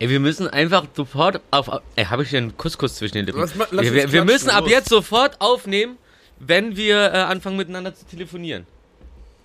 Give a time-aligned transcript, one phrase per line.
[0.00, 1.70] Ey, wir müssen einfach sofort auf.
[1.94, 3.38] Ey, habe ich hier einen Couscous zwischen den Lippen?
[3.40, 5.98] Lass mal- lass wir, wir, müssen ab jetzt sofort aufnehmen,
[6.38, 8.66] wenn wir äh, anfangen miteinander zu telefonieren.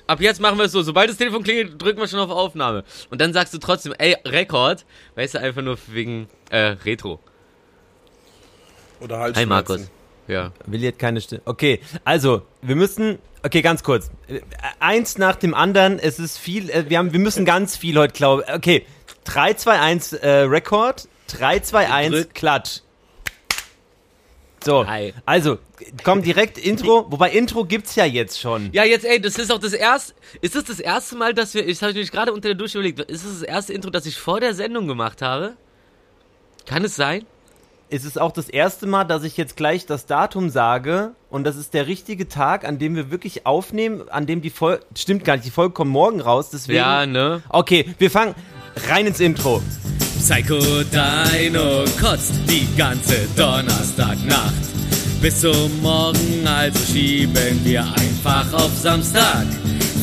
[0.07, 0.81] Ab jetzt machen wir es so.
[0.81, 2.85] Sobald das Telefon klingelt, drücken wir schon auf Aufnahme.
[3.09, 4.85] Und dann sagst du trotzdem, ey, Rekord.
[5.15, 7.19] Weißt du, einfach nur wegen äh, Retro.
[9.01, 9.89] Oder halt Hi, Markus.
[10.27, 10.53] Ja.
[10.65, 11.41] Will jetzt keine Stimme.
[11.45, 13.19] Okay, also, wir müssen.
[13.43, 14.09] Okay, ganz kurz.
[14.27, 14.39] Äh,
[14.79, 15.99] Eins nach dem anderen.
[15.99, 16.69] Es ist viel.
[16.69, 18.53] äh, Wir, haben, wir müssen ganz viel heute, glaube ich.
[18.53, 18.85] Okay,
[19.25, 21.07] 3, 2, 1 äh, Rekord.
[21.27, 22.33] 3, 2, 1 Drück.
[22.33, 22.79] Klatsch.
[24.63, 25.13] So, Hi.
[25.27, 25.59] also,
[26.03, 27.05] komm direkt Intro.
[27.11, 28.69] Wobei Intro gibt's ja jetzt schon.
[28.73, 30.15] Ja, jetzt, ey, das ist auch das erste.
[30.41, 31.67] Ist das das erste Mal, dass wir.
[31.67, 32.99] Ich habe mich gerade unter der Dusche überlegt.
[32.99, 35.55] Ist das das erste Intro, das ich vor der Sendung gemacht habe?
[36.65, 37.27] Kann es sein?
[37.87, 41.55] Es ist auch das erste Mal, dass ich jetzt gleich das Datum sage und das
[41.55, 45.35] ist der richtige Tag, an dem wir wirklich aufnehmen, an dem die Folge, stimmt gar
[45.35, 46.79] nicht, die Folge kommt morgen raus, deswegen.
[46.79, 47.43] Ja, ne?
[47.49, 48.33] Okay, wir fangen
[48.89, 49.61] rein ins Intro.
[50.19, 54.53] Psycho Dino kotzt die ganze Donnerstagnacht.
[55.21, 59.45] Bis zum Morgen, also schieben wir einfach auf Samstag.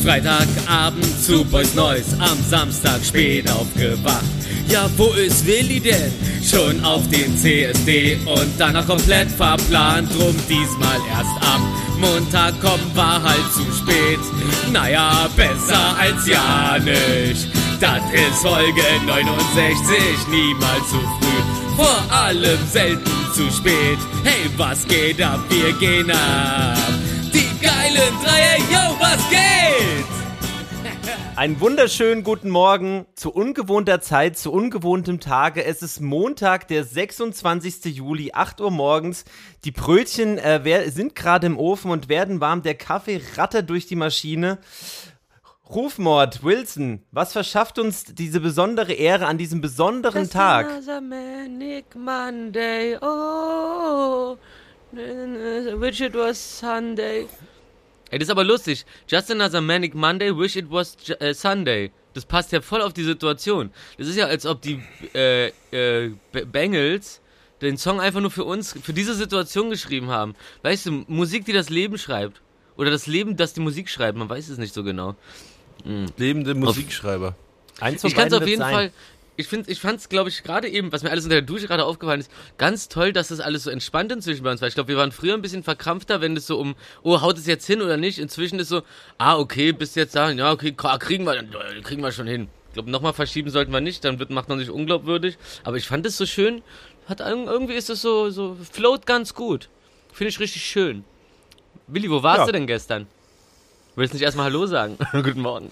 [0.03, 4.25] Freitagabend zu Boys Neues, am Samstag spät aufgewacht.
[4.67, 6.11] Ja, wo ist Willi denn?
[6.43, 10.09] Schon auf dem CSD und danach komplett verplant.
[10.13, 14.19] Drum diesmal erst am Montag kommen war halt zu spät.
[14.73, 17.47] Naja, besser als ja nicht.
[17.79, 19.95] Das ist Folge 69,
[20.29, 21.77] niemals zu früh.
[21.77, 23.99] Vor allem selten zu spät.
[24.25, 25.39] Hey, was geht ab?
[25.49, 27.12] Wir gehen ab.
[27.93, 30.05] Geilen Dreier, yo, was geht?
[31.35, 35.63] Einen wunderschönen guten Morgen zu ungewohnter Zeit, zu ungewohntem Tage.
[35.63, 37.95] Es ist Montag, der 26.
[37.95, 39.25] Juli, 8 Uhr morgens.
[39.63, 42.63] Die Brötchen äh, sind gerade im Ofen und werden warm.
[42.63, 44.57] Der Kaffee rattert durch die Maschine.
[45.69, 50.67] Rufmord, Wilson, was verschafft uns diese besondere Ehre an diesem besonderen Tag?
[50.67, 54.37] Another manic Monday, oh,
[54.95, 57.27] it was Sunday.
[58.13, 58.85] Ey, das ist aber lustig.
[59.07, 61.89] Just another manic Monday, wish it was äh, Sunday.
[62.13, 63.71] Das passt ja voll auf die Situation.
[63.97, 64.79] Das ist ja, als ob die
[65.15, 67.21] äh, äh, Bengals
[67.63, 70.35] den Song einfach nur für uns, für diese Situation geschrieben haben.
[70.61, 72.43] Weißt du, Musik, die das Leben schreibt.
[72.77, 75.15] Oder das Leben, das die Musik schreibt, man weiß es nicht so genau.
[76.15, 77.35] Lebende Musikschreiber.
[77.79, 78.73] Eins von Ich kann es auf jeden sein.
[78.73, 78.91] Fall.
[79.35, 81.65] Ich finde, ich fand es, glaube ich, gerade eben, was mir alles unter der Dusche
[81.67, 82.29] gerade aufgefallen ist,
[82.59, 84.67] ganz toll, dass das alles so entspannt inzwischen bei uns war.
[84.67, 87.47] Ich glaube, wir waren früher ein bisschen verkrampfter, wenn es so um, oh, haut es
[87.47, 88.19] jetzt hin oder nicht.
[88.19, 88.83] Inzwischen ist so,
[89.17, 91.43] ah, okay, bist jetzt da, ja, okay, kriegen wir,
[91.81, 92.47] kriegen wir schon hin.
[92.67, 95.37] Ich glaube, nochmal verschieben sollten wir nicht, dann wird, macht man sich unglaubwürdig.
[95.63, 96.61] Aber ich fand es so schön,
[97.07, 99.69] hat irg- irgendwie ist es so, so, float ganz gut.
[100.11, 101.03] Finde ich richtig schön.
[101.87, 102.45] Willi, wo warst Ja.
[102.45, 103.07] du denn gestern?
[103.95, 104.97] Willst du nicht erstmal Hallo sagen?
[105.11, 105.69] Guten Morgen.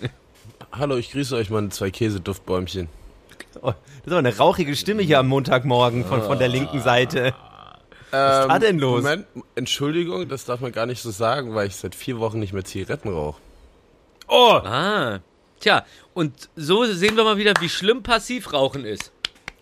[0.71, 2.87] Hallo, ich grüße euch meine zwei Käseduftbäumchen.
[3.61, 3.75] Oh, das
[4.05, 7.33] ist aber eine rauchige Stimme hier am Montagmorgen von, von der linken Seite.
[8.11, 8.99] Was ist da denn los?
[8.99, 9.25] Ähm, Moment,
[9.55, 12.65] Entschuldigung, das darf man gar nicht so sagen, weil ich seit vier Wochen nicht mehr
[12.65, 13.39] Zigaretten rauche.
[14.27, 15.19] Oh, Ah.
[15.59, 15.85] Tja,
[16.15, 19.11] und so sehen wir mal wieder, wie schlimm Passivrauchen ist.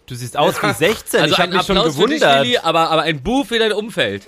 [0.08, 1.20] du siehst aus wie 16.
[1.22, 2.44] Also ich habe ein mich schon Applaus für dich, gewundert.
[2.46, 4.24] Willi, aber, aber ein Buh für dein Umfeld.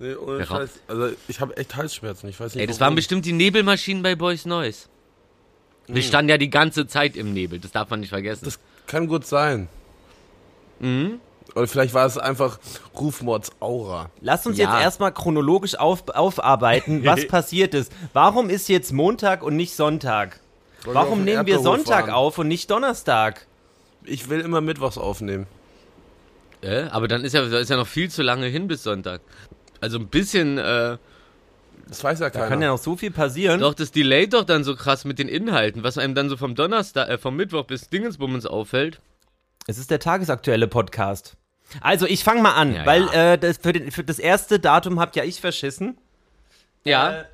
[0.00, 0.70] Nee, ohne Wer Scheiß.
[0.88, 2.28] Also ich habe echt Halsschmerzen.
[2.28, 2.60] Ich weiß nicht.
[2.60, 2.88] Ey, das warum.
[2.88, 4.88] waren bestimmt die Nebelmaschinen bei Boys Noise.
[5.88, 8.44] Wir standen ja die ganze Zeit im Nebel, das darf man nicht vergessen.
[8.44, 9.68] Das kann gut sein.
[10.80, 11.20] Mhm.
[11.54, 12.58] Oder vielleicht war es einfach
[12.98, 14.10] Rufmords Aura.
[14.20, 14.72] Lass uns Ja.
[14.74, 17.92] jetzt erstmal chronologisch auf, aufarbeiten, was passiert ist.
[18.12, 20.40] Warum ist jetzt Montag und nicht Sonntag?
[20.84, 22.10] Wollen wir Warum den nehmen wir Sonntag fahren?
[22.14, 23.46] auf und nicht Donnerstag?
[24.04, 25.46] Ich will immer Mittwochs aufnehmen.
[26.62, 29.20] Äh, aber dann ist ja, ist ja noch viel zu lange hin bis Sonntag.
[29.80, 30.96] Also ein bisschen, äh,
[31.88, 32.48] Das weiß ja Da keiner.
[32.48, 33.60] kann ja noch so viel passieren.
[33.60, 36.54] doch, das Delay doch dann so krass mit den Inhalten, was einem dann so vom
[36.54, 39.00] Donnerstag, äh, vom Mittwoch bis Dingensbummens auffällt.
[39.66, 41.36] Es ist der tagesaktuelle Podcast.
[41.80, 43.32] Also, ich fange mal an, Ja, weil ja.
[43.32, 45.96] Äh, das, für, den, für das erste Datum habt ja ich verschissen.
[46.84, 47.12] Ja.
[47.20, 47.24] Äh,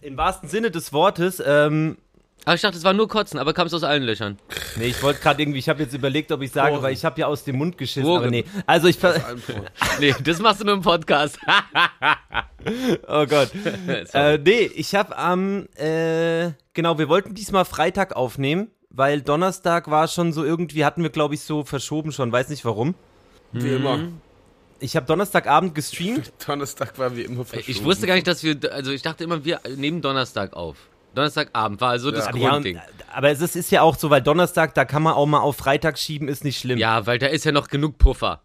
[0.00, 1.42] Im wahrsten Sinne des Wortes.
[1.44, 1.98] Ähm,
[2.44, 4.38] aber ich dachte, es war nur Kotzen, aber kam es aus allen Löchern.
[4.76, 6.82] nee, ich wollte gerade irgendwie, ich habe jetzt überlegt, ob ich sage, Poren.
[6.82, 8.22] weil ich habe ja aus dem Mund geschissen, Poren.
[8.22, 8.44] aber nee.
[8.66, 8.98] Also ich,
[10.00, 11.38] Nee, das machst du nur im Podcast.
[13.08, 13.50] oh Gott.
[14.12, 20.08] Äh, nee, ich habe am, äh, genau, wir wollten diesmal Freitag aufnehmen, weil Donnerstag war
[20.08, 22.94] schon so irgendwie, hatten wir glaube ich so verschoben schon, weiß nicht warum.
[23.52, 24.08] Wie immer.
[24.80, 26.32] Ich habe Donnerstagabend gestreamt.
[26.46, 27.70] Donnerstag war wie immer verschoben.
[27.70, 30.76] Ich wusste gar nicht, dass wir, also ich dachte immer, wir nehmen Donnerstag auf.
[31.14, 32.32] Donnerstagabend war also das Ja.
[32.36, 32.80] Ja, und, Grundding.
[33.12, 35.56] aber es ist, ist ja auch so, weil Donnerstag, da kann man auch mal auf
[35.56, 36.78] Freitag schieben, ist nicht schlimm.
[36.78, 38.42] Ja, weil da ist ja noch genug Puffer.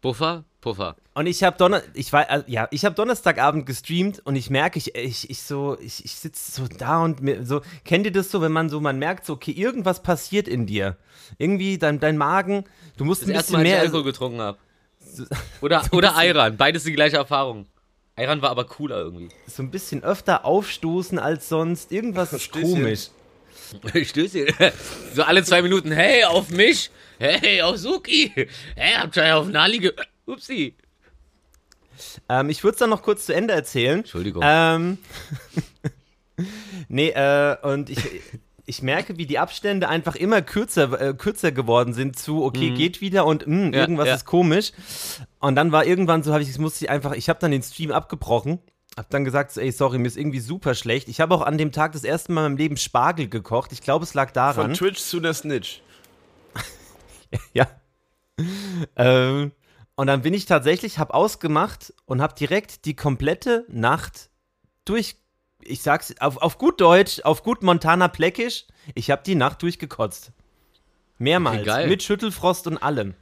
[0.00, 0.44] Puffer?
[0.60, 0.96] Puffer.
[1.14, 4.78] Und ich habe Donner ich war, äh, ja, ich habe Donnerstagabend gestreamt und ich merke,
[4.78, 8.30] ich, ich, ich so, ich, ich sitze so da und mir, so, kennt ihr das
[8.30, 10.96] so, wenn man so, man merkt so, okay, irgendwas passiert in dir.
[11.38, 12.64] Irgendwie dein, dein Magen,
[12.96, 13.82] du musst Das ein erste bisschen Mal, als ich mehr.
[13.82, 14.58] Alkohol getrunken habe.
[15.62, 16.56] Oder, oder Ayran.
[16.56, 17.66] Beides die gleiche Erfahrung.
[18.18, 19.28] Ayran war aber cooler irgendwie.
[19.46, 21.92] so ein bisschen öfter aufstoßen als sonst.
[21.92, 23.08] Irgendwas ist komisch.
[24.04, 24.48] Stößchen.
[25.14, 26.90] So alle zwei Minuten, hey, auf mich.
[27.18, 28.32] Hey, auf Suki.
[28.76, 29.92] Hey, habt ihr auf Nali ge...
[30.26, 30.74] Upsi.
[32.28, 34.00] Ähm, ich würde es dann noch kurz zu Ende erzählen.
[34.00, 34.42] Entschuldigung.
[34.46, 34.98] Ähm,
[36.88, 37.98] nee, äh, und ich,
[38.68, 43.00] ich merke, wie die Abstände einfach immer kürzer, äh, kürzer geworden sind zu, okay, geht
[43.00, 43.72] wieder und mh, Mhm.
[43.72, 44.14] Ja, irgendwas ja.
[44.14, 44.72] ist komisch.
[45.40, 47.90] Und dann war irgendwann so, habe ich, musste ich einfach, ich habe dann den Stream
[47.90, 48.58] abgebrochen.
[48.96, 51.08] Hab dann gesagt, ey, sorry, mir ist irgendwie super schlecht.
[51.08, 53.72] Ich habe auch an dem Tag das erste Mal in meinem Leben Spargel gekocht.
[53.72, 54.74] Ich glaube, es lag Von daran.
[54.74, 55.82] Twitch zu der Snitch.
[57.52, 57.66] Ja.
[58.96, 59.52] ähm,
[59.96, 64.30] und dann bin ich tatsächlich, hab ausgemacht und hab direkt die komplette Nacht
[64.84, 65.16] durch,
[65.68, 70.32] ich sag's auf, auf gut Deutsch, auf gut Montana Pleckisch, ich hab die Nacht durchgekotzt.
[71.18, 71.62] Mehrmals.
[71.62, 71.86] Okay.
[71.88, 73.14] Mit Schüttelfrost und allem.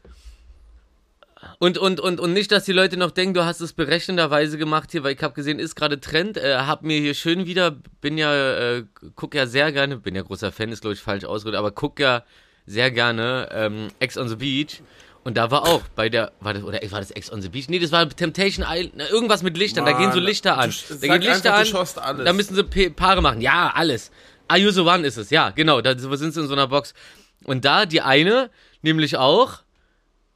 [1.59, 4.91] Und, und, und, und nicht, dass die Leute noch denken, du hast es berechnenderweise gemacht
[4.93, 6.37] hier, weil ich habe gesehen, ist gerade Trend.
[6.37, 8.85] Äh, hab mir hier schön wieder, bin ja, äh,
[9.15, 12.01] guck ja sehr gerne, bin ja großer Fan, ist glaube ich falsch ausgedrückt, aber guck
[12.01, 12.25] ja
[12.67, 14.83] sehr gerne ähm, Ex on the Beach.
[15.27, 17.69] Und da war auch bei der, war das, oder war das Ex on the Beach?
[17.69, 20.71] Nee, das war Temptation Island, na, irgendwas mit Lichtern, da gehen so Mann, Lichter an.
[20.71, 23.41] du Da gehen Lichter einfach, an, da müssen sie Paare machen.
[23.41, 24.13] Ja, alles.
[24.47, 26.95] Ayuso One ist es, ja, genau, da sind sie in so einer Box.
[27.43, 28.51] Und da die eine,
[28.83, 29.63] nämlich auch,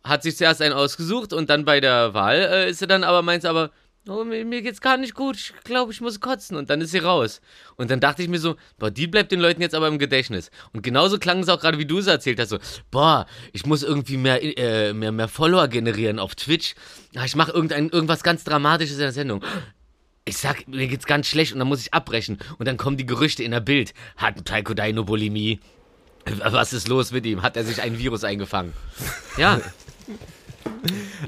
[0.02, 3.22] hat sich zuerst einen ausgesucht und dann bei der Wahl äh, ist sie dann aber
[3.22, 3.70] meint sie aber,
[4.08, 6.90] oh, mir, mir geht's gar nicht gut, ich glaube, ich muss kotzen und dann ist
[6.90, 7.40] sie raus.
[7.76, 10.50] Und dann dachte ich mir so, boah, die bleibt den Leuten jetzt aber im Gedächtnis.
[10.72, 12.58] Und genauso klang es auch gerade, wie du es erzählt hast, so,
[12.90, 16.74] boah, ich muss irgendwie mehr, äh, mehr, mehr Follower generieren auf Twitch.
[17.14, 19.44] Ah, Ich mache irgendwas ganz Dramatisches in der Sendung.
[20.24, 22.38] Ich sag, mir geht's ganz schlecht und dann muss ich abbrechen.
[22.58, 23.94] Und dann kommen die Gerüchte in der Bild.
[24.16, 25.60] Hat Taiko Dino Bulimie?
[26.44, 27.42] Was ist los mit ihm?
[27.42, 28.74] Hat er sich ein Virus eingefangen?
[29.38, 29.60] Ja,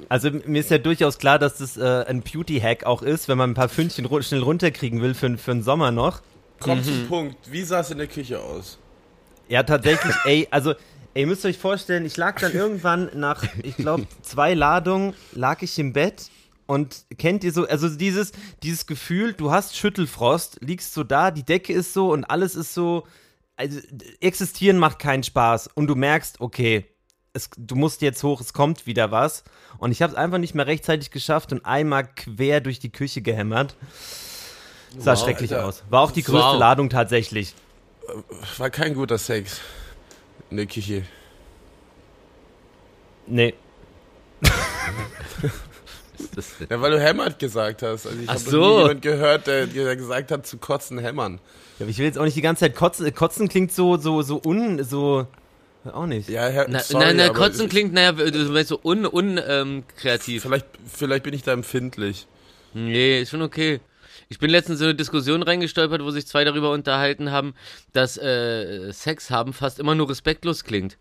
[0.08, 3.50] Also mir ist ja durchaus klar, dass das äh, ein Beauty-Hack auch ist, wenn man
[3.50, 6.22] ein paar Fündchen ru schnell runterkriegen will für, für den Sommer noch.
[6.60, 6.84] Komm Mhm.
[6.84, 7.52] zum Punkt.
[7.52, 8.78] Wie sah es in der Küche aus?
[9.48, 10.70] Ja, tatsächlich, ey, also,
[11.14, 15.60] ey, ihr müsst euch vorstellen, ich lag dann irgendwann nach, ich glaube, zwei Ladungen, lag
[15.62, 16.30] ich im Bett
[16.66, 18.32] und kennt ihr so, also dieses,
[18.62, 22.72] dieses Gefühl, du hast Schüttelfrost, liegst so da, die Decke ist so und alles ist
[22.72, 23.06] so,
[23.56, 23.78] also
[24.20, 26.86] existieren macht keinen Spaß und du merkst, okay,
[27.34, 29.44] es, du musst jetzt hoch, es kommt wieder was.
[29.78, 33.22] Und ich habe es einfach nicht mehr rechtzeitig geschafft und einmal quer durch die Küche
[33.22, 33.74] gehämmert.
[34.98, 35.66] Sah Wow, schrecklich Alter.
[35.66, 35.82] aus.
[35.88, 36.58] War auch die größte Wow.
[36.58, 37.54] Ladung tatsächlich.
[38.58, 39.60] War kein guter Sex
[40.50, 41.04] in der Küche.
[43.26, 43.54] Nee.
[46.70, 48.06] Ja, weil du hämmert gesagt hast.
[48.06, 48.78] Also ich Ach habe so.
[48.80, 51.40] jemand gehört, der, der gesagt hat, zu kotzen hämmern.
[51.78, 53.12] Ja, aber ich will jetzt auch nicht die ganze Zeit kotzen.
[53.12, 55.26] Kotzen klingt so, so, so un, so,
[55.90, 56.28] auch nicht.
[56.28, 59.40] Ja, Herr, na, sorry, na, na, Kotzen ich- klingt, naja, du meinst so un, un
[59.46, 60.42] ähm, kreativ.
[60.42, 62.26] Vielleicht, vielleicht bin ich da empfindlich.
[62.74, 63.80] Nee, ist schon okay.
[64.28, 67.54] Ich bin letztens in eine Diskussion reingestolpert, wo sich zwei darüber unterhalten haben,
[67.92, 70.96] dass äh, Sex haben fast immer nur respektlos klingt.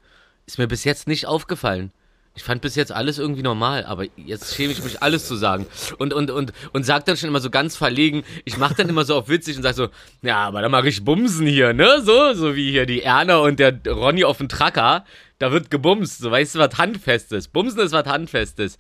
[0.46, 1.92] Ist mir bis jetzt nicht aufgefallen.
[2.34, 5.66] Ich fand bis jetzt alles irgendwie normal, aber jetzt schäme ich mich, alles zu sagen.
[5.98, 9.04] Und, und, und, und sag dann schon immer so ganz verlegen, ich mach dann immer
[9.04, 9.90] so auf witzig und sag so,
[10.22, 12.02] ja, aber da mach ich Bumsen hier, ne?
[12.02, 15.04] So, so wie hier die Erna und der Ronny auf dem Tracker.
[15.40, 17.50] Da wird gebumst, so weißt du, was Handfestes.
[17.50, 18.78] Bumsen ist was Handfestes.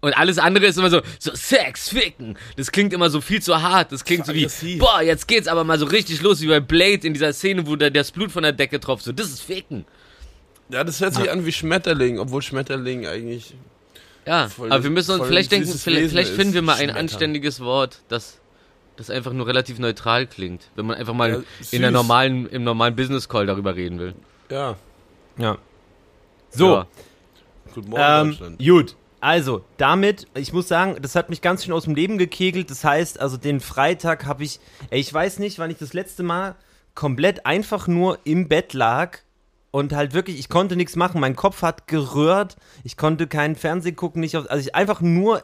[0.00, 2.38] Und alles andere ist immer so, so Sex, Ficken.
[2.56, 3.90] Das klingt immer so viel zu hart.
[3.92, 4.46] Das klingt so wie,
[4.76, 7.76] boah, jetzt geht's aber mal so richtig los, wie bei Blade in dieser Szene, wo
[7.76, 9.04] der, das Blut von der Decke tropft.
[9.04, 9.84] So, das ist Ficken.
[10.70, 13.54] Ja, das hört sich an wie Schmetterling, obwohl Schmetterling eigentlich.
[14.26, 17.60] Ja, Voll aber wir müssen uns vielleicht denken, vielleicht, vielleicht finden wir mal ein anständiges
[17.60, 18.38] Wort, das,
[18.96, 20.68] das einfach nur relativ neutral klingt.
[20.76, 24.14] Wenn man einfach mal Ja, in der normalen, im normalen Business Call darüber reden will.
[24.50, 24.76] Ja.
[25.38, 25.56] Ja.
[26.50, 26.86] So, Ja.
[27.74, 28.58] Guten Morgen, ähm, Deutschland.
[28.58, 28.96] gut.
[29.20, 32.70] Also, damit, ich muss sagen, das hat mich ganz schön aus dem Leben gekegelt.
[32.70, 34.60] Das heißt, also den Freitag habe ich,
[34.90, 36.54] ey, ich weiß nicht, wann ich das letzte Mal
[36.94, 39.18] komplett einfach nur im Bett lag
[39.78, 41.20] und halt wirklich, ich konnte nichts machen.
[41.20, 42.56] Mein Kopf hat gerührt.
[42.84, 45.42] Ich konnte keinen Fernsehen gucken, nicht auf, also ich einfach nur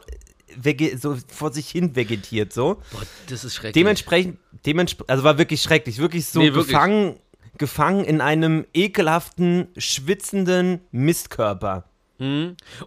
[0.97, 2.75] so vor sich hin vegetiert, so.
[2.91, 3.73] Boah, das ist schrecklich.
[3.73, 6.67] Dementsprechend, dementsprechend, also war wirklich schrecklich, wirklich so Nee, wirklich.
[6.67, 7.15] gefangen,
[7.57, 11.85] gefangen in einem ekelhaften, schwitzenden Mistkörper.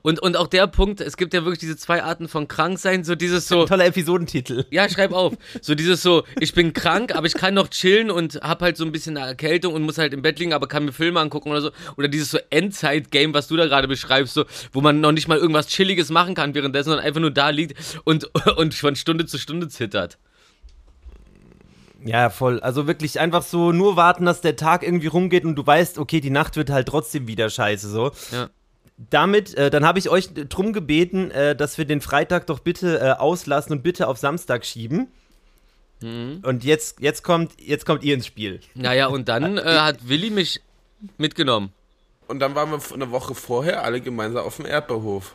[0.03, 3.15] Und, und auch der Punkt, es gibt ja wirklich diese zwei Arten von Kranksein, so
[3.15, 4.65] dieses so, Toller Episodentitel.
[4.71, 8.37] ja, schreib auf, so dieses so, ich bin krank, aber ich kann noch chillen und
[8.37, 10.87] hab halt so ein bisschen eine Erkältung und muss halt im Bett liegen, aber kann
[10.87, 11.71] mir Filme angucken oder so.
[11.97, 15.39] Oder dieses so Endzeit-Game, was du da gerade beschreibst, so, wo man noch nicht mal
[15.39, 19.39] irgendwas Chilliges machen kann währenddessen, sondern einfach nur da liegt und, und von Stunde zu
[19.39, 20.19] Stunde zittert.
[22.05, 22.61] Ja, voll.
[22.61, 26.21] Also wirklich einfach so nur warten, dass der Tag irgendwie rumgeht und du weißt, okay,
[26.21, 28.13] die Nacht wird halt trotzdem wieder scheiße so.
[28.31, 28.49] Ja.
[29.11, 32.99] Damit, äh, dann habe ich euch drum gebeten, äh, dass wir den Freitag doch bitte
[32.99, 35.09] äh, auslassen und bitte auf Samstag schieben.
[36.01, 38.61] Und jetzt, jetzt, kommt, jetzt kommt ihr ins Spiel.
[38.75, 40.61] Naja, und dann äh, hat Willi mich
[41.17, 41.73] mitgenommen.
[42.29, 45.35] Und dann waren wir eine Woche vorher alle gemeinsam auf dem Erdbeerhof.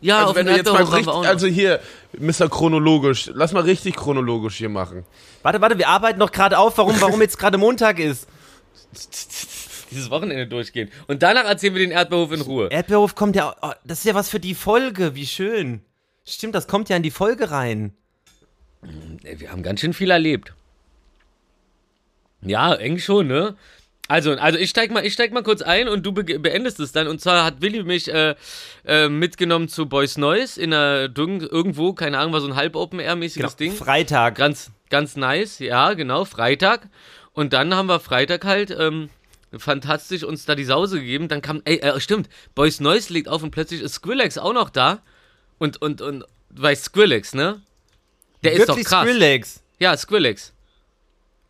[0.00, 1.80] Ja, Also auf wenn dem du jetzt mal Erdbeerhof richtig, also hier,
[2.18, 2.48] Mr.
[2.48, 5.04] Chronologisch, lass mal richtig chronologisch hier machen.
[5.42, 8.26] Warte, warte, wir arbeiten noch gerade auf, warum, warum jetzt gerade Montag ist.
[9.90, 10.90] dieses Wochenende durchgehen.
[11.06, 12.68] Und danach erzählen wir den Erdbeerhof in Ruhe.
[12.70, 15.80] Erdbeerhof kommt ja, oh, das ist ja was für die Folge, wie schön.
[16.24, 17.92] Stimmt, das kommt ja in die Folge rein.
[19.22, 20.52] Ey, Wir haben ganz schön viel erlebt.
[22.42, 23.56] Ja, eng schon, ne?
[24.08, 26.92] Also, also ich steig mal, ich steig mal kurz ein und du be beendest es
[26.92, 27.08] dann.
[27.08, 28.36] Und zwar hat Willi mich äh,
[28.86, 32.74] äh, mitgenommen zu Boys Noise in einer Dung irgendwo, keine Ahnung, war so ein halb
[32.74, 33.72] Open Air mäßiges Ding.
[33.72, 34.36] Freitag.
[34.36, 36.88] Ganz, ganz nice, ja, genau, Freitag.
[37.34, 39.10] Und dann haben wir Freitag halt ähm,
[39.56, 41.28] fantastisch uns da die Sause gegeben.
[41.28, 44.70] Dann kam, ey, äh, stimmt, Boys Noise legt auf und plötzlich ist Skrillex auch noch
[44.70, 45.00] da.
[45.58, 47.62] Und, und, und, weißt Skrillex, ne?
[48.44, 49.06] Der ist doch Wirklich krass.
[49.06, 49.62] Skrillex.
[49.78, 50.52] Ja, Skrillex.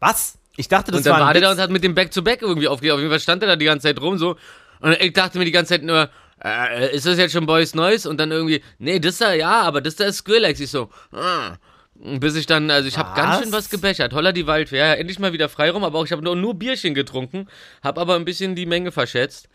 [0.00, 0.38] Was?
[0.56, 2.68] Ich dachte, das und dann war war der da und hat mit dem Back-to-Back irgendwie
[2.68, 2.94] aufgelegt.
[2.94, 4.36] Auf jeden Fall stand er da die ganze Zeit rum so.
[4.80, 6.10] Und ich dachte mir die ganze Zeit nur,
[6.42, 8.06] äh, ist das jetzt schon Boys Neues?
[8.06, 10.60] Und dann irgendwie, nee, das da, ja, aber das da ist Skrillex.
[10.60, 11.56] Ich so, ah.
[12.00, 14.12] Bis ich dann, also ich habe ganz schön was gebechert.
[14.12, 14.86] Holla die Waldwehr.
[14.86, 17.48] Ja, endlich mal wieder Freiraum, aber auch ich habe nur, nur Bierchen getrunken,
[17.82, 19.48] habe aber ein bisschen die Menge verschätzt.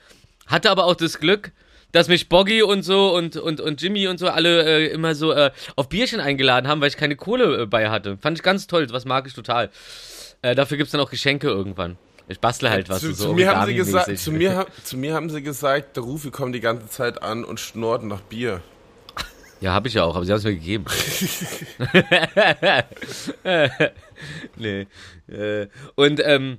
[0.47, 1.53] Hatte aber auch das Glück,
[1.93, 5.31] dass mich Boggy und so und, und, und Jimmy und so alle äh, immer so
[5.31, 8.17] äh, auf Bierchen eingeladen haben, weil ich keine Kohle äh, bei hatte.
[8.17, 9.69] Fand ich ganz toll, was mag ich total.
[10.41, 11.97] Äh, dafür gibt's dann auch Geschenke irgendwann.
[12.27, 13.01] Ich bastle halt was.
[13.01, 16.03] zu, so zu, mir haben sie gesagt, zu, mir, zu mir haben sie gesagt, der
[16.03, 18.61] Rufi kommt die ganze Zeit an und schnurrt nach Bier.
[19.63, 20.83] Ja, habe ich ja auch, aber sie haben es mir gegeben.
[24.57, 24.87] nee.
[25.29, 26.57] Äh, und, ähm,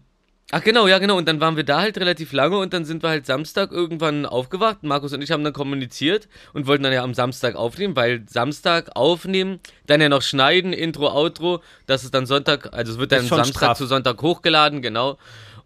[0.50, 3.02] ach genau, ja genau, und dann waren wir da halt relativ lange und dann sind
[3.02, 4.84] wir halt Samstag irgendwann aufgewacht.
[4.84, 8.96] Markus und ich haben dann kommuniziert und wollten dann ja am Samstag aufnehmen, weil Samstag
[8.96, 13.26] aufnehmen, dann ja noch schneiden, Intro, Outro, das ist dann Sonntag, also es wird dann
[13.26, 13.76] Samstag straff.
[13.76, 15.18] zu Sonntag hochgeladen, genau.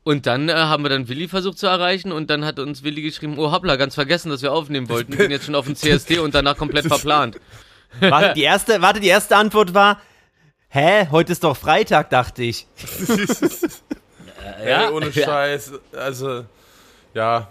[0.09, 3.03] Und dann äh, haben wir dann Willi versucht zu erreichen und dann hat uns Willi
[3.03, 6.19] geschrieben, oh hoppla, ganz vergessen, dass wir aufnehmen wollten, bin jetzt schon auf dem CSD
[6.19, 7.39] und danach komplett verplant.
[8.01, 10.01] Warte, die erste, warte, die erste Antwort war,
[10.71, 12.67] hä, heute ist doch Freitag, dachte ich.
[14.65, 15.73] Ey, ohne Scheiß.
[15.93, 16.47] Also,
[17.13, 17.49] ja.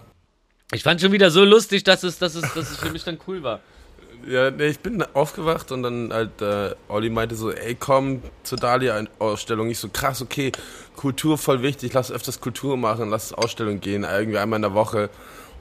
[0.72, 3.18] Ich fand schon wieder so lustig, dass es, dass es, dass es für mich dann
[3.28, 3.60] cool war.
[4.28, 8.58] Ja, nee, ich bin aufgewacht und dann halt, äh, Olli meinte so, ey, komm zur
[8.58, 9.70] Dahlia-Ausstellung.
[9.70, 10.52] Ich so, krass, okay,
[10.96, 15.08] Kultur voll wichtig, lass öfters Kultur machen, lass Ausstellung gehen, irgendwie einmal in der Woche.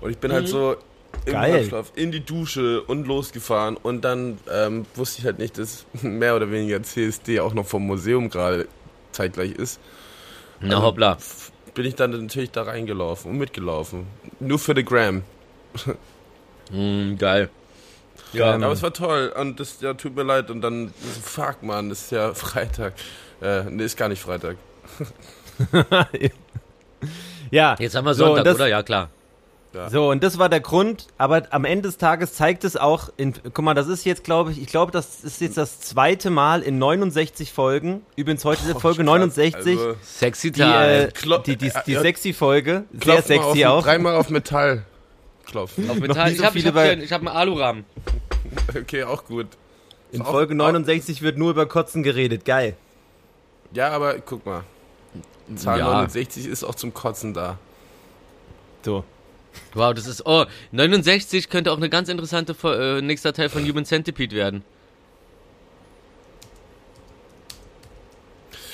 [0.01, 0.75] Und ich bin halt so
[1.25, 1.37] im.
[1.37, 6.35] Halbschlaf in die Dusche und losgefahren und dann ähm, wusste ich halt nicht, dass mehr
[6.35, 8.67] oder weniger CSD auch noch vom Museum gerade
[9.13, 9.79] zeitgleich ist.
[10.59, 11.17] Na hoppla.
[11.73, 14.07] Bin ich dann natürlich da reingelaufen und mitgelaufen.
[14.39, 15.23] Nur für the Gram.
[16.69, 17.49] Hm, geil.
[18.33, 21.21] Ja, Ähm, aber es war toll und das ja, tut mir leid und dann so,
[21.21, 22.93] fuck man, das ist ja Freitag.
[23.41, 24.57] Äh, nee, ist gar nicht Freitag.
[27.51, 27.75] Ja.
[27.79, 28.67] Jetzt haben wir So, Sonntag, und das- oder?
[28.67, 29.09] Ja, klar.
[29.91, 33.33] So, und das war der Grund, aber am Ende des Tages zeigt es auch, in,
[33.53, 36.63] guck mal, das ist jetzt, glaube ich, ich glaube, das ist jetzt das zweite Mal
[36.63, 39.05] in 69 Folgen, übrigens heute ist Oh, Folge krass.
[39.05, 41.11] 69, Also, Sexy die, äh.
[41.13, 43.83] Klo- die, die, die ja, sexy Folge, sehr sexy auf, auch.
[43.83, 44.83] Dreimal auf Metall
[45.47, 45.89] klopfen.
[45.89, 46.29] Auf noch Metall.
[46.29, 47.85] nicht so Ich habe viele hab, bei- hier- ich hab einen Alurahmen.
[48.77, 49.47] Okay, auch gut.
[50.11, 52.75] In Auch- Folge auch- 69 wird nur über Kotzen geredet, geil.
[53.73, 54.63] Ja, aber guck mal.
[55.55, 55.85] Zahl Ja.
[55.85, 57.57] 69 ist auch zum Kotzen da.
[58.83, 59.03] So.
[59.73, 60.25] Wow, das ist.
[60.25, 64.63] Oh, 69 könnte auch eine ganz interessante äh, nächster Teil von Human Centipede werden.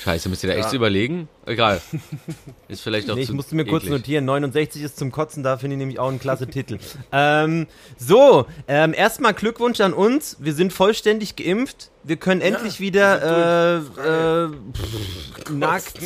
[0.03, 0.75] Scheiße, müsst ihr da echt Ja.
[0.75, 1.29] überlegen?
[1.45, 1.81] Egal.
[2.67, 4.00] Ist vielleicht auch Nee, ich musste mir kurz eklig.
[4.00, 6.77] notieren, 69 ist zum Kotzen, da finde ich nämlich auch einen klasse Titel.
[7.12, 7.67] Ähm,
[7.98, 10.38] so, ähm, erstmal Glückwunsch an uns.
[10.39, 11.89] Wir sind vollständig geimpft.
[12.03, 16.00] Wir können endlich wieder äh, äh, pff, nackt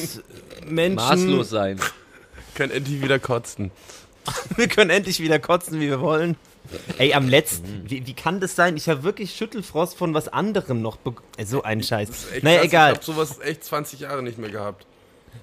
[0.68, 0.96] Menschen.
[0.96, 1.80] Maßlos sein.
[2.56, 3.72] Können endlich wieder kotzen.
[4.58, 6.36] Wir können endlich wieder kotzen, wie wir wollen.
[6.98, 8.76] Ey, am letzten, wie, wie kann das sein?
[8.78, 10.98] Ich habe wirklich Schüttelfrost von was anderem noch.
[10.98, 12.10] be- Äh, So ein Scheiß.
[12.34, 12.92] Echt Naja, krass, egal.
[12.92, 14.86] Ich hab sowas echt 20 Jahre nicht mehr gehabt.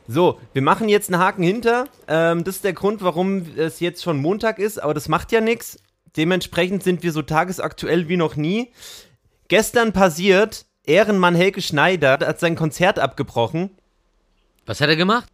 [0.09, 1.87] So, wir machen jetzt einen Haken hinter.
[2.09, 5.41] Ähm, das ist der Grund, warum es jetzt schon Montag ist, aber das macht ja
[5.41, 5.79] nichts.
[6.17, 8.71] dementsprechend sind wir so tagesaktuell wie noch nie.
[9.49, 13.71] Gestern passiert, Ehrenmann Helge Schneider hat sein Konzert abgebrochen.
[14.67, 15.27] Was hat er gemacht?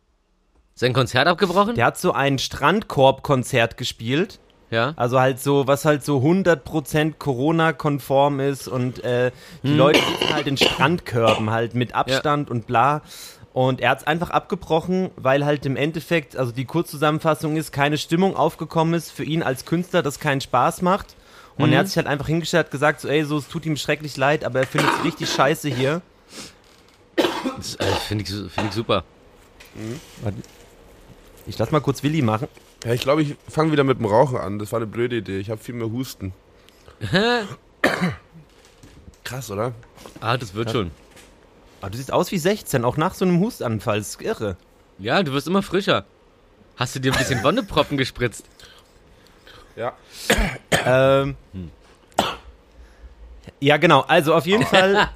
[0.75, 1.75] Sein Konzert abgebrochen?
[1.75, 4.39] Der hat so ein Strandkorb-Konzert gespielt.
[4.71, 4.93] Ja.
[4.97, 9.77] Also halt so, was halt so 100% Corona-konform ist und äh, die Hm.
[9.77, 13.03] Leute sitzen halt in Strandkörben halt mit Abstand und bla.
[13.53, 17.99] Und er hat es einfach abgebrochen, weil halt im Endeffekt, also die Kurzzusammenfassung ist, keine
[17.99, 21.17] Stimmung aufgekommen ist für ihn als Künstler, das keinen Spaß macht.
[21.59, 21.73] Und Hm.
[21.73, 24.17] er hat sich halt einfach hingestellt, hat gesagt, so, ey, so, es tut ihm schrecklich
[24.17, 26.01] leid, aber er findet es richtig scheiße hier.
[27.57, 29.03] Das äh, finde ich, find ich super.
[31.47, 32.47] Ich lass mal kurz Willi machen.
[32.85, 34.59] Ja, ich glaube, ich fange wieder mit dem Rauchen an.
[34.59, 35.39] Das war eine blöde Idee.
[35.39, 36.33] Ich habe viel mehr Husten.
[39.25, 39.73] Krass, oder?
[40.21, 40.91] Ah, das wird schon.
[41.81, 44.57] Aber du siehst aus wie 16, auch nach so einem Hustanfall, das ist irre.
[44.99, 46.05] Ja, du wirst immer frischer.
[46.77, 48.45] Hast du dir ein bisschen Wonneproppen gespritzt?
[49.77, 49.93] Ja.
[50.85, 51.37] Ähm,
[53.61, 54.01] ja, genau.
[54.03, 55.09] Also auf jeden Fall,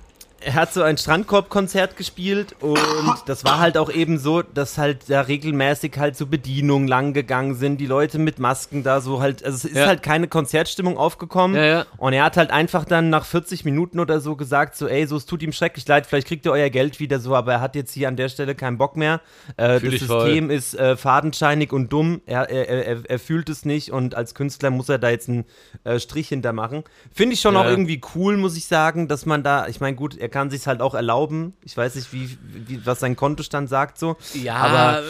[0.44, 2.78] er hat so ein Strandkorb-Konzert gespielt und
[3.26, 7.54] das war halt auch eben so, dass halt da regelmäßig halt so Bedienungen lang gegangen
[7.54, 9.86] sind, die Leute mit Masken da so halt, also es ist Ja.
[9.86, 11.56] halt keine Konzertstimmung aufgekommen.
[11.56, 11.86] Ja, ja.
[11.96, 15.16] Und er hat halt einfach dann nach 40 Minuten oder so gesagt, so, ey, so,
[15.16, 17.74] es tut ihm schrecklich leid, vielleicht kriegt ihr euer Geld wieder so, aber er hat
[17.74, 19.20] jetzt hier an der Stelle keinen Bock mehr.
[19.56, 20.20] Äh, das ich voll.
[20.26, 22.20] System ist äh, fadenscheinig und dumm.
[22.26, 25.44] Er, er, er, er fühlt es nicht und als Künstler muss er da jetzt einen
[25.84, 26.84] äh, Strich hintermachen.
[27.12, 30.16] Finde ich schon auch irgendwie cool, muss ich sagen, dass man da, ich meine, gut,
[30.16, 31.54] er kann sich halt auch erlauben.
[31.62, 34.16] Ich weiß nicht, wie, wie was sein Kontostand sagt so.
[34.34, 35.02] Ja, Aber-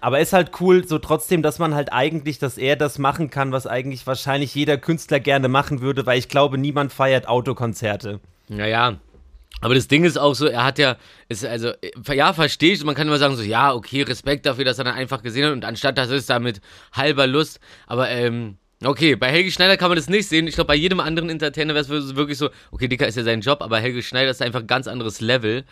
[0.00, 3.52] Aber ist halt cool, so trotzdem, dass man halt eigentlich, dass er das machen kann,
[3.52, 8.20] was eigentlich wahrscheinlich jeder Künstler gerne machen würde, weil ich glaube, niemand feiert Autokonzerte.
[8.48, 8.96] Naja.
[9.60, 10.96] Aber das Ding ist auch so, er hat ja,
[11.28, 14.64] ist also, äh, ja, verstehe ich, man kann immer sagen so, ja, okay, Respekt dafür,
[14.64, 16.60] dass er dann einfach gesehen hat und anstatt, dass es da mit
[16.92, 20.46] halber Lust, aber, ähm, okay, bei Helge Schneider kann man das nicht sehen.
[20.46, 23.40] Ich glaube, bei jedem anderen Entertainer wäre es wirklich so, okay, Dicker ist ja sein
[23.40, 25.64] Job, aber Helge Schneider ist einfach ein ganz anderes Level.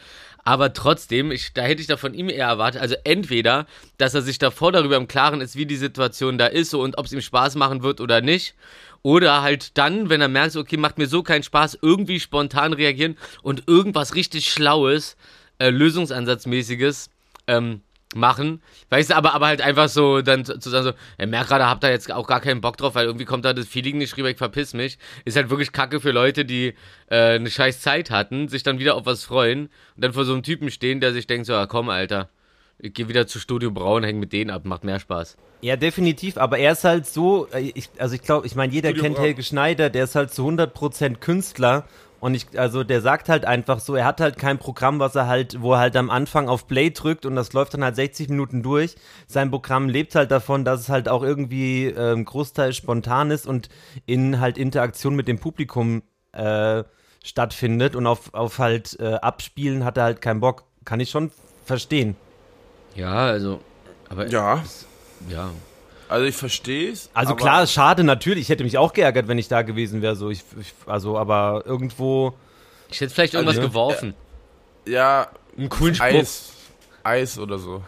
[0.45, 4.23] Aber trotzdem, ich, da hätte ich da von ihm eher erwartet, also entweder, dass er
[4.23, 7.13] sich davor darüber im Klaren ist, wie die Situation da ist so, und ob es
[7.13, 8.55] ihm Spaß machen wird oder nicht.
[9.03, 13.19] Oder halt dann, wenn er merkt, okay, macht mir so keinen Spaß, irgendwie spontan reagieren
[13.43, 15.17] und irgendwas richtig Schlaues,
[15.59, 17.11] äh, Lösungsansatzmäßiges
[17.47, 17.81] ähm,
[18.15, 18.63] machen.
[18.91, 21.83] Weißt du, aber, aber halt einfach so dann zu sagen, so, er merkt gerade, habt
[21.83, 24.31] da jetzt auch gar keinen Bock drauf, weil irgendwie kommt da das Feeling nicht rüber,
[24.31, 24.99] ich verpiss mich.
[25.25, 26.75] Ist halt wirklich kacke für Leute, die
[27.09, 30.33] äh, eine scheiß Zeit hatten, sich dann wieder auf was freuen und dann vor so
[30.33, 32.29] einem Typen stehen, der sich denkt, so, ja, komm, Alter,
[32.79, 35.37] ich gehe wieder zu Studio Braun, häng mit denen ab, macht mehr Spaß.
[35.61, 38.91] Ja, definitiv, aber er ist halt so, äh, ich, also ich glaube, ich meine, jeder
[38.91, 39.25] Studio kennt Braun.
[39.25, 41.87] Helge Schneider, der ist halt zu 100% Künstler
[42.25, 45.27] und ich, also der sagt halt einfach so, er hat halt kein Programm, was er
[45.27, 48.31] halt, wo er halt am Anfang auf Play drückt und das läuft dann halt 60
[48.31, 48.97] Minuten durch.
[49.27, 53.69] Sein Programm lebt halt davon, dass es halt auch irgendwie ähm, Großteil spontan ist und
[54.07, 56.85] in halt Interaktion mit dem Publikum äh,
[57.23, 60.65] stattfindet und auf, auf halt äh, Abspielen hat er halt keinen Bock.
[60.87, 61.31] Kann ich schon
[61.67, 62.17] verstehen.
[62.95, 63.61] Ja, also,
[64.09, 64.65] aber Ja.
[65.29, 65.51] ja.
[66.09, 67.11] Also ich verstehe es.
[67.15, 68.43] Also aber klar, schade natürlich.
[68.43, 70.17] Ich hätte mich auch geärgert, wenn ich da gewesen wäre.
[70.17, 72.35] So, ich, ich, also, aber irgendwo.
[72.91, 74.15] Ich hätte vielleicht irgendwas Also, geworfen.
[74.87, 76.07] Ja, Einen coolen Spruch.
[76.07, 76.53] Eis.
[77.03, 77.83] Eis oder so.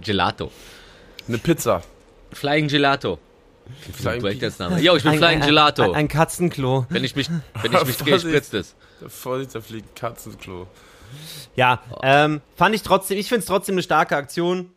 [0.00, 0.50] Gelato.
[1.28, 1.82] Eine Pizza.
[2.32, 3.18] Flying Gelato.
[3.94, 4.80] Flying Breakdance-Name.
[4.80, 5.82] Jo, ich bin Flying ein, Gelato.
[5.82, 6.86] Ein, ein Katzenklo.
[6.88, 7.30] wenn ich mich,
[7.62, 8.74] wenn ich mich drehe, spritzt es.
[9.06, 10.66] Vorsicht, da fliegt Katzenklo.
[11.56, 13.18] Ja, ähm, fand ich trotzdem.
[13.18, 14.70] Ich finde es trotzdem eine starke Aktion.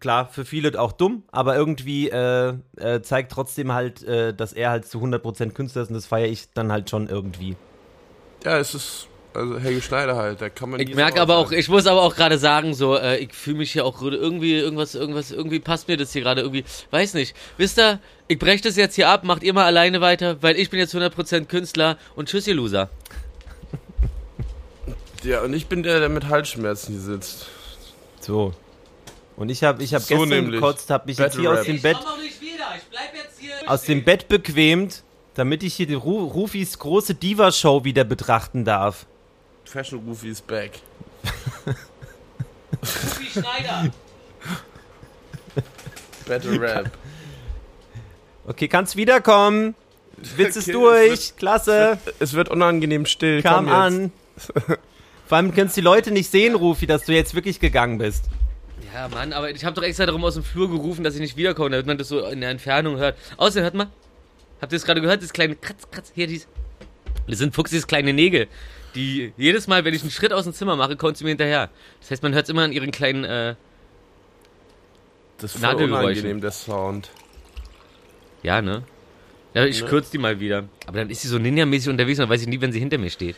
[0.00, 4.70] Klar, für viele auch dumm, aber irgendwie äh, äh, zeigt trotzdem halt, äh, dass er
[4.70, 7.54] halt zu 100% Künstler ist und das feiere ich dann halt schon irgendwie.
[8.42, 11.68] Ja, es ist, also Helge Schneider halt, da kann man Ich merke aber auch, ich
[11.68, 14.94] muss aber auch gerade sagen, so, äh, ich fühle mich hier auch gerade irgendwie, irgendwas,
[14.94, 17.36] irgendwas, irgendwie passt mir das hier gerade irgendwie, weiß nicht.
[17.58, 20.70] Wisst ihr, ich breche das jetzt hier ab, macht ihr mal alleine weiter, weil ich
[20.70, 22.88] bin jetzt 100% Künstler und tschüss, ihr Loser.
[25.22, 27.46] Ja, und ich bin der, der mit Halsschmerzen hier sitzt.
[28.20, 28.54] So.
[29.40, 30.60] Und ich habe ich hab So gestern nämlich.
[30.60, 31.66] gekotzt, habe mich jetzt Battle hier aus Rap.
[31.66, 33.52] dem Bett auch nicht wieder, ich bleib jetzt hier.
[33.66, 35.02] aus dem Bett bequemt,
[35.34, 39.06] damit ich hier die Ru Rufis große Diva-Show wieder betrachten darf.
[39.64, 40.72] Fashion Goofy is back.
[43.32, 43.90] Schneider.
[46.26, 46.90] Battle Rap.
[48.46, 49.74] Okay, kannst wiederkommen.
[50.36, 51.12] Witz ist Okay, durch.
[51.12, 51.98] es Klasse.
[52.18, 53.42] es wird unangenehm still.
[53.42, 53.74] Kam Komm jetzt.
[53.74, 54.12] an.
[55.26, 58.24] Vor allem können die Leute nicht sehen, Rufi, dass du jetzt wirklich gegangen bist.
[58.94, 61.36] Ja, Mann, aber ich habe doch extra darum aus dem Flur gerufen, dass ich nicht
[61.36, 63.16] wiederkomme, damit man das so in der Entfernung hört.
[63.36, 63.90] Außerdem, hört mal.
[64.60, 65.22] Habt ihr es gerade gehört?
[65.22, 66.46] Das kleine Kratz, Kratz, hier, dies.
[67.26, 68.48] Das sind Fuchsis kleine Nägel,
[68.94, 71.70] die jedes Mal, wenn ich einen Schritt aus dem Zimmer mache, kommt sie mir hinterher.
[72.00, 73.54] Das heißt, man hört es immer an ihren kleinen, äh,
[75.38, 77.10] Das ist voll unangenehm, der Sound.
[78.42, 78.82] ja, ne?
[79.54, 80.68] Ja, ich kürze die mal wieder.
[80.86, 82.98] Aber dann ist sie so ninja-mäßig unterwegs und dann weiß ich nie, wenn sie hinter
[82.98, 83.36] mir steht.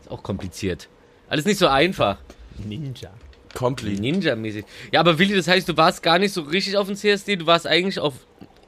[0.00, 0.88] Ist auch kompliziert.
[1.28, 2.18] Alles nicht so einfach.
[2.64, 3.10] Ninja.
[3.58, 4.00] Complete.
[4.00, 4.64] Ninja-mäßig.
[4.92, 7.46] Ja, aber Willi, das heißt, du warst gar nicht so richtig auf dem CSD, du
[7.46, 8.14] warst eigentlich auf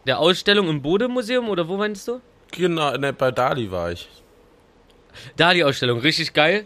[0.05, 2.21] der Ausstellung im Bode-Museum oder wo meinst du?
[2.51, 4.09] Genau, ne, bei Dali war ich.
[5.37, 6.65] Da die Ausstellung, richtig geil.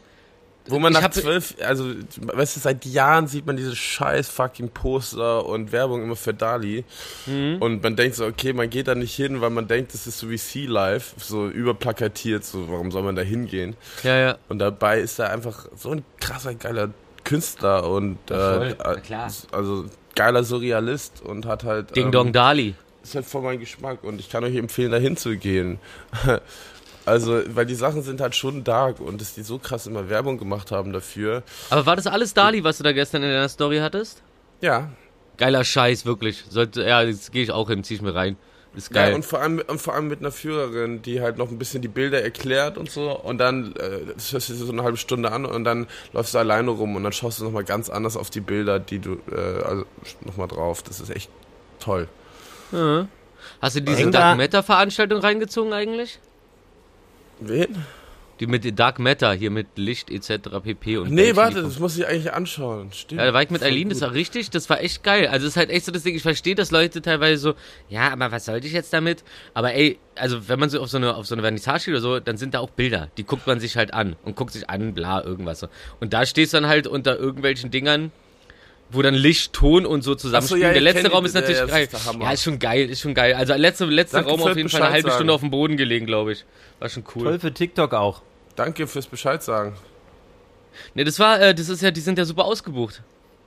[0.67, 1.85] Wo man Ich nach zwölf, also,
[2.17, 6.85] weißt du, seit Jahren sieht man diese scheiß fucking Poster und Werbung immer für Dali.
[7.27, 7.59] Mhm.
[7.61, 10.19] Und man denkt so, okay, man geht da nicht hin, weil man denkt, das ist
[10.19, 13.77] so wie Sea Life, so überplakatiert, so, warum soll man da hingehen?
[14.03, 14.39] Ja, ja.
[14.49, 16.89] Und dabei ist er einfach so ein krasser, geiler
[17.25, 19.31] Künstler und, äh, klar.
[19.53, 22.75] also, geiler Surrealist und hat halt, Ding ähm, Dong Dali.
[23.03, 25.79] ist halt voll mein Geschmack und ich kann euch empfehlen, da hinzugehen.
[27.07, 30.39] Also, weil die Sachen sind halt schon dark und dass die so krass immer Werbung
[30.39, 31.43] gemacht haben dafür.
[31.69, 34.23] Aber war das alles Dali, was du da gestern in deiner Story hattest?
[34.63, 34.91] Ja.
[35.37, 36.45] Geiler Scheiß, wirklich.
[36.49, 38.37] Sollte, ja, jetzt gehe ich auch hin, zieh ich mir rein.
[38.77, 39.11] Ist geil.
[39.11, 41.81] Ja, und vor allem, und vor allem mit einer Führerin, die halt noch ein bisschen
[41.81, 43.11] die Bilder erklärt und so.
[43.17, 46.39] Und dann, äh, das hörst du so eine halbe Stunde an und dann läufst du
[46.39, 49.63] alleine rum und dann schaust du nochmal ganz anders auf die Bilder, die du, äh,
[49.63, 49.85] also
[50.25, 50.83] nochmal drauf.
[50.83, 51.31] Das ist echt
[51.79, 52.09] toll.
[52.73, 53.07] Ja.
[53.61, 56.19] Hast du diese Dark Matter Veranstaltung reingezogen eigentlich?
[57.41, 57.85] Wen?
[58.41, 60.49] Die mit Dark Matter, hier mit Licht etc.
[60.63, 60.99] pp.
[60.99, 62.93] Und Nee, warte, das muss ich eigentlich anschauen.
[62.93, 63.21] Stimmt.
[63.21, 65.29] Ja, da war ich mit Eileen, das war richtig, das war echt geil.
[65.29, 67.55] Also, es ist halt echt so das Ding, ich verstehe, dass Leute teilweise so,
[67.89, 69.23] ja, aber was sollte ich jetzt damit?
[69.55, 72.21] Aber ey, also, wenn man so auf so eine, auf so eine Vernissage oder so,
[72.21, 73.09] dann sind da auch Bilder.
[73.17, 75.69] Die guckt man sich halt an und guckt sich an, bla, irgendwas so.
[76.01, 78.11] Und da stehst du dann halt unter irgendwelchen Dingern,
[78.91, 80.63] wo dann Licht, Ton und so zusammenspielen.
[80.63, 81.89] ja, der letzte Raum ist natürlich geil.
[81.91, 82.07] ist.
[82.21, 83.35] Ja, ist schon geil, ist schon geil.
[83.35, 85.35] Also, letzte, letzter Raum auf jeden Fall eine Bescheid halbe Stunde sagen.
[85.35, 86.45] auf dem Boden gelegen, glaube ich.
[86.79, 87.25] War schon cool.
[87.25, 88.23] Toll für TikTok auch.
[88.57, 89.75] Danke fürs Bescheid sagen.
[90.95, 93.03] Ne, das war, äh, das ist ja, die sind ja super ausgebucht.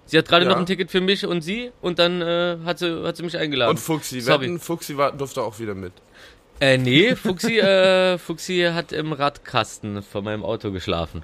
[0.05, 0.51] Sie hat gerade Ja.
[0.51, 3.37] noch ein Ticket für mich und sie und dann äh, hat, sie, hat sie mich
[3.37, 3.71] eingeladen.
[3.71, 4.43] Und Fuxi, Sorry.
[4.43, 5.91] wetten, Fuxi war, durfte auch wieder mit.
[6.59, 11.23] Äh, nee, Fuxi, äh, Fuxi hat im Radkasten von meinem Auto geschlafen.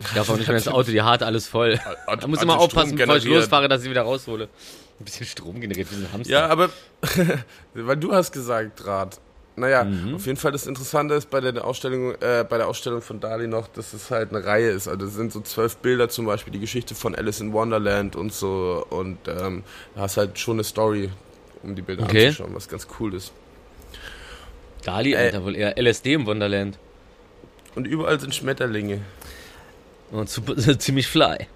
[0.00, 1.78] Ich darf auch nicht mehr ins Auto, die hat alles voll.
[1.78, 4.48] Hat- Da muss immer aufpassen, bevor ich losfahre, dass ich wieder raushole.
[5.00, 6.32] Ein bisschen Strom generiert, wie so ein Hamster.
[6.32, 6.70] Ja, aber
[7.74, 9.18] weil du hast gesagt, Draht.
[9.58, 10.16] Naja, Mhm.
[10.16, 13.46] auf jeden Fall das Interessante ist bei der Ausstellung, äh, bei der Ausstellung von Dali
[13.46, 14.86] noch, dass es halt eine Reihe ist.
[14.86, 18.34] Also es sind so zwölf Bilder, zum Beispiel die Geschichte von Alice in Wonderland und
[18.34, 18.84] so.
[18.90, 21.08] Und ähm, da hast halt schon eine Story,
[21.62, 22.26] um die Bilder Okay.
[22.26, 23.32] anzuschauen, was ganz cool ist.
[24.84, 25.16] Dali, Äh.
[25.16, 26.78] Alter, wohl eher LSD im Wunderland.
[27.74, 29.00] Und überall sind Schmetterlinge.
[30.10, 31.46] Und super, ziemlich fly.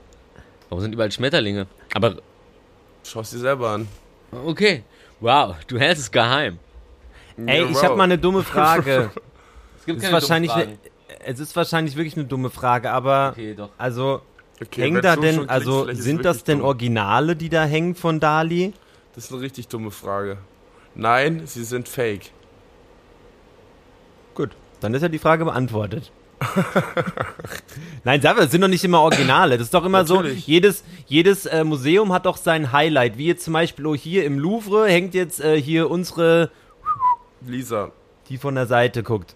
[0.69, 1.67] Warum sind überall Schmetterlinge?
[1.95, 2.17] Aber,
[3.03, 3.89] Schau es dir selber an.
[4.45, 4.85] okay.
[5.21, 6.59] Wow, du hältst es geheim.
[7.37, 9.11] Ey, Ja, ich habe mal eine dumme Frage.
[9.79, 10.79] Es gibt es, ist wahrscheinlich ne,
[11.25, 13.71] es ist wahrscheinlich wirklich eine dumme Frage, aber Okay, doch.
[13.79, 14.21] also
[14.61, 16.67] Okay, hängen da denn, klickst, also sind das denn dumm.
[16.67, 18.75] Originale, die da hängen von Dali?
[19.15, 20.37] Das ist eine richtig dumme Frage.
[20.95, 22.31] Nein, sie sind fake.
[24.35, 26.13] Gut, dann ist ja die Frage beantwortet.
[28.05, 29.59] Nein, sag mal, das sind doch nicht immer Originale.
[29.59, 30.44] Das ist doch immer Natürlich.
[30.44, 33.18] so, jedes, jedes äh, Museum hat doch sein Highlight.
[33.18, 36.50] Wie jetzt zum Beispiel oh, hier im Louvre hängt jetzt äh, hier unsere,
[37.46, 37.92] Lisa.
[38.29, 39.35] die von der Seite guckt.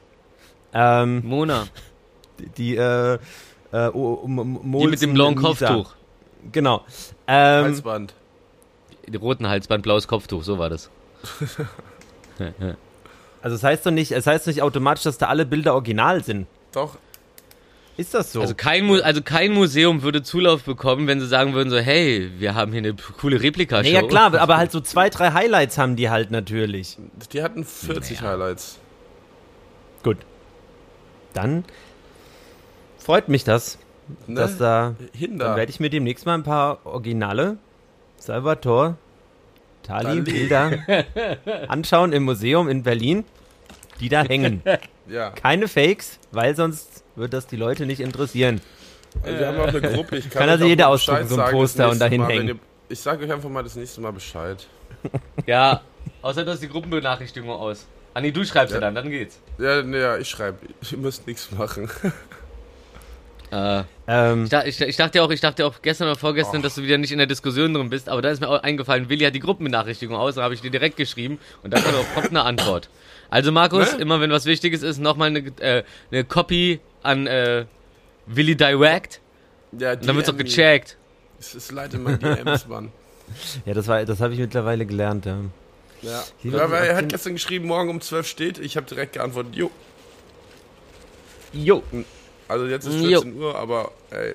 [0.73, 1.67] Ähm, Mona,
[2.57, 3.19] die, äh,
[3.73, 5.95] äh, oh, um, die mit dem blauen Kopftuch.
[6.53, 6.85] Genau.
[7.27, 8.15] Ähm, Halsband.
[9.07, 10.91] Die roten Halsband, blaues Kopftuch, so war das.
[13.43, 16.47] also es heißt doch nicht, es heißt nicht automatisch, dass da alle Bilder original sind.
[16.75, 16.97] Doch.
[17.97, 18.41] Ist das so?
[18.41, 22.29] Also kein, Mu also kein Museum würde Zulauf bekommen, wenn sie sagen würden so, hey,
[22.39, 23.83] wir haben hier eine coole Replika-Show.
[23.89, 26.99] nee, ja klar, aber halt so zwei, drei Highlights haben die halt natürlich.
[27.33, 28.79] Die hatten 40 Highlights.
[30.03, 30.19] Gut.
[31.35, 31.65] Dann
[32.99, 33.79] freut mich das,
[34.27, 34.35] Ne?
[34.41, 34.95] dass da.
[35.17, 35.47] Hinder.
[35.47, 37.59] Dann werde ich mir demnächst mal ein paar Originale
[38.19, 38.97] Salvatore
[39.83, 40.21] Tali Dali.
[40.23, 40.73] Bilder
[41.69, 43.25] anschauen im Museum in Berlin,
[44.01, 44.63] die da hängen.
[45.09, 45.31] ja.
[45.31, 48.61] Keine Fakes, weil sonst wird das die Leute nicht interessieren.
[49.23, 50.17] Also wir haben auch eine Gruppe.
[50.17, 52.49] Ich kann, Kann also jeder ausdrucken, so ein Poster und dahin Mal, hängen.
[52.49, 52.57] ihr-
[52.89, 54.67] Ich sage euch einfach mal das nächste Mal Bescheid.
[55.47, 55.83] Ja,
[56.23, 57.87] außer du hast die Gruppenbenachrichtigung aus.
[58.15, 58.81] Ah nee, du schreibst ja, Ja.
[58.87, 59.39] dann, dann geht's.
[59.59, 60.59] Ja, ne, ja, ich schreibe.
[60.91, 61.91] Ihr müsst nichts machen.
[63.51, 66.83] Äh, Ähm, ich, ich, ich dachte auch, ich dachte auch gestern oder vorgestern, dass du
[66.83, 69.35] wieder nicht in der Diskussion drin bist, aber da ist mir auch eingefallen, Willi hat
[69.35, 72.43] die Gruppenbenachrichtigung aus, da habe ich dir direkt geschrieben und da kam auch prompt eine
[72.43, 72.89] Antwort.
[73.35, 73.99] Also Markus, Ne?
[74.03, 77.65] immer wenn was Wichtiges ist, nochmal eine, äh, eine Copy an äh,
[78.27, 79.21] Willi Direct
[79.77, 80.97] Ja, und dann wird's auch gecheckt.
[81.41, 82.93] Es ist leid in meinen DMs, Mann.
[83.67, 85.27] ja, das war, das habe ich mittlerweile gelernt.
[85.27, 85.39] Ja.
[86.03, 86.23] Ja.
[86.45, 88.59] Ja weil er hat gestern geschrieben, morgen um 12 steht.
[88.61, 89.69] Ich habe direkt geantwortet, jo.
[91.53, 91.83] Jo.
[92.47, 93.21] Also jetzt ist Jo.
[93.23, 94.35] 14 Uhr, aber ey.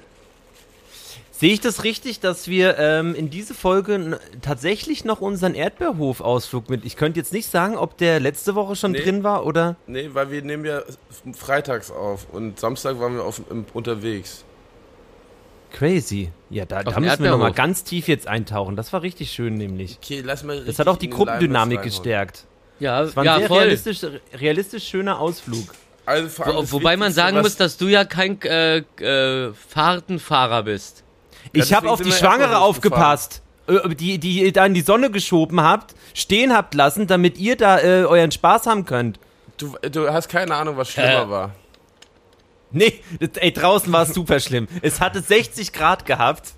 [1.39, 6.83] Sehe ich das richtig, dass wir ähm, in diese Folge tatsächlich noch unseren Erdbeerhof-Ausflug mit.
[6.83, 8.99] Ich könnte jetzt nicht sagen, ob der letzte Woche schon Nee.
[9.03, 9.77] drin war oder.
[9.87, 10.81] Nee, weil wir nehmen ja
[11.33, 14.43] freitags auf und Samstag waren wir auf, im, unterwegs.
[15.71, 16.29] Crazy.
[16.49, 17.55] Ja, da, da müssen wir noch mal Erdbeerhof.
[17.55, 18.75] ganz tief jetzt eintauchen.
[18.75, 19.97] Das war richtig schön, nämlich.
[20.03, 22.45] Okay, lass mal Das hat auch die Gruppendynamik gestärkt.
[22.81, 23.59] Ja, Das war ein ja sehr voll.
[23.59, 23.99] realistisch,
[24.33, 25.73] realistisch schöner Ausflug.
[26.05, 31.03] Also Wo, wobei man sagen muss, dass du ja kein äh, äh, Fahrtenfahrer bist.
[31.53, 33.41] Ich habe auf die Schwangere aufgepasst,
[33.99, 37.79] die, die ihr da in die Sonne geschoben habt, stehen habt lassen, damit ihr da
[37.79, 39.19] äh, euren Spaß haben könnt.
[39.57, 41.29] Du, du hast keine Ahnung, was schlimmer Äh.
[41.29, 41.55] war.
[42.71, 44.67] Nee, das, ey, draußen war es super schlimm.
[44.81, 46.53] Es hatte 60 Grad gehabt.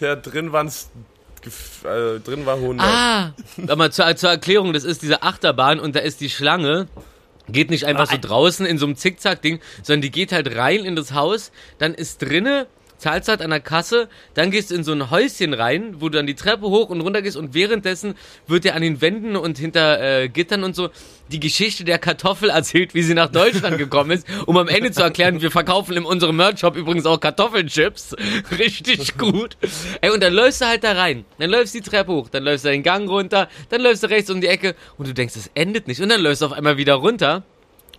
[0.00, 0.90] Ja, drin waren's,
[1.42, 2.86] gef- äh, drin war 100.
[2.86, 3.32] Ah,
[3.68, 6.86] aber zur, zur Erklärung, das ist diese Achterbahn und da ist die Schlange.
[7.48, 10.96] Geht nicht einfach so draußen in so einem Zickzack-Ding, sondern die geht halt rein in
[10.96, 12.66] das Haus, dann ist drinne,
[13.04, 16.16] zahlst halt an der Kasse, dann gehst du in so ein Häuschen rein, wo du
[16.16, 18.14] dann die Treppe hoch und runter gehst und währenddessen
[18.46, 20.88] wird dir an den Wänden und hinter äh, Gittern und so
[21.30, 25.02] die Geschichte der Kartoffel erzählt, wie sie nach Deutschland gekommen ist, um am Ende zu
[25.02, 28.16] erklären, wir verkaufen in unserem Merch-Shop übrigens auch Kartoffelchips.
[28.58, 29.58] Richtig gut.
[30.00, 31.26] Ey, und dann läufst du halt da rein.
[31.38, 34.08] Dann läufst du die Treppe hoch, dann läufst du den Gang runter, dann läufst du
[34.08, 36.00] rechts um die Ecke und du denkst, es endet nicht.
[36.00, 37.44] Und dann läufst du auf einmal wieder runter.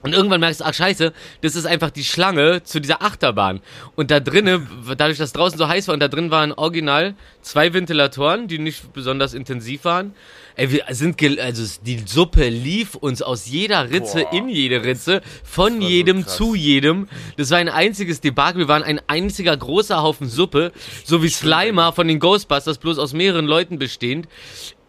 [0.05, 3.59] Und irgendwann merkst du, ach scheiße, das ist einfach die Schlange zu dieser Achterbahn.
[3.95, 7.73] Und da drinnen, dadurch, dass draußen so heiß war und da drin waren original zwei
[7.73, 10.13] Ventilatoren, die nicht besonders intensiv waren.
[10.57, 14.33] Ey, wir sind, gel also die Suppe lief uns aus jeder Ritze Boah.
[14.33, 16.37] in jede Ritze, von so jedem krass.
[16.37, 17.07] zu jedem.
[17.37, 18.59] Das war ein einziges Debakel.
[18.59, 20.71] Wir waren ein einziger großer Haufen Suppe,
[21.03, 24.27] so wie Slimer von den Ghostbusters, bloß aus mehreren Leuten bestehend.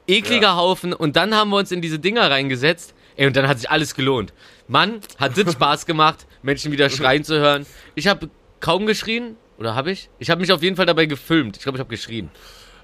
[0.07, 0.57] Ekliger Ja.
[0.57, 0.93] Haufen.
[0.93, 2.95] Und dann haben wir uns in diese Dinger reingesetzt.
[3.17, 4.33] Ey, und dann hat sich alles gelohnt.
[4.69, 7.67] Mann, hat das Spaß gemacht, Menschen wieder schreien zu hören.
[7.95, 8.29] Ich habe
[8.61, 9.37] kaum geschrien.
[9.59, 10.11] Oder habe ich?
[10.19, 11.57] Ich habe mich auf jeden Fall dabei gefilmt.
[11.57, 12.29] Ich glaube, ich habe geschrien.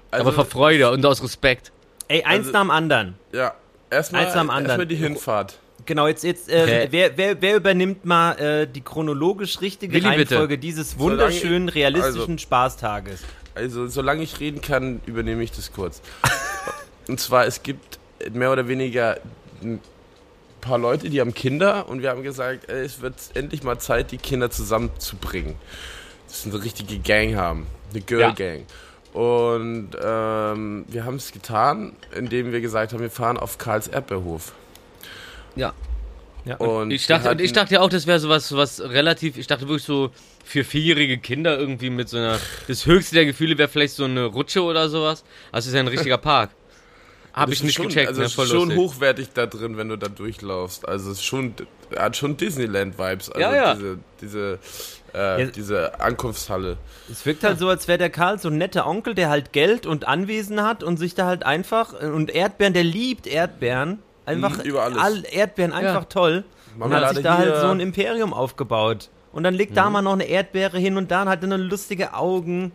[0.09, 1.71] Also, Aber vor Freude und aus Respekt.
[2.07, 3.15] Ey, eins Also- nach dem anderen.
[3.31, 3.53] ja,
[3.91, 5.59] erstmal erstmal die Hinfahrt.
[5.85, 6.87] Genau, jetzt, jetzt äh, Okay.
[6.91, 10.31] wer, wer, wer übernimmt mal äh, die chronologisch richtige Willi, bitte.
[10.35, 13.21] Reihenfolge dieses wunderschönen, Solange- realistischen also- Spaßtages?
[13.53, 16.01] Also, solange ich reden kann, übernehme ich das kurz.
[17.07, 17.99] Und zwar, es gibt
[18.31, 19.19] mehr oder weniger
[20.63, 24.11] paar Leute, die haben Kinder und wir haben gesagt, ey, es wird endlich mal Zeit,
[24.11, 25.55] die Kinder zusammenzubringen.
[26.27, 27.67] Dass wir eine richtige Gang haben.
[27.91, 28.31] Eine Girl Ja.
[28.31, 28.65] Gang.
[29.13, 34.53] Und ähm, wir haben es getan, indem wir gesagt haben, wir fahren auf Karls Erdbeerhof.
[35.55, 35.73] Ja.
[36.45, 39.37] Ja, Und Ich dachte, und ich hatten- dachte ja auch, das wäre sowas, sowas relativ,
[39.37, 40.09] ich dachte wirklich so
[40.43, 44.25] für vierjährige Kinder irgendwie mit so einer, das höchste der Gefühle wäre vielleicht so eine
[44.25, 45.23] Rutsche oder sowas.
[45.53, 46.49] Also es ist ja ein richtiger Park.
[47.33, 48.25] Habe ich ist nicht schon, gecheckt, Also ne?
[48.25, 48.77] es ist Voll schon lustig.
[48.77, 50.87] hochwertig da drin, wenn du da durchlaufst.
[50.87, 51.53] Also es ist schon,
[51.97, 53.29] hat schon Disneyland-Vibes.
[53.31, 53.73] Also Ja, ja.
[53.73, 54.59] diese, diese,
[55.15, 55.45] äh, Ja.
[55.47, 56.77] diese Ankunftshalle.
[57.11, 59.85] Es wirkt halt so, als wäre der Karl so ein netter Onkel, der halt Geld
[59.87, 63.99] und Anwesen hat und sich da halt einfach und Erdbeeren, der liebt Erdbeeren.
[64.25, 64.97] Einfach Mhm, über alles.
[64.99, 66.07] all Erdbeeren einfach Ja.
[66.09, 66.43] toll.
[66.73, 69.09] Und Marmelade hat sich da halt so ein Imperium aufgebaut.
[69.31, 69.75] Und dann legt Mhm.
[69.75, 72.71] da mal noch eine Erdbeere hin und da hat er nur lustige Augen.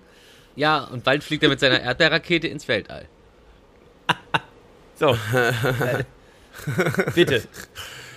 [0.56, 3.06] Ja, und bald fliegt er mit seiner Erdbeerrakete ins Weltall.
[4.98, 5.16] So.
[7.14, 7.42] Bitte.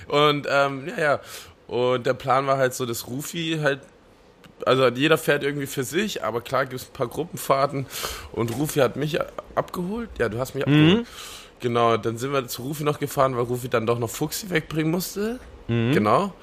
[0.08, 1.20] Und ähm, ja, ja.
[1.68, 3.80] Und der Plan war halt so, dass Rufi halt.
[4.66, 7.88] Also jeder fährt irgendwie für sich, aber klar gibt es ein paar Gruppenfahrten.
[8.32, 9.18] Und Rufi hat mich
[9.56, 10.10] abgeholt.
[10.20, 11.08] Ja, du hast mich abgeholt.
[11.62, 14.92] Genau, dann sind wir zu Rufi noch gefahren, weil Rufi dann doch noch Fuchsi wegbringen
[14.92, 15.40] musste.
[15.94, 16.34] Genau.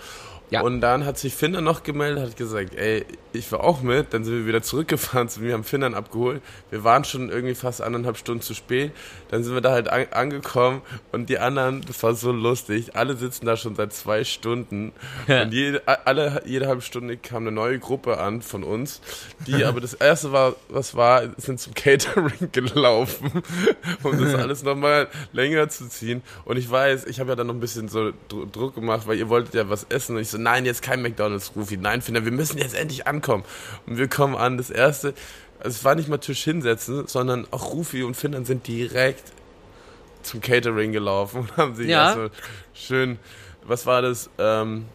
[0.50, 0.62] Ja.
[0.62, 4.14] Und dann hat sich Finder noch gemeldet, hat gesagt, ey, ich war auch mit.
[4.14, 6.42] Dann sind wir wieder zurückgefahren zu mir, haben Findern abgeholt.
[6.70, 8.92] Wir waren schon irgendwie fast anderthalb Stunden zu spät.
[9.30, 10.82] Dann sind wir da halt an angekommen
[11.12, 14.92] und die anderen, das war so lustig, alle sitzen da schon seit zwei Stunden.
[15.26, 19.00] und jede, alle, jede halbe Stunde kam eine neue Gruppe an von uns,
[19.46, 23.42] die aber das erste war, was war, sind zum Catering gelaufen,
[24.02, 26.22] um das alles nochmal länger zu ziehen.
[26.44, 29.18] Und ich weiß, ich habe ja dann noch ein bisschen so Dr Druck gemacht, weil
[29.18, 32.24] ihr wolltet ja was essen und ich so, nein, jetzt kein McDonalds, Rufi, nein, Finder,
[32.24, 33.44] wir müssen jetzt endlich ankommen.
[33.86, 35.14] Und wir kommen an, das erste,
[35.60, 39.24] es war nicht mal Tisch hinsetzen, sondern auch Rufi und Finnern sind direkt
[40.22, 42.06] zum Catering gelaufen und haben sich Ja.
[42.06, 42.30] erstmal
[42.74, 43.18] schön,
[43.64, 44.86] was war das, ähm,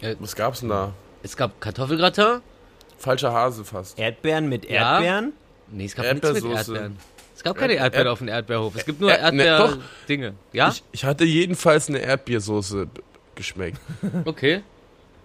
[0.00, 0.92] Äh, was gab's denn da?
[1.22, 2.40] Es gab Kartoffelgratin.
[2.98, 3.98] Falscher Hase fast.
[3.98, 4.94] Erdbeeren mit Ja.
[4.94, 5.32] Erdbeeren?
[5.70, 6.72] Nee, es gab nichts mit Erdbeersoße.
[6.72, 6.98] Erdbeeren.
[7.36, 8.74] Es gab keine Erd- Erdbeeren Erd- auf dem Erdbeerhof.
[8.76, 9.18] Es gibt nur ne.
[9.18, 10.34] Erdbeer-Dinge.
[10.52, 10.68] Ja?
[10.68, 12.88] Ich, ich hatte jedenfalls eine Erdbeersoße
[13.42, 13.78] geschmeckt.
[14.24, 14.62] Okay.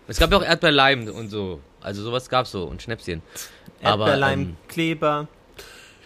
[0.08, 1.60] Es gab ja auch Erdbeerleim und so.
[1.82, 3.22] Also sowas gab's so und Schnäpschen.
[3.84, 5.28] Aber, Erdbeerleim, ähm, Kleber.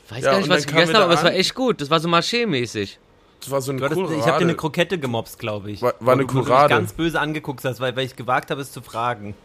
[0.06, 1.80] Ich weiß Ja, gar nicht, was ich gegessen habe, aber es war echt gut.
[1.82, 2.98] Das war so Marché-mäßig.
[3.40, 4.16] Das war so eine hattest, Kurade.
[4.20, 5.82] ich habe dir eine Krokette gemobst, glaube ich.
[5.82, 6.70] War- war eine Weil du mich Kurade.
[6.70, 9.36] ganz böse angeguckt hast, weil, weil ich gewagt habe, es zu fragen.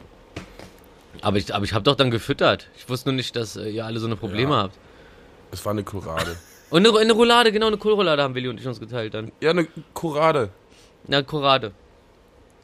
[1.23, 2.69] Aber ich, aber ich habe doch dann gefüttert.
[2.77, 4.63] Ich wusste nur nicht, dass äh, ihr alle so eine Probleme Ja.
[4.65, 4.75] habt.
[5.51, 6.37] Es war eine Kurade.
[6.71, 9.31] Und eine, eine Roulade, genau, eine Kohlroulade haben Willi und ich uns geteilt dann.
[9.41, 10.49] ja, eine Kurade.
[11.07, 11.71] Na, Korade.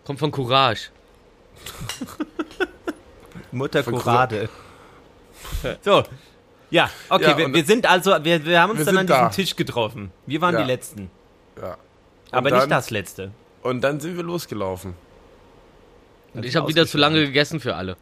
[0.05, 0.89] Kommt von Courage.
[3.53, 4.01] Mutter Von.
[5.83, 6.03] So.
[6.71, 9.07] Ja, okay, Ja, wir, und- wir sind also, wir, wir haben uns Wir dann an
[9.07, 9.29] diesem da.
[9.29, 10.11] Tisch getroffen.
[10.27, 10.63] Wir waren Ja.
[10.63, 11.11] die Letzten.
[11.61, 11.77] Ja.
[12.31, 13.31] Aber dann, nicht das Letzte.
[13.63, 14.95] Und dann sind wir losgelaufen.
[16.33, 17.97] Und ich habe wieder zu lange gegessen für alle.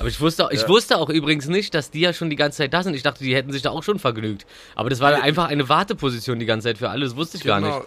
[0.00, 0.68] Aber ich wusste, ich Ja.
[0.68, 2.94] wusste auch übrigens nicht, dass die ja schon die ganze Zeit da sind.
[2.94, 4.46] Ich dachte, die hätten sich da auch schon vergnügt.
[4.74, 7.04] Aber das war einfach eine Warteposition die ganze Zeit für alle.
[7.04, 7.70] Das wusste ich gar nicht.
[7.72, 7.84] Genau.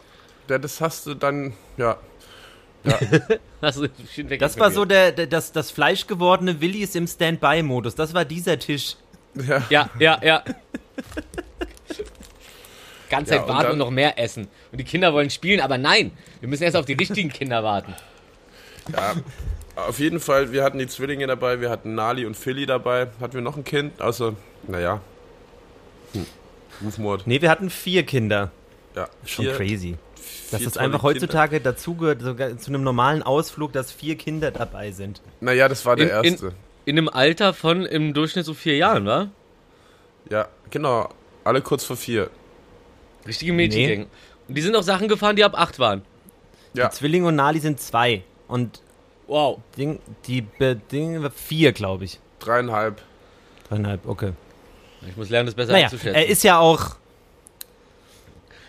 [0.49, 1.97] Ja, das hast du dann, ja.
[2.85, 3.39] Weg
[4.39, 7.95] Das war so der, der, das, das fleischgewordene Willis im Standby-Modus.
[7.95, 8.95] Das war dieser Tisch.
[9.35, 9.63] ja.
[9.69, 10.43] Ja, ja, ja.
[13.09, 14.47] Ganze Ja, Zeit und warten und noch mehr essen.
[14.71, 17.93] Und die Kinder wollen spielen, aber nein, wir müssen erst auf die richtigen Kinder warten.
[18.91, 19.13] Ja,
[19.75, 23.07] auf jeden Fall, wir hatten die Zwillinge dabei, wir hatten Nali und Philly dabei.
[23.19, 23.99] Hatten wir noch ein Kind?
[24.01, 24.35] Also,
[24.67, 25.01] naja.
[26.13, 26.25] Hm.
[26.83, 27.27] Rufmord.
[27.27, 28.51] Nee, wir hatten vier Kinder.
[28.95, 29.97] Ja, Schon vier, crazy.
[30.51, 31.15] Dass es tolle einfach Kinder.
[31.15, 35.21] heutzutage dazugehört, sogar zu einem normalen Ausflug, dass vier Kinder dabei sind.
[35.41, 36.53] Naja, das war der In- in- erste.
[36.85, 39.29] In einem Alter von im Durchschnitt so vier Jahren, wa?
[40.29, 41.09] Ja, genau.
[41.43, 42.29] Alle kurz vor vier.
[43.27, 44.07] Richtige Mädchengänge.
[44.47, 46.03] Und die sind auch Sachen gefahren, die ab acht waren.
[46.73, 48.23] Ja, Zwillinge und Nali sind zwei.
[48.47, 48.81] Und
[49.27, 49.59] Wow.
[49.75, 50.45] Ding, die
[50.91, 52.19] Ding, vier, glaube ich.
[52.39, 53.01] dreieinhalb.
[53.69, 54.33] Dreieinhalb, okay.
[55.09, 56.13] Ich muss lernen, das besser Naja, einzuschätzen.
[56.15, 56.97] er ist ja auch.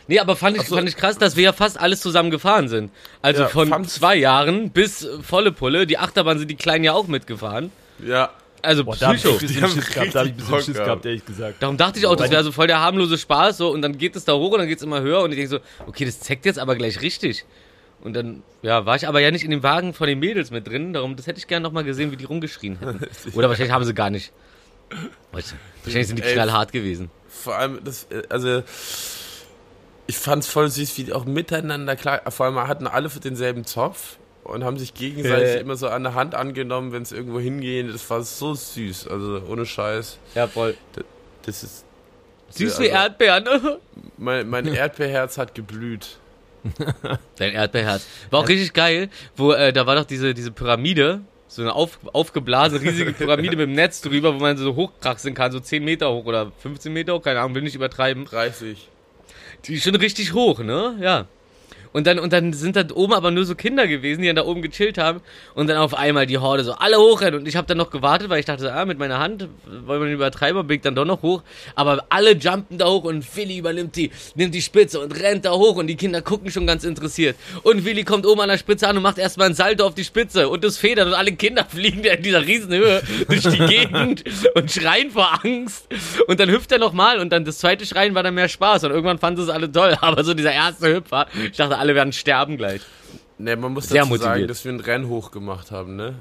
[0.09, 0.77] Nee, aber fand ich, so.
[0.77, 2.91] fand ich krass, dass wir ja fast alles zusammen gefahren sind.
[3.23, 5.87] Also Ja, von zwei Jahren bis äh, volle Pulle.
[5.87, 7.71] Die Achterbahn sind die Kleinen ja auch mitgefahren.
[8.05, 8.31] Ja,
[8.63, 10.37] Also Boah, da hab ich ein bisschen Die haben Schiss gehabt, da hab ich ein
[10.37, 11.63] bisschen Schiss gehabt, ehrlich gesagt.
[11.63, 13.57] Darum dachte ich auch, das wäre so voll der harmlose Spaß.
[13.59, 15.21] So, und dann geht es da hoch und dann geht es immer höher.
[15.23, 17.45] Und ich denke so, okay, das zeigt jetzt aber gleich richtig.
[18.03, 20.67] Und dann, ja, war ich aber ja nicht in dem Wagen von den Mädels mit
[20.69, 20.93] drin.
[20.93, 23.07] Darum, das hätte ich gerne nochmal gesehen, wie die rumgeschrien hätten.
[23.35, 24.33] Oder wahrscheinlich haben sie gar nicht.
[25.33, 27.11] Wahrscheinlich sind die knallhart gewesen.
[27.29, 28.63] vor allem, das, äh, also,
[30.07, 33.65] ich fand's voll süß, wie die auch miteinander klar, vor allem hatten alle für denselben
[33.65, 35.61] Zopf und haben sich gegenseitig Äh.
[35.61, 37.91] immer so an der Hand angenommen, wenn es irgendwo hingehen.
[37.93, 40.19] Das war so süß, also ohne Scheiß.
[40.35, 40.77] Ja, voll.
[41.45, 41.85] Das ist,
[42.51, 43.45] Süß Ja, wie also- Erdbeeren.
[44.19, 46.19] mein, mein Erdbeerherz hat geblüht.
[47.39, 48.07] Dein Erdbeerherz.
[48.31, 51.99] War auch richtig geil, wo, äh, da war doch diese, diese Pyramide, so eine auf,
[52.13, 56.13] aufgeblasene, riesige Pyramide mit dem Netz drüber, wo man so hochkraxeln kann, so 10 Meter
[56.13, 58.25] hoch oder 15 Meter hoch, keine Ahnung, will nicht übertreiben.
[58.25, 58.89] 30.
[59.65, 60.97] Die ist schon richtig hoch, ne?
[61.01, 61.27] Ja.
[61.93, 64.45] Und dann, und dann sind da oben aber nur so Kinder gewesen, die dann da
[64.45, 65.21] oben gechillt haben.
[65.55, 67.41] Und dann auf einmal die Horde so, alle hochrennen.
[67.41, 69.49] Und ich habe dann noch gewartet, weil ich dachte, ah, mit meiner Hand
[69.87, 71.43] wollen wir nicht übertreiben, bin ich dann doch noch hoch.
[71.75, 75.53] Aber alle jumpen da hoch und Philly übernimmt die, nimmt die Spitze und rennt da
[75.53, 75.77] hoch.
[75.77, 77.37] Und die Kinder gucken schon ganz interessiert.
[77.63, 80.05] Und Willi kommt oben an der Spitze an und macht erstmal ein Salto auf die
[80.05, 80.49] Spitze.
[80.49, 84.71] Und das federt und alle Kinder fliegen da in dieser Riesenhöhe durch die Gegend und
[84.71, 85.87] schreien vor Angst.
[86.27, 88.85] Und dann hüpft er nochmal und dann das zweite Schreien war dann mehr Spaß.
[88.85, 89.97] Und irgendwann fanden sie es alle toll.
[90.01, 92.83] Aber so dieser erste Hüpfer, ich dachte, alle werden sterben gleich.
[93.39, 94.35] Ne, man muss Sehr dazu motiviert.
[94.35, 96.15] sagen, dass wir einen Rennhoch gemacht haben, ne?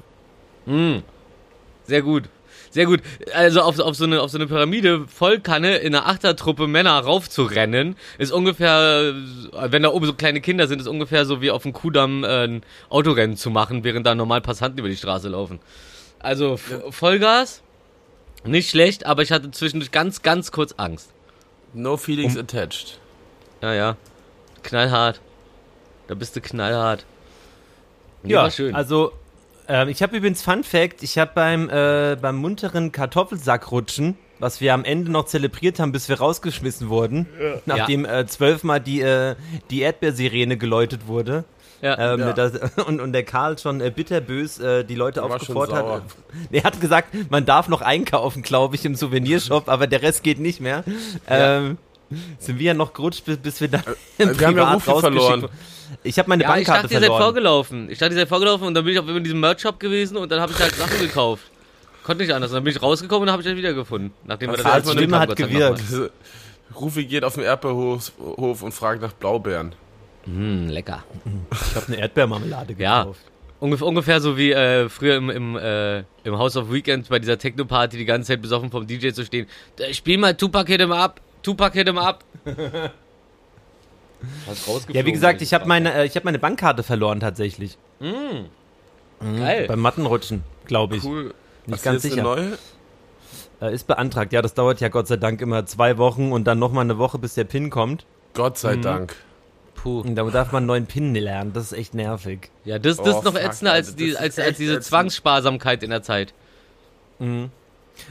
[1.84, 2.24] Sehr gut.
[2.70, 3.00] Sehr gut.
[3.32, 7.96] Also auf, auf, so eine, auf so eine Pyramide Vollkanne in einer Achtertruppe Männer raufzurennen,
[8.18, 9.14] ist ungefähr,
[9.52, 12.24] äh, wenn da oben so kleine Kinder sind, ist ungefähr so wie auf dem Kudamm
[12.24, 15.60] äh, ein Autorennen zu machen, während da normal Passanten über die Straße laufen.
[16.18, 17.62] Also F Vollgas,
[18.44, 21.12] nicht schlecht, aber ich hatte zwischendurch ganz, ganz kurz Angst.
[21.72, 22.98] No feelings attached.
[23.62, 23.96] Ja, ja.
[24.62, 25.20] Knallhart.
[26.08, 27.04] Da bist du knallhart.
[28.22, 28.74] Nee, Ja, war schön.
[28.74, 29.12] also
[29.68, 34.74] ähm, ich habe übrigens Fun Fact, ich habe beim, äh, beim munteren Kartoffelsackrutschen, was wir
[34.74, 37.26] am Ende noch zelebriert haben, bis wir rausgeschmissen wurden,
[37.64, 39.34] nachdem äh, zwölfmal die, äh,
[39.70, 41.44] die Erdbeersirene geläutet wurde.
[41.82, 42.12] ja.
[42.14, 42.32] Ähm, Ja.
[42.32, 42.52] das,
[42.86, 46.02] und, und der Karl schon äh, bitterbös äh, die Leute Der aufgefordert hat.
[46.52, 50.38] Er hat gesagt, man darf noch einkaufen, glaube ich, im Souvenirshop, aber der Rest geht
[50.38, 50.84] nicht mehr.
[51.28, 51.78] Ähm,
[52.38, 53.82] sind wir ja noch gerutscht, bis, wir dann
[54.18, 55.48] im Äh, wir haben ja Privat Rufi verloren.
[56.02, 57.22] Ich habe meine Ja, ich Bankkarte dachte, ihr seid verloren.
[57.22, 57.90] vorgelaufen.
[57.90, 60.30] Ich dachte, ihr seid vorgelaufen und dann bin ich auf in diesem Merch-Shop gewesen und
[60.32, 61.44] dann habe ich halt Sachen gekauft.
[62.04, 62.50] Konnte nicht anders.
[62.50, 64.12] Und dann bin ich rausgekommen und habe ich dann wiedergefunden.
[64.24, 65.82] Nachdem wir Das Stimme hat gewirkt.
[66.74, 69.72] Rufi geht auf den Erdbeerhof Hof und fragt nach Blaubeeren.
[70.26, 71.04] Mm, lecker.
[71.52, 73.00] Ich habe eine Erdbeermarmelade Ja.
[73.04, 73.20] gekauft.
[73.58, 77.38] Ungefähr, ungefähr so wie äh, früher im, im, äh, im House of Weekend bei dieser
[77.38, 79.46] Techno-Party die ganze Zeit besoffen vom DJ zu stehen.
[79.78, 81.20] Äh, Spiel mal Tupac Hit 'em Up.
[81.46, 82.24] Tupac Hit 'em Up.
[84.46, 87.78] Hast rausgeflogen, Ja, wie gesagt, ich habe meine, äh, ich hab meine Bankkarte verloren tatsächlich.
[89.20, 89.66] Geil.
[89.68, 91.04] Beim Mattenrutschen, glaube ich.
[91.04, 91.34] Cool.
[91.66, 92.24] Nicht Hast ganz jetzt sicher.
[92.24, 92.58] neue?
[93.60, 94.32] Äh, ist beantragt.
[94.32, 97.18] Ja, das dauert ja Gott sei Dank immer zwei Wochen und dann nochmal eine Woche,
[97.18, 98.04] bis der PIN kommt.
[98.34, 98.58] Gott Mhm.
[98.58, 99.14] sei Dank.
[99.76, 100.02] Puh.
[100.04, 101.52] Da darf man einen neuen PIN lernen.
[101.52, 102.50] Das ist echt nervig.
[102.64, 104.84] Ja, das, das Oh, ist noch fuck, ätzender als, die, als, als diese ätzend.
[104.86, 106.34] Zwangssparsamkeit in der Zeit.
[107.20, 107.50] Mhm.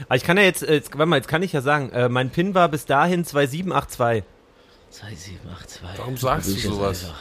[0.08, 2.08] Aber ich kann ja jetzt, äh, jetzt, warte mal, jetzt kann ich ja sagen, äh,
[2.08, 4.24] mein PIN war bis dahin 2782.
[4.90, 5.98] 2782.
[5.98, 7.12] Warum sagst du sowas?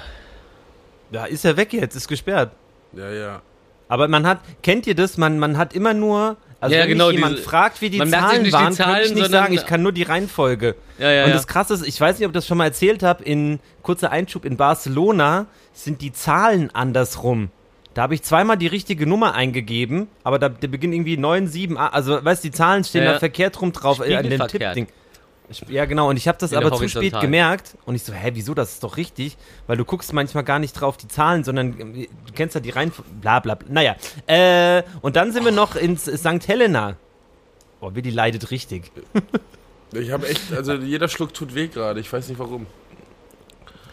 [1.11, 2.51] Ja, ist ja weg jetzt, ist gesperrt.
[2.93, 3.41] Ja, ja.
[3.87, 5.17] Aber man hat, kennt ihr das?
[5.17, 7.99] Man, man hat immer nur, also Ja, wenn genau, mich jemand diese- fragt, wie die
[7.99, 10.75] Zahlen nicht die waren, kann Zahlen, ich nicht sagen, ich kann nur die Reihenfolge.
[10.97, 13.03] Ja, ja, Und das Krasse ist, ich weiß nicht, ob ich das schon mal erzählt
[13.03, 17.51] habe, in kurzer Einschub, in Barcelona sind die Zahlen andersrum.
[17.95, 21.77] Da habe ich zweimal die richtige Nummer eingegeben, aber da der beginnt irgendwie 9, 7,
[21.77, 24.47] ah, also weißt du, die Zahlen stehen Ja, da verkehrt rum drauf äh, an dem.
[24.47, 24.87] Tippding.
[25.69, 28.31] Ja, genau, und ich habe das In aber zu spät gemerkt und ich so, hä,
[28.33, 29.37] wieso, das ist doch richtig,
[29.67, 32.71] weil du guckst manchmal gar nicht drauf die Zahlen, sondern äh, du kennst ja die
[32.71, 33.67] Reihenfolge, bla bla bla.
[33.71, 33.95] Naja,
[34.27, 36.45] äh, und dann sind wir noch ins St.
[36.47, 36.97] Helena.
[37.79, 38.91] Boah, Willi leidet richtig.
[39.93, 42.01] Ich habe echt, also jeder Schluck tut weh gerade.
[42.01, 42.65] Ich weiß nicht warum.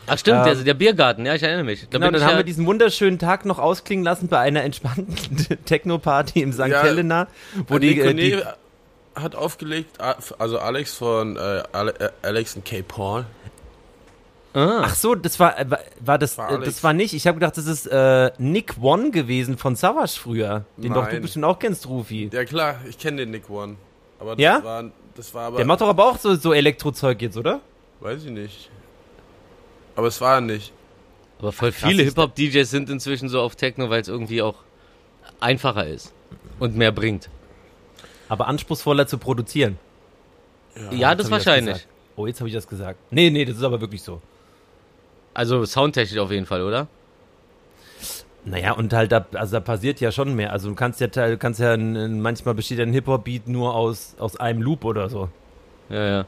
[0.07, 1.82] Ach stimmt, Ähm, der, der Biergarten, ja, ich erinnere mich.
[1.82, 5.14] Da Genau, dann haben ja, wir diesen wunderschönen Tag noch ausklingen lassen bei einer entspannten
[5.64, 6.66] Techno-Party im St.
[6.66, 7.28] Ja, Helena,
[7.68, 8.42] wo die, äh, die
[9.14, 12.82] hat aufgelegt, a- also Alex von äh, äh, Alex und K.
[12.82, 13.26] Paul.
[14.55, 15.66] ah, Ach so, das war äh,
[16.00, 16.64] war, das War Alex.
[16.66, 17.14] das war nicht.
[17.14, 21.12] Ich habe gedacht, das ist äh, Nick One gewesen von Savage früher, den doch du
[21.12, 21.22] Nein.
[21.22, 22.28] bestimmt auch kennst, Rufi.
[22.32, 23.76] Ja klar, ich kenne den Nick One.
[24.18, 24.62] Aber das Ja?
[24.64, 24.84] war
[25.14, 27.61] das war aber Der macht doch aber auch so so Elektrozeug jetzt, oder?
[28.00, 28.70] weiß ich nicht.
[29.97, 30.72] Aber es war nicht.
[31.38, 34.57] aber voll viele Hip-Hop-DJs sind inzwischen so auf Techno, weil es irgendwie auch
[35.40, 36.12] einfacher ist
[36.59, 37.28] und mehr bringt.
[38.28, 39.78] Aber anspruchsvoller zu produzieren.
[40.74, 41.74] Ja, Jetzt das hab ich wahrscheinlich.
[41.74, 41.88] gesagt.
[42.16, 42.99] oh, jetzt habe ich das gesagt.
[43.11, 44.22] Nee, nee, das ist aber wirklich so.
[45.34, 46.86] Also soundtechnisch auf jeden Fall, oder?
[48.45, 50.53] Naja, und halt da, also da passiert ja schon mehr.
[50.53, 54.36] Also du kannst ja, teil- du kannst ja, manchmal besteht ein Hip-Hop-Beat nur aus, aus
[54.36, 55.28] einem Loop oder so.
[55.90, 56.26] Ja, ja.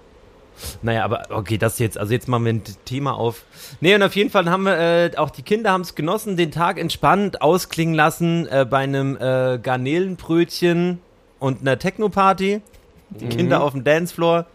[0.83, 3.43] Naja, aber okay, das jetzt, also jetzt machen wir ein Thema auf.
[3.81, 6.51] Nee, und auf jeden Fall haben wir, äh, auch die Kinder haben es genossen, den
[6.51, 11.01] Tag entspannt ausklingen lassen äh, bei einem äh, Garnelenbrötchen
[11.39, 12.63] und einer Techno-Party.
[13.11, 14.47] Die Kinder auf dem Dancefloor.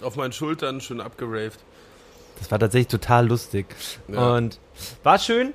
[0.00, 1.58] Auf meinen Schultern schön abgeraved.
[2.38, 3.66] Das war tatsächlich total lustig.
[4.08, 4.36] Ja.
[4.36, 4.58] Und
[5.02, 5.54] war schön.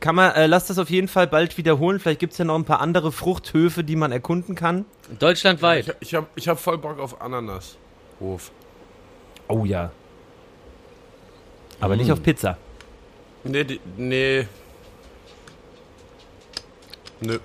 [0.00, 1.98] Kann man, äh, lass das auf jeden Fall bald wiederholen.
[1.98, 4.84] Vielleicht gibt es ja noch ein paar andere Fruchthöfe, die man erkunden kann.
[5.18, 5.96] Deutschlandweit.
[6.00, 7.76] Ich, ich habe ich hab voll Bock auf Ananas.
[9.48, 9.90] Oh ja.
[11.80, 11.98] Aber Mm.
[11.98, 12.56] nicht auf Pizza.
[13.44, 14.46] Nee, die, nee.
[17.20, 17.38] Nö.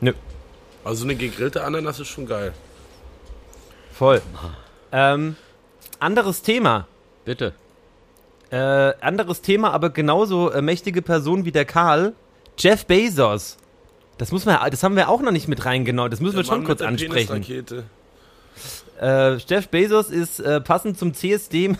[0.00, 0.12] Nö.
[0.84, 2.52] Also eine gegrillte Ananas ist schon geil.
[3.92, 4.20] Voll.
[4.92, 5.36] Ähm,
[5.98, 6.86] anderes Thema.
[7.24, 7.54] Bitte.
[8.50, 8.56] Äh,
[9.00, 12.12] anderes Thema, aber genauso äh, mächtige Person wie der Karl.
[12.58, 13.56] Jeff Bezos.
[14.18, 16.10] Das muss man, das haben wir auch noch nicht mit reingenommen.
[16.10, 17.42] Das müssen wir Der schon Mann kurz mit der ansprechen.
[17.42, 17.84] Penisrakete.
[19.00, 21.74] Äh, Jeff Bezos ist äh, passend zum CSD.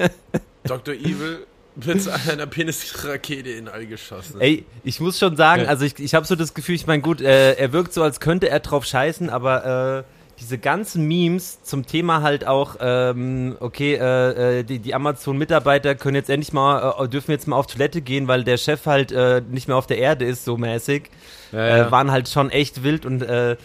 [0.64, 0.94] Dr.
[0.94, 1.46] Evil
[1.76, 4.40] mit einer Penisrakete in All geschossen.
[4.40, 5.68] Ey, ich muss schon sagen, Ja.
[5.68, 8.18] also ich, ich habe so das Gefühl, ich meine, gut, äh, er wirkt so, als
[8.20, 13.94] könnte er drauf scheißen, aber äh, diese ganzen Memes zum Thema halt auch, ähm, okay,
[13.94, 18.00] äh, äh, die, die Amazon-Mitarbeiter können jetzt endlich mal, äh, dürfen jetzt mal auf Toilette
[18.00, 21.10] gehen, weil der Chef halt äh, nicht mehr auf der Erde ist, so mäßig,
[21.52, 21.90] Ja, äh, ja.
[21.90, 23.56] waren halt schon echt wild und äh,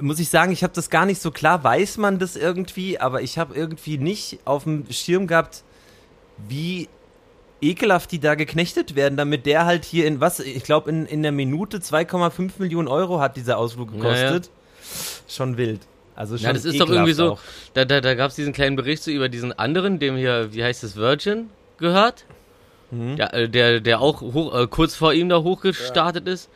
[0.00, 3.22] muss ich sagen, ich habe das gar nicht so klar, weiß man das irgendwie, aber
[3.22, 5.62] ich habe irgendwie nicht auf dem Schirm gehabt,
[6.48, 6.88] wie
[7.60, 11.22] ekelhaft die da geknechtet werden, damit der halt hier in was, ich glaube in, in
[11.22, 14.02] der Minute 2,5 Millionen Euro hat dieser Ausflug Ja, ja.
[14.02, 14.50] gekostet.
[15.28, 15.80] Schon wild.
[16.14, 17.32] Also schon Ja, das ist doch irgendwie so.
[17.32, 17.40] auch.
[17.72, 20.62] Da, da, da gab es diesen kleinen Bericht so über diesen anderen, dem hier, wie
[20.62, 22.24] heißt es, Virgin gehört.
[22.90, 23.16] Mhm.
[23.16, 26.50] Der, äh, der, der auch hoch, äh, kurz vor ihm da hochgestartet ist.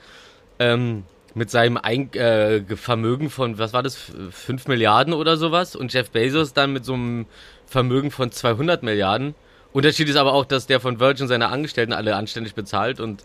[0.58, 1.04] Ähm,
[1.34, 3.96] mit seinem Ein äh, Vermögen von, was war das,
[4.30, 5.76] 5 Milliarden oder sowas.
[5.76, 7.26] Und Jeff Bezos dann mit so einem
[7.66, 9.34] Vermögen von 200 Milliarden.
[9.72, 13.24] Unterschied ist aber auch, dass der von Virgin seine Angestellten alle anständig bezahlt und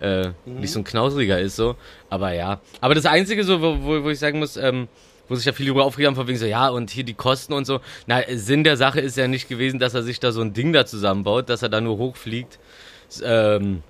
[0.00, 1.76] äh, nicht so ein Knausriger ist so.
[2.08, 2.60] Aber ja.
[2.80, 4.88] Aber das Einzige so, wo, wo, wo ich sagen muss, ähm,
[5.28, 7.52] wo sich ja viele darüber aufgeregt haben, von wegen so, ja, und hier die Kosten
[7.52, 7.80] und so.
[8.06, 10.72] Na, Sinn der Sache ist ja nicht gewesen, dass er sich da so ein Ding
[10.72, 12.58] da zusammenbaut, dass er da nur hochfliegt,
[13.22, 13.82] ähm,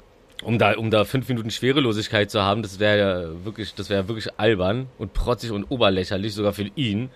[0.42, 2.62] um da, um da fünf Minuten Schwerelosigkeit zu haben.
[2.62, 7.10] Das wäre ja wirklich, das wäre wirklich albern und protzig und oberlächerlich, sogar für ihn.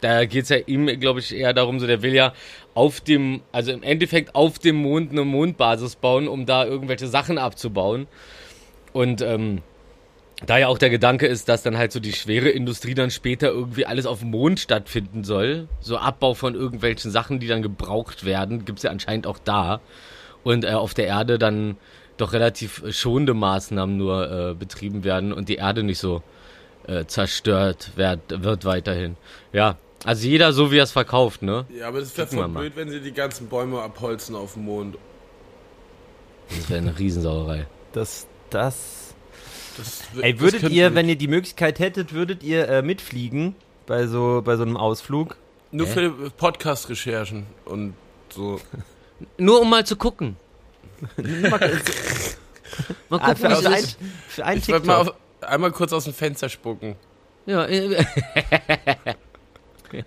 [0.00, 2.32] Da geht's ja ihm, glaube ich, eher darum, so der will ja
[2.74, 7.36] auf dem, also im Endeffekt auf dem Mond eine Mondbasis bauen, um da irgendwelche Sachen
[7.36, 8.06] abzubauen.
[8.92, 9.60] Und ähm,
[10.46, 13.48] da ja auch der Gedanke ist, dass dann halt so die schwere Industrie dann später
[13.48, 15.68] irgendwie alles auf dem Mond stattfinden soll.
[15.80, 19.80] So Abbau von irgendwelchen Sachen, die dann gebraucht werden, gibt's ja anscheinend auch da.
[20.42, 21.76] Und äh, auf der Erde dann
[22.20, 26.22] doch relativ äh, schonende Maßnahmen nur äh, betrieben werden und die Erde nicht so
[26.86, 29.16] äh, zerstört werd, wird weiterhin.
[29.52, 31.66] Ja, also jeder so, wie er es verkauft, ne?
[31.76, 34.96] Ja, aber das wäre voll blöd, wenn sie die ganzen Bäume abholzen auf dem Mond.
[36.48, 37.66] Das wäre eine Riesensauerei.
[37.92, 39.14] Das, das.
[39.76, 43.54] Das, Ey, das würdet könnten ihr, wenn ihr die Möglichkeit hättet, würdet ihr äh, mitfliegen
[43.86, 45.36] bei so, bei so einem Ausflug?
[45.70, 47.94] Nur für Podcast-Recherchen und
[48.30, 48.60] so.
[49.38, 50.36] Nur um mal zu gucken.
[53.08, 53.84] Mal Ah, gucken, für, ein,
[54.28, 55.16] für einen Ich wollte mal TikTok.
[55.42, 56.96] auf, einmal kurz aus dem Fenster spucken.
[57.46, 57.66] Ja,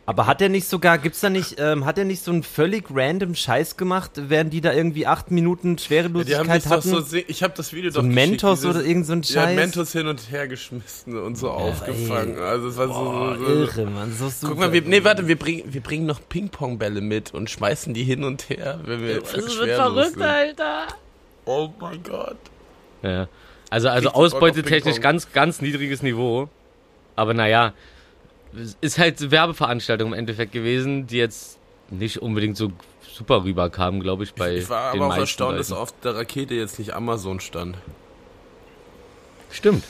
[0.05, 2.85] Aber hat er nicht sogar, gibt's da nicht, ähm, hat er nicht so einen völlig
[2.93, 7.05] random Scheiß gemacht, während die da irgendwie acht Minuten Ja, Schwerelosigkeit das doch hatten?
[7.05, 9.41] so, ich habe das Video so doch ein geschickt, Mentos oder irgend so ein Ja,
[9.43, 9.55] Scheiß?
[9.55, 12.37] Mentos hin und her geschmissen und so aufgefangen.
[12.39, 14.47] Also es war Boah, so, so, irre, Mann, so super.
[14.49, 18.03] Guck mal, wir, nee, warte, wir bringen, wir bringen noch Ping-Pong-Bälle mit und schmeißen die
[18.03, 20.21] hin und her, wenn wir es wird verrückt, sind.
[20.23, 20.87] Alter.
[21.45, 22.37] Oh mein Gott.
[23.01, 23.27] Ja.
[23.69, 26.47] Also, also ausbeutetechnisch ganz, ganz niedriges Niveau.
[27.15, 27.73] Aber naja,
[28.81, 31.57] ist halt eine Werbeveranstaltung im Endeffekt gewesen, die jetzt
[31.89, 32.71] nicht unbedingt so
[33.15, 36.55] super rüberkam, glaube ich, bei Ich war den aber auch erstaunt, dass auf der Rakete
[36.55, 37.77] jetzt nicht Amazon stand.
[39.51, 39.83] Stimmt.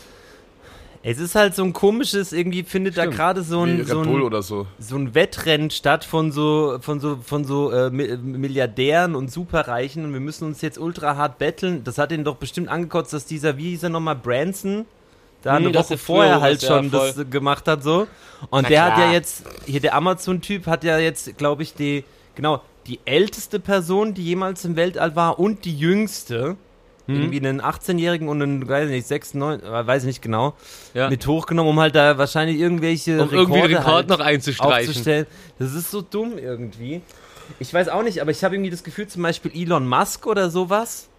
[1.05, 3.16] Es ist halt so ein komisches, irgendwie findet da Stimmt.
[3.18, 4.68] gerade so ein, so ein, oder so.
[4.80, 10.05] so ein Wettrennen statt von so von so von so äh, Mi- Milliardären und Superreichen
[10.05, 11.84] und wir müssen uns jetzt ultra hart betteln.
[11.84, 14.86] Das hat ihn doch bestimmt angekotzt, dass dieser wie hieß er nochmal Branson
[15.43, 17.25] da Hm, eine dass Woche vorher halt ja, schon das voll.
[17.25, 18.07] gemacht hat so.
[18.49, 19.07] Und Na der hat klar.
[19.07, 22.03] ja jetzt hier der Amazon Typ hat ja jetzt glaube ich die
[22.35, 26.57] genau die älteste Person, die jemals im Weltall war und die jüngste.
[27.05, 27.15] Hm.
[27.15, 30.53] Irgendwie einen 18-Jährigen und einen, weiß ich nicht, 6, 9, äh, weiß ich nicht genau,
[30.93, 31.09] Ja.
[31.09, 35.25] mit hochgenommen, um halt da wahrscheinlich irgendwelche Um irgendwie einen Rekord halt noch einzustreichen.
[35.59, 37.01] Das ist so dumm irgendwie.
[37.59, 40.49] Ich weiß auch nicht, aber ich habe irgendwie das Gefühl, zum Beispiel Elon Musk oder
[40.49, 41.09] sowas.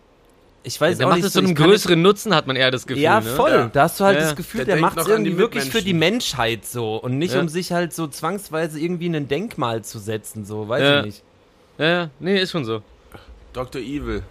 [0.67, 2.57] Ich weiß Der auch macht nicht es zu einem ich kann größeren Nutzen, hat man
[2.57, 3.03] eher das Gefühl.
[3.03, 3.27] Ja, ne?
[3.31, 3.51] voll.
[3.51, 3.71] Ja.
[3.73, 4.37] Da hast du halt Ja, das ja.
[4.37, 7.41] Gefühl, Der der, macht es irgendwie wirklich für die Menschheit so und nicht Ja.
[7.41, 10.99] um sich halt so zwangsweise irgendwie in ein Denkmal zu setzen, so, weiß Ja.
[11.01, 11.23] ich nicht.
[11.77, 12.83] Ja, ja, nee, ist schon so.
[13.53, 13.81] Dr.
[13.83, 14.23] Evil,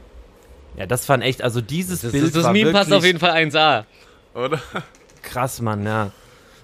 [0.75, 3.19] Ja, das waren echt, also dieses Das, Bild das, das war Meme passt auf jeden
[3.19, 3.85] Fall 1A.
[4.33, 4.59] oder?
[5.21, 6.09] krass, Mann, ja.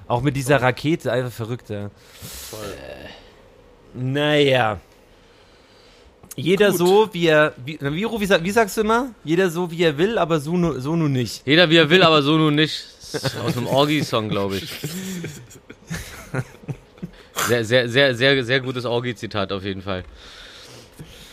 [0.08, 1.92] Auch mit dieser Rakete, einfach verrückt, ja.
[3.94, 4.80] Naja.
[6.36, 6.78] Jeder Gut.
[6.78, 9.10] so, wie er, wie, wie, wie, wie sagst du immer?
[9.24, 11.46] Jeder so, wie er will, aber so, nu- so nun nicht.
[11.46, 12.86] Jeder wie er will, aber so nun nicht.
[13.46, 14.72] Aus einem Orgi-Song, glaube ich.
[17.48, 20.04] Sehr, sehr, sehr, sehr, sehr gutes Orgi-Zitat auf jeden Fall.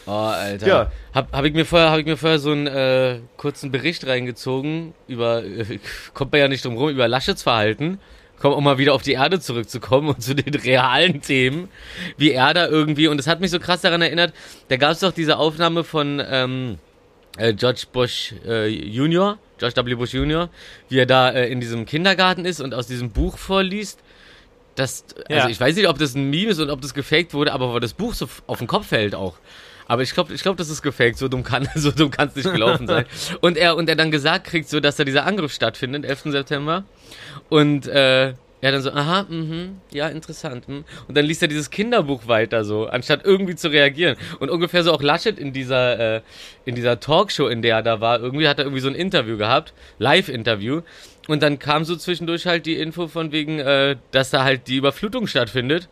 [0.06, 0.66] Oh, Alter.
[0.66, 0.92] Ja.
[1.12, 4.94] Hab, hab ich mir vorher, hab ich mir vorher so einen äh, kurzen Bericht reingezogen
[5.08, 5.78] über, äh,
[6.14, 7.98] kommt man ja nicht drum rum, über Laschets Verhalten.
[8.38, 11.68] Komm, um mal wieder auf die Erde zurückzukommen und zu den realen Themen,
[12.18, 14.34] wie er da irgendwie, und es hat mich so krass daran erinnert,
[14.68, 16.78] da gab es doch diese Aufnahme von ähm,
[17.38, 19.94] äh, George Bush äh, Junior, George W.
[19.94, 20.50] Bush Junior,
[20.88, 24.00] wie er da äh, in diesem Kindergarten ist und aus diesem Buch vorliest.
[24.74, 25.48] Das, also Ja.
[25.48, 27.78] ich weiß nicht, ob das ein Meme ist und ob das gefaked wurde, aber wo
[27.78, 29.38] das Buch so auf den Kopf fällt auch.
[29.86, 31.18] Aber ich glaube, ich glaube, das ist gefaked.
[31.18, 33.04] So dumm kann, so dumm kann es nicht gelaufen sein.
[33.40, 36.22] Und er und er dann gesagt kriegt, so dass da dieser Angriff stattfindet, 11.
[36.32, 36.84] September.
[37.48, 40.66] Und äh, er dann so, aha, mhm, ja, interessant.
[40.66, 40.84] Hm.
[41.06, 44.16] Und dann liest er dieses Kinderbuch weiter so, anstatt irgendwie zu reagieren.
[44.40, 46.20] Und ungefähr so auch Laschet in dieser, äh,
[46.64, 49.36] in dieser Talkshow, in der er da war, irgendwie hat er irgendwie so ein Interview
[49.36, 50.80] gehabt, Live-Interview.
[51.28, 54.76] Und dann kam so zwischendurch halt die Info von wegen, äh, dass da halt die
[54.76, 55.88] Überflutung stattfindet.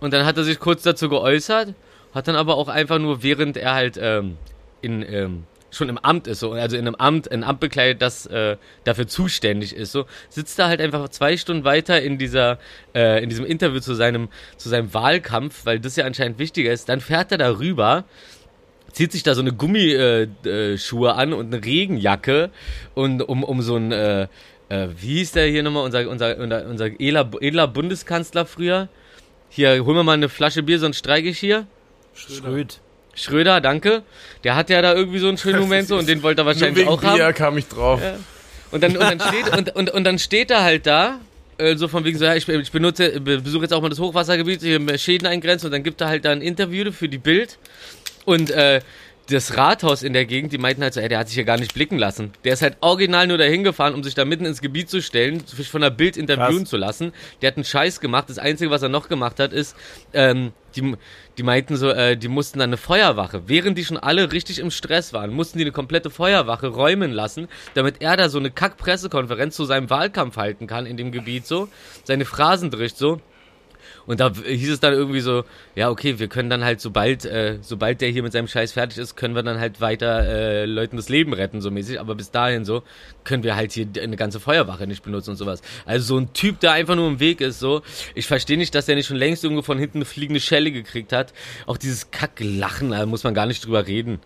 [0.00, 1.74] Und dann hat er sich kurz dazu geäußert,
[2.14, 4.36] hat dann aber auch einfach nur, während er halt ähm,
[4.80, 8.26] in, ähm, schon im Amt ist, so, also in einem Amt, ein Amt bekleidet, das
[8.26, 12.58] äh, dafür zuständig ist, so, sitzt er halt einfach zwei Stunden weiter in dieser,
[12.94, 16.88] äh, in diesem Interview zu seinem, zu seinem Wahlkampf, weil das ja anscheinend wichtiger ist.
[16.88, 18.04] Dann fährt er da rüber,
[18.92, 22.50] zieht sich da so eine Gummischuhe äh, Schuhe an und eine Regenjacke
[22.94, 24.28] und um, um so ein, äh,
[24.68, 28.88] äh, wie hieß der hier nochmal, unser, unser, unser, unser edler, edler Bundeskanzler früher?
[29.50, 31.66] Hier, holen wir mal eine Flasche Bier, sonst streike ich hier.
[32.14, 32.80] Schröd.
[33.14, 34.02] Schröder, danke.
[34.42, 36.86] Der hat ja da irgendwie so einen schönen Moment so und den wollte er wahrscheinlich
[36.86, 37.16] auch haben.
[37.16, 38.00] Bier kam ich drauf.
[38.70, 41.20] Und dann, und dann steht und, und, und dann steht er halt da,
[41.58, 44.00] äh, so von wegen so, ja, ich, ich benutze, be- besuche jetzt auch mal das
[44.00, 47.58] Hochwassergebiet, hier Schäden eingrenzen und dann gibt er halt da ein Interview für die Bild
[48.24, 48.80] und äh,
[49.30, 51.56] das Rathaus in der Gegend, die meinten halt so, ey, der hat sich hier gar
[51.56, 52.32] nicht blicken lassen.
[52.44, 55.42] Der ist halt original nur dahin gefahren, um sich da mitten ins Gebiet zu stellen,
[55.46, 56.68] sich von der Bild interviewen Krass.
[56.70, 57.12] zu lassen.
[57.40, 58.28] Der hat einen Scheiß gemacht.
[58.28, 59.76] Das Einzige, was er noch gemacht hat, ist,
[60.12, 60.96] ähm, die,
[61.38, 64.70] die meinten so, äh, die mussten dann eine Feuerwache, während die schon alle richtig im
[64.70, 69.56] Stress waren, mussten die eine komplette Feuerwache räumen lassen, damit er da so eine Kack-Pressekonferenz
[69.56, 71.68] zu seinem Wahlkampf halten kann in dem Gebiet so,
[72.04, 73.20] seine Phrasen bricht so.
[74.06, 75.44] Und da hieß es dann irgendwie so,
[75.74, 78.98] ja, okay, wir können dann halt, sobald, äh, sobald der hier mit seinem Scheiß fertig
[78.98, 82.00] ist, können wir dann halt weiter äh, Leuten das Leben retten, so mäßig.
[82.00, 82.82] Aber bis dahin so,
[83.24, 85.62] können wir halt hier eine ganze Feuerwache nicht benutzen und sowas.
[85.86, 87.82] Also so ein Typ, der einfach nur im Weg ist, so.
[88.14, 91.12] Ich verstehe nicht, dass der nicht schon längst irgendwo von hinten eine fliegende Schelle gekriegt
[91.12, 91.32] hat.
[91.66, 94.20] Auch dieses Kacklachen, da muss man gar nicht drüber reden.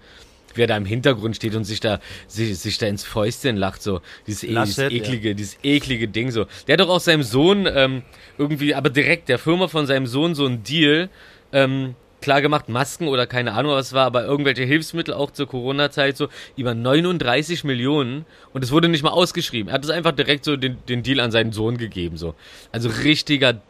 [0.54, 4.00] Wer da im Hintergrund steht und sich da, sich, sich da ins Fäustchen lacht, so.
[4.26, 6.46] Dieses, e- dieses Laschet, eklige, dieses eklige Ding, so.
[6.66, 8.02] Der hat doch auch seinem Sohn, ähm,
[8.38, 11.08] irgendwie, aber direkt der Firma von seinem Sohn so einen Deal,
[11.52, 15.46] ähm, klar gemacht, Masken oder keine Ahnung, was es war, aber irgendwelche Hilfsmittel auch zur
[15.46, 19.68] Corona-Zeit so über 39 Millionen und es wurde nicht mal ausgeschrieben.
[19.68, 22.34] Er hat es einfach direkt so den, den Deal an seinen Sohn gegeben, so.
[22.72, 23.60] Also richtiger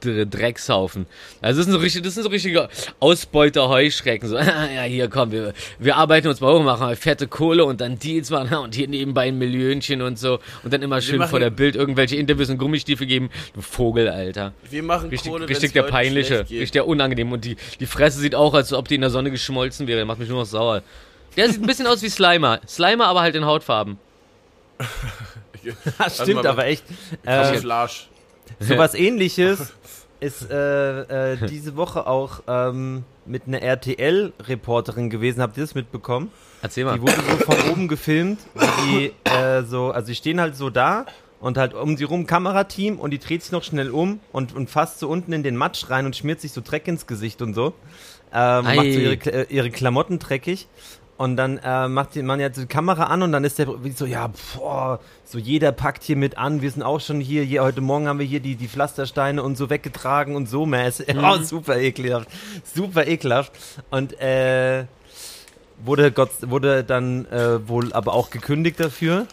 [0.00, 1.06] Dreckshaufen.
[1.40, 2.68] Also das sind so richtig, das sind so richtige
[3.00, 7.26] Ausbeuter Heuschrecken, so, ja, hier komm, wir, wir arbeiten uns mal hoch, machen mal fette
[7.26, 11.00] Kohle und dann Deals machen und hier nebenbei ein Millionchen und so und dann immer
[11.00, 13.30] schön vor der Bild irgendwelche Interviews und Gummistiefel geben.
[13.54, 14.52] Du Vogel, Alter.
[14.70, 17.32] Wir machen Richtig, Kohle, richtig der peinliche, richtig der unangenehm.
[17.32, 20.04] Und die, die Fresse sieht auch, als ob die in der Sonne geschmolzen wäre.
[20.04, 20.82] Macht mich nur noch sauer.
[21.36, 22.60] Der sieht ein bisschen aus wie Slimer.
[22.68, 23.98] Slimer, aber halt in Hautfarben.
[26.12, 26.84] Stimmt mal- aber echt.
[27.24, 27.92] Äh, Camouflage.
[28.60, 29.72] So was ähnliches
[30.20, 35.42] ist äh, äh, diese Woche auch ähm, mit einer RTL-Reporterin gewesen.
[35.42, 36.30] Habt ihr das mitbekommen?
[36.62, 36.94] Erzähl mal.
[36.94, 38.40] Die wurde so von oben gefilmt,
[38.86, 41.06] die äh, so, also die stehen halt so da
[41.40, 44.70] und halt um sie rum Kamerateam und die dreht sich noch schnell um und, und
[44.70, 47.52] fasst so unten in den Matsch rein und schmiert sich so Dreck ins Gesicht und
[47.54, 47.74] so.
[48.32, 50.66] Ähm, macht so ihre, äh, ihre Klamotten dreckig.
[51.16, 54.30] Und dann äh, macht man ja die Kamera an und dann ist der so, ja,
[54.56, 58.08] boah, so jeder packt hier mit an, wir sind auch schon hier, hier heute Morgen
[58.08, 61.14] haben wir hier die, die Pflastersteine und so weggetragen und so mäßig.
[61.16, 62.28] Oh, super ekelhaft,
[62.64, 63.52] super ekelhaft.
[63.90, 64.86] Und äh,
[65.84, 69.26] wurde, Gott, wurde dann äh, wohl aber auch gekündigt dafür.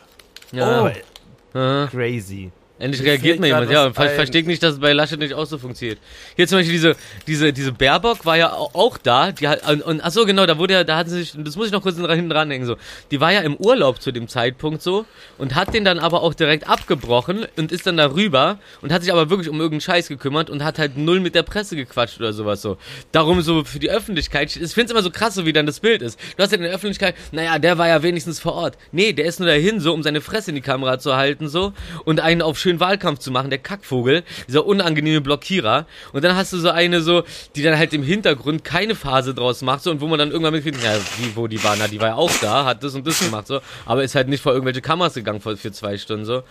[0.52, 0.84] Ja.
[0.84, 2.52] Oh, Äh, crazy.
[2.82, 3.72] Endlich Mir reagiert mal grad jemand.
[3.72, 4.16] Ja, ver ein.
[4.16, 6.00] versteht nicht, dass es bei Laschet nicht auch so funktioniert.
[6.36, 6.96] Hier zum Beispiel diese,
[7.28, 9.32] diese, diese Baerbock war ja au- auch da.
[9.32, 11.56] Die hat, und, und ach so, genau, da wurde ja, da hatten sie sich, das
[11.56, 12.76] muss ich noch kurz hinten dranhängen, so.
[13.12, 15.06] Die war ja im Urlaub zu dem Zeitpunkt so
[15.38, 19.12] und hat den dann aber auch direkt abgebrochen und ist dann darüber und hat sich
[19.12, 22.34] aber wirklich um irgendeinen Scheiß gekümmert und hat halt null mit der Presse gequatscht oder
[22.34, 22.78] sowas so.
[23.12, 25.80] Darum so für die Öffentlichkeit, ich finde es immer so krass, so wie dann das
[25.80, 26.20] Bild ist.
[26.38, 28.78] Du hast ja in der Öffentlichkeit, naja, der war ja wenigstens vor Ort.
[28.92, 31.74] Nee, der ist nur dahin so, um seine Fresse in die Kamera zu halten so
[32.06, 35.86] und einen auf schönen Wahlkampf zu machen, der Kackvogel, dieser unangenehme Blockierer.
[36.14, 37.24] Und dann hast du so eine so,
[37.56, 40.54] die dann halt im Hintergrund keine Phase draus macht so und wo man dann irgendwann
[40.54, 43.06] mitkriegt, ja, wie, wo die war, na, die war ja auch da, hat das und
[43.06, 46.26] das gemacht so, aber ist halt nicht vor irgendwelche Kameras gegangen für, für zwei Stunden
[46.26, 46.44] so.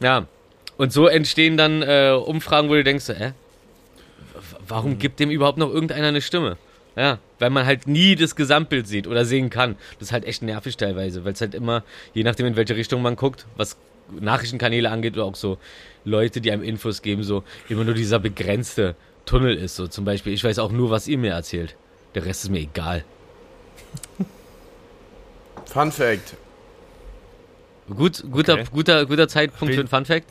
[0.00, 0.26] Ja.
[0.76, 3.32] Und so entstehen dann äh, Umfragen, wo du denkst, äh,
[4.66, 6.56] warum gibt dem überhaupt noch irgendeiner eine Stimme?
[6.96, 9.76] Ja, weil man halt nie das Gesamtbild sieht oder sehen kann.
[9.98, 13.02] Das ist halt echt nervig teilweise, weil es halt immer, je nachdem in welche Richtung
[13.02, 13.76] man guckt, was
[14.20, 15.58] Nachrichtenkanäle angeht oder auch so
[16.04, 18.94] Leute, die einem Infos geben, so immer nur dieser begrenzte
[19.26, 19.76] Tunnel ist.
[19.76, 21.76] So zum Beispiel, ich weiß auch nur, was ihr mir erzählt.
[22.14, 23.04] Der Rest ist mir egal.
[25.66, 26.34] Fun Fact.
[27.94, 28.64] Gut, guter, Okay.
[28.70, 30.26] guter, guter Zeitpunkt für Bin- ein Funfact.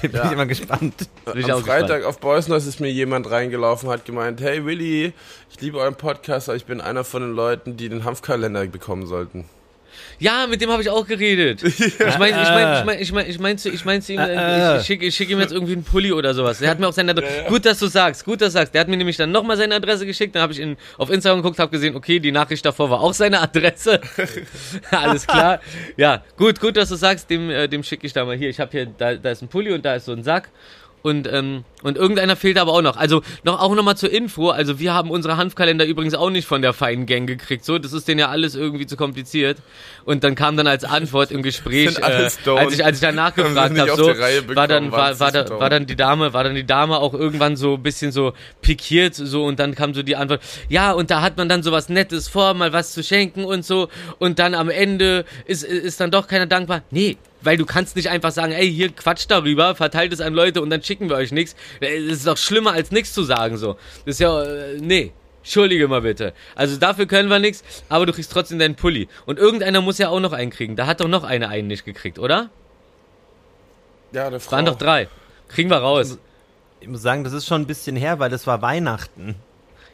[0.00, 0.94] Bin ich immer gespannt.
[1.26, 4.64] Bin ich Am auch Freitag auf Boys Noise ist mir jemand reingelaufen, hat gemeint, hey
[4.64, 5.12] Willi,
[5.50, 9.06] ich liebe euren Podcast, aber ich bin einer von den Leuten, die den Hanfkalender bekommen
[9.06, 9.44] sollten.
[10.18, 11.62] Ja, mit dem habe ich auch geredet.
[12.12, 14.20] Ich meine, ich meine, ich meine, ich meine, ich meine zu, ich meine zu ihm,
[14.20, 16.58] äh, ich, ich schicke schick ihm jetzt irgendwie einen Pulli oder sowas.
[16.58, 17.44] Der hat mir auch seine Adresse.
[17.48, 18.74] Gut, dass du sagst, gut, dass du sagst.
[18.74, 20.34] Der hat mir nämlich dann nochmal seine Adresse geschickt.
[20.34, 23.14] Dann habe ich ihn auf Instagram geguckt, habe gesehen, okay, die Nachricht davor war auch
[23.14, 24.00] seine Adresse.
[24.90, 25.60] Alles klar.
[25.96, 27.30] Ja, gut, gut, dass du sagst.
[27.30, 28.48] Dem, äh, dem schicke ich da mal hier.
[28.48, 30.50] Ich habe hier, da, da ist ein Pulli und da ist so ein Sack.
[31.02, 32.96] Und, ähm, und irgendeiner fehlt aber auch noch.
[32.96, 34.50] Also noch auch nochmal zur Info.
[34.50, 37.64] Also wir haben unsere Hanfkalender übrigens auch nicht von der feinen Gang gekriegt.
[37.64, 39.58] So, das ist denen ja alles irgendwie zu kompliziert.
[40.04, 43.12] Und dann kam dann als Antwort im Gespräch, äh, als ich als ich sie
[43.72, 44.08] nicht habe, so
[44.54, 47.56] war dann war, war, da, war dann die Dame war dann die Dame auch irgendwann
[47.56, 51.22] so ein bisschen so pikiert so und dann kam so die Antwort ja und da
[51.22, 53.88] hat man dann sowas Nettes vor mal was zu schenken und so
[54.18, 58.08] und dann am Ende ist ist dann doch keiner dankbar nee weil du kannst nicht
[58.10, 61.32] einfach sagen, ey, hier quatscht darüber, verteilt es an Leute und dann schicken wir euch
[61.32, 61.56] nichts.
[61.80, 63.76] Das ist doch schlimmer als nichts zu sagen so.
[64.04, 65.12] Das ist ja äh, nee.
[65.42, 66.34] Entschuldige mal bitte.
[66.54, 69.08] Also dafür können wir nichts, aber du kriegst trotzdem deinen Pulli.
[69.26, 70.76] Und irgendeiner muss ja auch noch einen kriegen.
[70.76, 72.48] Da hat doch noch eine einen nicht gekriegt, oder?
[74.12, 74.52] Ja, der Frau.
[74.56, 75.08] Waren doch drei.
[75.48, 76.18] Kriegen wir raus.
[76.80, 79.34] Ich muss sagen, das ist schon ein bisschen her, weil das war Weihnachten.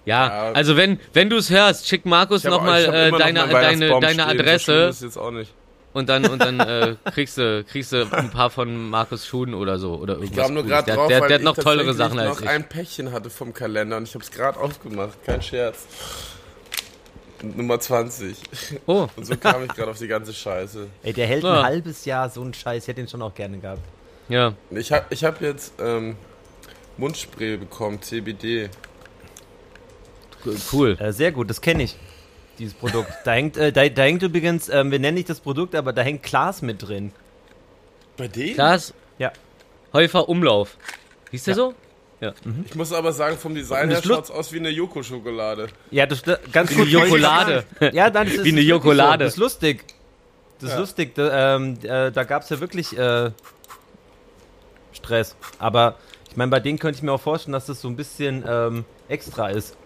[0.04, 0.52] Ja, Ja.
[0.52, 4.16] also wenn, wenn du es hörst, schick Markus nochmal äh, noch deine, deine, deine stehen,
[4.16, 5.52] So Adresse ist jetzt auch nicht.
[5.98, 9.78] Und dann, und dann äh, kriegst, du, kriegst du ein paar von Markus Schuhen oder
[9.78, 10.30] so oder irgendwas.
[10.38, 12.36] Ich kam nur gerade der, drauf, der, weil der hat noch ich tollere Sachen als
[12.36, 12.48] noch ich.
[12.48, 15.22] ein Päckchen hatte vom Kalender und ich habe es gerade aufgemacht.
[15.26, 15.86] Kein Scherz.
[17.42, 18.36] Nummer 20.
[18.86, 20.88] Oh, Und so kam ich gerade auf die ganze Scheiße.
[21.04, 21.58] Ey, der hält Ja.
[21.60, 22.82] ein halbes Jahr so einen Scheiß.
[22.82, 23.82] Ich hätte ihn schon auch gerne gehabt.
[24.28, 24.54] ja.
[24.70, 26.16] Ich habe ich hab jetzt ähm,
[26.96, 28.70] Mundspray bekommen, CBD.
[30.72, 30.96] Cool.
[30.98, 31.96] Äh, sehr gut, das kenne ich.
[32.58, 33.10] Dieses Produkt.
[33.24, 36.02] Da hängt, äh, da, da hängt übrigens, ähm, wir nennen nicht das Produkt, aber da
[36.02, 37.12] hängt Glas mit drin.
[38.16, 38.54] Bei denen?
[38.54, 39.32] Klaas Ja.
[39.92, 40.76] Häufer Umlauf.
[41.30, 41.56] Hieß der Ja.
[41.56, 41.74] so?
[42.20, 42.32] Ja.
[42.66, 45.68] Ich muss aber sagen, vom Design her das Lu- schaut's aus wie eine Joko-Schokolade.
[45.92, 46.82] Ja, das ist ganz Wie gut.
[46.82, 47.64] eine Jokolade.
[47.92, 49.24] Ja, das ist Wie eine Jokolade.
[49.24, 49.26] So.
[49.26, 49.84] Das ist lustig.
[50.60, 51.14] Das ist lustig.
[51.14, 53.30] Da, ähm, äh, da gab es ja wirklich äh,
[54.92, 55.36] Stress.
[55.60, 55.94] Aber
[56.28, 58.84] ich meine, bei denen könnte ich mir auch vorstellen, dass das so ein bisschen ähm,
[59.08, 59.76] extra ist.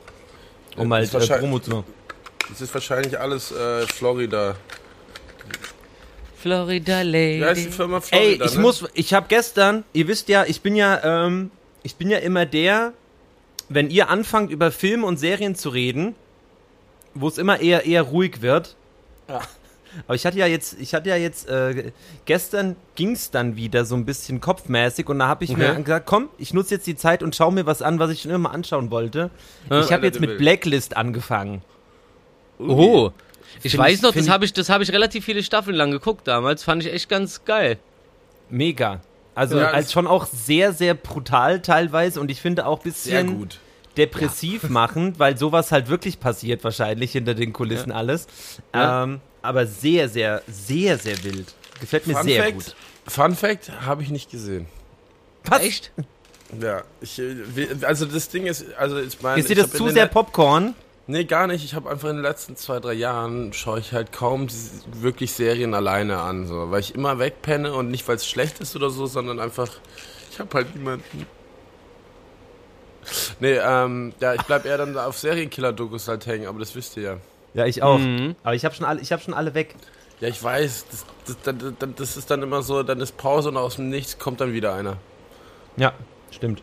[0.77, 1.85] Um Ja, halt äh, Promo zu machen.
[2.53, 4.57] Das ist wahrscheinlich alles äh, Florida.
[6.37, 7.41] Florida Lady.
[7.41, 8.03] Wie heißt die Firma Ey,
[8.37, 8.45] Florida?
[8.45, 8.61] ich ne?
[8.61, 11.51] muss, ich habe gestern, ihr wisst ja, ich bin ja, ähm,
[11.83, 12.93] ich bin ja immer der,
[13.71, 16.15] wenn ihr anfangt über Filme und Serien zu reden,
[17.15, 18.77] wo es immer eher eher ruhig wird.
[20.07, 21.93] Aber ich hatte ja jetzt, ich hatte ja jetzt, äh,
[22.27, 25.83] gestern ging's dann wieder so ein bisschen kopfmäßig und da habe ich mir Okay.
[25.83, 28.31] gesagt, komm, ich nutze jetzt die Zeit und schau mir was an, was ich schon
[28.31, 29.31] immer anschauen wollte.
[29.71, 29.81] Ja.
[29.81, 30.37] ich habe jetzt mit.
[30.37, 31.63] Blacklist angefangen.
[32.59, 33.11] Oh.
[33.63, 35.91] Ich Find weiß ich- noch, das habe ich, das habe ich relativ viele Staffeln lang
[35.91, 36.63] geguckt damals.
[36.65, 37.79] Fand ich echt ganz geil.
[38.51, 39.01] Mega.
[39.35, 43.13] Also Ja, als schon auch sehr, sehr brutal teilweise und ich finde auch ein bisschen
[43.13, 43.61] Sehr gut.
[43.97, 48.27] depressiv machend, weil sowas halt wirklich passiert wahrscheinlich hinter den Kulissen alles.
[48.75, 49.05] Ja.
[49.05, 51.55] Ähm, aber sehr, sehr, sehr, sehr wild.
[51.81, 52.77] Gefällt mir Fun sehr Fact, gut.
[53.09, 54.67] Fun Fact habe ich nicht gesehen.
[55.45, 55.63] Was?
[55.63, 55.93] Echt?
[56.61, 57.35] Ja, ich, äh,
[57.83, 60.75] also das Ding ist, also ich meine, Ist dir das hab zu sehr Popcorn?
[61.07, 61.65] Nee, gar nicht.
[61.65, 64.47] Ich habe einfach in den letzten zwei, drei Jahren schaue ich halt kaum
[64.93, 68.77] wirklich Serien alleine an, so, weil ich immer wegpenne und nicht, weil es schlecht ist
[68.77, 69.69] oder so, sondern einfach,
[70.31, 71.27] ich habe halt niemanden.
[73.41, 77.03] Nee, ähm, ja, ich bleib eher dann auf Serienkiller-Dokus halt hängen, aber das wisst ihr
[77.03, 77.17] ja.
[77.55, 77.99] Ja, ich auch.
[77.99, 78.37] Mhm.
[78.45, 79.75] Aber ich habe schon alle, ich habe schon alle weg.
[80.21, 83.49] Ja, ich weiß, das, das, das, das, das ist dann immer so, dann ist Pause
[83.49, 84.99] und aus dem Nichts kommt dann wieder einer.
[85.77, 85.93] Ja,
[86.31, 86.63] stimmt.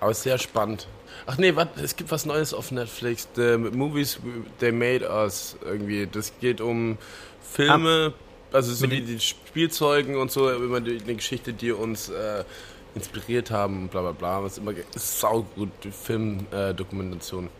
[0.00, 0.88] Aber ist sehr spannend.
[1.26, 3.28] Ach nee, warte, es gibt was Neues auf Netflix.
[3.34, 4.18] The Movies
[4.60, 6.06] They Made Us irgendwie.
[6.10, 6.98] Das geht um
[7.42, 8.12] Filme,
[8.52, 12.44] also so wie die Spielzeugen und so, immer die, eine Geschichte, die uns äh,
[12.94, 14.42] inspiriert haben bla bla bla.
[14.44, 17.46] Was immer ge- ist saugut, die Filmdokumentation.
[17.46, 17.50] Äh.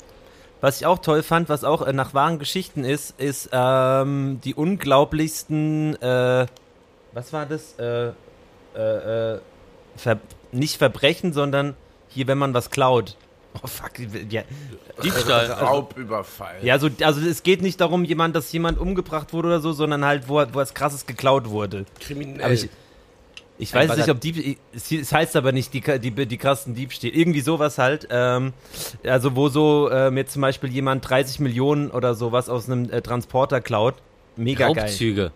[0.60, 4.54] Was ich auch toll fand, was auch äh, nach wahren Geschichten ist, ist ähm, die
[4.54, 6.46] unglaublichsten, äh,
[7.12, 7.74] was war das?
[7.78, 8.12] Äh,
[8.76, 9.40] äh, äh,
[9.96, 10.18] Ver
[10.52, 11.74] nicht Verbrechen, sondern
[12.08, 13.16] hier, wenn man was klaut.
[13.62, 13.92] Oh fuck,
[14.30, 14.42] ja,
[15.02, 15.50] Diebstahl.
[15.50, 16.56] Raubüberfall.
[16.62, 20.04] Ja, so, also es geht nicht darum, jemand, dass jemand umgebracht wurde oder so, sondern
[20.04, 21.86] halt, wo, wo was krasses geklaut wurde.
[22.00, 22.42] Kriminell.
[22.42, 22.68] Aber ich,
[23.58, 27.14] ich Ein weiß nicht, ob Dieb, es heißt aber nicht die, die, die krassen Diebstähle.
[27.14, 28.08] Irgendwie sowas halt.
[28.10, 28.52] Ähm,
[29.04, 33.00] also wo so ähm, jetzt zum Beispiel jemand 30 Millionen oder sowas aus einem äh,
[33.00, 33.94] Transporter klaut.
[34.36, 34.84] Mega geil.
[34.84, 35.32] Raubzüge.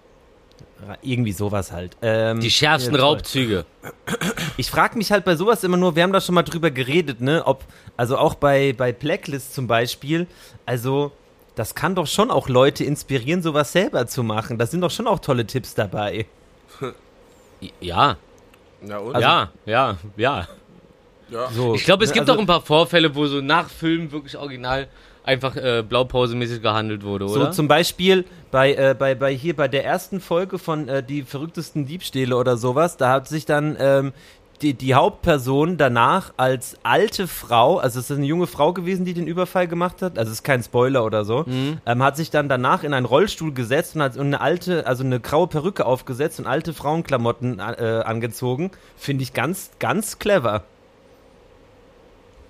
[1.03, 1.97] Irgendwie sowas halt.
[2.03, 3.09] Ähm, Die schärfsten ja, toll.
[3.09, 3.65] Raubzüge.
[4.57, 7.21] Ich frage mich halt bei sowas immer nur, wir haben da schon mal drüber geredet,
[7.21, 7.43] ne?
[7.47, 7.65] Ob,
[7.97, 10.27] also auch bei, bei Blacklist zum Beispiel,
[10.67, 11.13] also
[11.55, 14.57] das kann doch schon auch Leute inspirieren, sowas selber zu machen.
[14.59, 16.27] Da sind doch schon auch tolle Tipps dabei.
[17.81, 18.17] Ja,
[18.87, 19.15] ja, und?
[19.15, 20.49] Also- ja, ja, ja.
[21.29, 21.49] ja.
[21.51, 24.11] So, Ich glaube, es ne, gibt also, auch ein paar Vorfälle, wo so nach Filmen
[24.11, 24.89] wirklich original
[25.31, 27.53] einfach äh, blaupausemäßig gehandelt wurde, So oder?
[27.53, 31.87] zum Beispiel bei, äh, bei, bei hier bei der ersten Folge von äh, die verrücktesten
[31.87, 34.13] Diebstähle oder sowas, da hat sich dann ähm,
[34.61, 39.15] die, die Hauptperson danach als alte Frau, also es ist eine junge Frau gewesen, die
[39.15, 41.45] den Überfall gemacht hat, also es ist kein Spoiler oder so,
[41.87, 45.21] ähm, hat sich dann danach in einen Rollstuhl gesetzt und hat eine alte, also eine
[45.21, 48.73] graue Perücke aufgesetzt und alte Frauenklamotten äh, angezogen.
[48.97, 50.65] Finde ich ganz, ganz clever.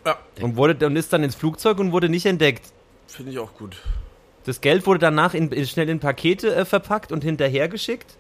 [0.07, 0.19] Ja.
[0.41, 2.65] Und, wurde, und ist dann ins Flugzeug und wurde nicht entdeckt.
[3.07, 3.77] Finde ich auch gut.
[4.47, 8.17] Das Geld wurde danach in, in, schnell in Pakete äh, verpackt und hinterhergeschickt.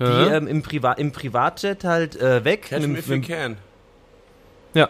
[0.00, 0.36] Die Ja.
[0.36, 2.62] ähm, im, Priva im Privatjet halt äh, weg.
[2.62, 3.56] Catch Mit- me if you can.
[4.74, 4.88] ja.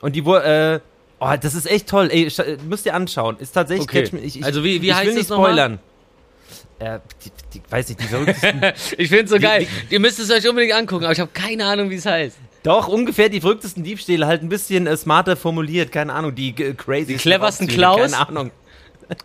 [0.00, 0.44] Und die wurde,
[0.76, 0.80] äh,
[1.18, 2.08] oh, das ist echt toll.
[2.12, 2.30] Ey,
[2.68, 3.36] müsst ihr anschauen.
[3.40, 4.02] Ist tatsächlich Okay.
[4.04, 4.20] Catch Me.
[4.20, 5.80] Ich, ich, Also wie- wie ich heißt will nicht spoilern.
[6.78, 8.62] Äh, die, die, weiß ich, die verrücktesten.
[8.98, 9.66] Ich finde es so Wie- geil.
[9.90, 12.36] Ihr müsst es euch unbedingt angucken, aber ich habe keine Ahnung, wie es heißt.
[12.66, 15.92] Doch, ungefähr die verrücktesten Diebstähle, halt ein bisschen äh, smarter formuliert.
[15.92, 17.06] Keine Ahnung, die äh, crazy.
[17.06, 18.12] Die cleversten Klaus?
[18.12, 18.50] Keine Ahnung.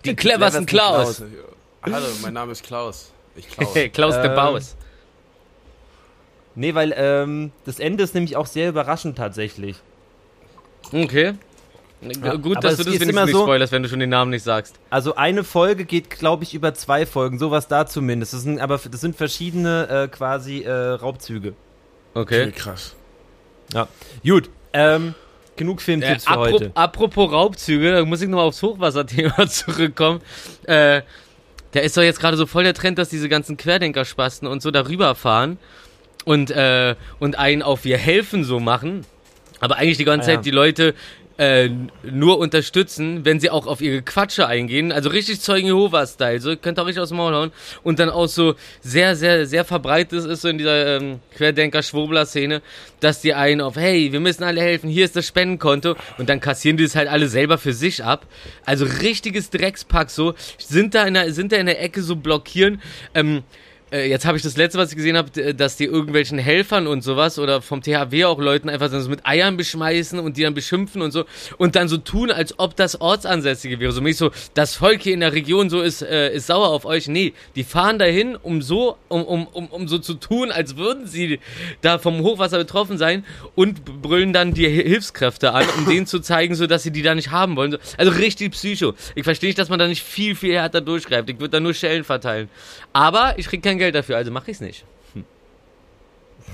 [0.06, 1.24] Die cleversten Klaus.
[1.84, 3.12] Hallo, mein Name ist Klaus.
[3.36, 3.74] Ich Klaus.
[3.94, 4.76] Klaus de Ähm, Baus.
[6.54, 9.78] Nee, weil ähm, das Ende ist nämlich auch sehr überraschend tatsächlich.
[10.92, 11.34] Okay.
[12.24, 14.32] Ja, Gut, dass du das wenigstens immer nicht so- spoilerst, wenn du schon den Namen
[14.32, 14.76] nicht sagst.
[14.90, 18.34] Also eine Folge geht, glaube ich, über zwei Folgen, sowas da zumindest.
[18.34, 21.54] Das sind, aber das sind verschiedene äh, quasi äh, Raubzüge.
[22.14, 22.52] Okay, Okay.
[22.52, 22.96] krass.
[23.74, 23.88] Ja.
[24.26, 25.14] Gut, ähm,
[25.56, 26.72] genug Äh, Filmtipps für apro heute.
[26.76, 30.22] apropos Raubzüge, da muss ich nochmal aufs Hochwasserthema zurückkommen.
[30.64, 31.02] Äh,
[31.72, 34.72] da ist doch jetzt gerade so voll der Trend, dass diese ganzen Querdenkerspasten und so
[34.72, 35.58] darüber fahren
[36.26, 39.06] und, äh, und einen auf wir helfen so machen.
[39.62, 40.38] Aber eigentlich die ganze Ah, ja.
[40.38, 40.96] Zeit die Leute
[41.42, 41.72] äh,
[42.04, 44.92] nur unterstützen, wenn sie auch auf ihre Quatsche eingehen.
[44.92, 46.40] Also richtig Zeugen Jehovas-Style.
[46.40, 47.52] So, könnt ihr auch richtig aus dem Maul hauen.
[47.82, 52.62] Und dann auch so sehr, sehr, sehr verbreitet ist so in dieser ähm, Querdenker-Schwurbler-Szene,
[53.00, 55.96] dass die einen auf, hey, wir müssen alle helfen, hier ist das Spendenkonto.
[56.20, 58.28] Und dann kassieren die das halt alle selber für sich ab.
[58.64, 60.36] Also richtiges Dreckspack so.
[60.60, 62.80] Sind da in der, sind da in der Ecke so blockieren.
[63.16, 63.42] Ähm,
[63.92, 67.04] äh, jetzt habe ich das letzte, was ich gesehen habe, dass die irgendwelchen Helfern und
[67.04, 71.02] sowas oder vom THW auch Leuten einfach so mit Eiern beschmeißen und die dann beschimpfen
[71.02, 71.26] und so
[71.58, 73.92] und dann so tun, als ob das Ortsansässige wäre.
[73.92, 76.86] So mich so, das Volk hier in der Region so ist, äh, ist sauer auf
[76.86, 77.08] euch.
[77.08, 81.08] Nee, die fahren dahin, um so, um, um, um, um so zu tun, als würden
[81.08, 81.40] sie
[81.82, 83.26] da vom Hochwasser betroffen sein
[83.56, 87.14] und brüllen dann die Hilfskräfte an, um denen zu zeigen, so dass sie die da
[87.14, 87.78] nicht haben wollen.
[87.98, 88.94] Also richtig Psycho.
[89.16, 91.30] Ich verstehe nicht, dass man da nicht viel, viel härter durchgreift.
[91.30, 92.50] Ich würde da nur Schellen verteilen.
[92.94, 94.86] Aber ich krieg kein Geld dafür, also mache ich es nicht.
[95.14, 95.26] Hm.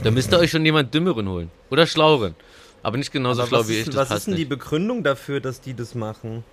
[0.01, 1.51] Da müsst ihr euch schon jemand Dümmeren holen.
[1.69, 2.36] Oder Schlaueren.
[2.84, 3.95] Aber nicht genauso Aber schlau wie ist, ich.
[3.95, 6.45] Was ist denn die Begründung dafür, dass die das machen?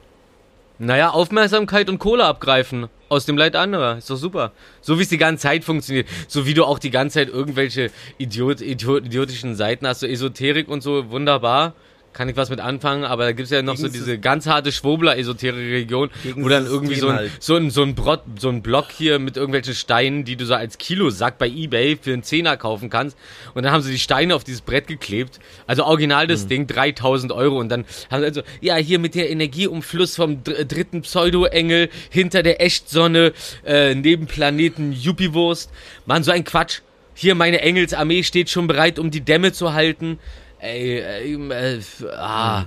[0.80, 3.98] Naja, Aufmerksamkeit und Kohle abgreifen aus dem Leid anderer.
[3.98, 4.50] Ist doch super.
[4.80, 6.08] So wie es die ganze Zeit funktioniert.
[6.26, 10.66] So wie du auch die ganze Zeit irgendwelche Idiot, Idiot, idiotischen Seiten hast, so Esoterik
[10.68, 11.74] und so, wunderbar
[12.14, 14.72] kann ich was mit anfangen, aber da gibt's ja noch Gegen so diese ganz harte
[14.72, 17.32] Schwobler-Esoterik-Region, wo dann irgendwie so ein, halt.
[17.40, 20.54] so, ein, so, ein Brot, so ein Block hier mit irgendwelchen Steinen, die du so
[20.54, 23.18] als Kilosack bei Ebay für einen Zehner kaufen kannst.
[23.54, 25.40] Und dann haben sie die Steine auf dieses Brett geklebt.
[25.66, 26.48] Also original das mhm.
[26.48, 27.58] Ding, 3000 Euro.
[27.58, 32.62] Und dann haben sie also, ja, hier mit der Energieumfluss vom dritten Pseudo-Engel hinter der
[32.62, 33.32] Echtsonne,
[33.64, 35.70] äh, neben Planeten Juppie-Wurst.
[36.06, 36.80] Mann, so ein Quatsch.
[37.16, 40.18] Hier meine Engelsarmee steht schon bereit, um die Dämme zu halten.
[40.64, 41.80] Ey, ey äh,
[42.16, 42.64] ah.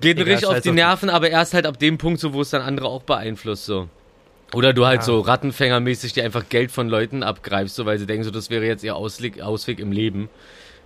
[0.00, 2.50] Geht mir richtig auf die Nerven, aber erst halt ab dem Punkt, so, wo es
[2.50, 3.88] dann andere auch beeinflusst, so.
[4.52, 5.04] Oder du halt ja.
[5.04, 8.66] so Rattenfängermäßig dir einfach Geld von Leuten abgreifst, so, weil sie denken, so, das wäre
[8.66, 10.28] jetzt ihr Ausweg, Ausweg im Leben.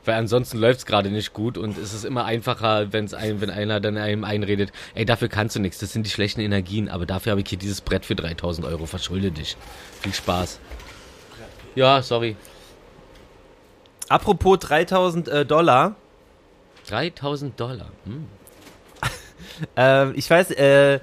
[0.05, 3.51] Weil ansonsten läuft es gerade nicht gut und es ist immer einfacher, wenn's ein, wenn
[3.51, 7.07] einer dann einem einredet, ey, dafür kannst du nichts, das sind die schlechten Energien, aber
[7.07, 9.57] dafür habe ich hier dieses Brett für 3000 Euro, verschulde dich.
[10.01, 10.59] Viel Spaß.
[11.77, 12.37] Ja, sorry.
[14.13, 15.97] Apropos 3000 äh, Dollar.
[16.89, 17.87] 3000 Dollar.
[18.05, 18.27] Hm.
[19.77, 21.01] äh, ich weiß, äh,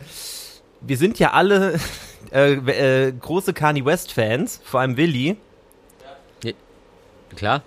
[0.81, 1.79] wir sind ja alle
[2.31, 5.37] äh, äh, große Kanye West Fans, vor allem Willi.
[6.43, 6.51] Ja.
[7.35, 7.63] Klar.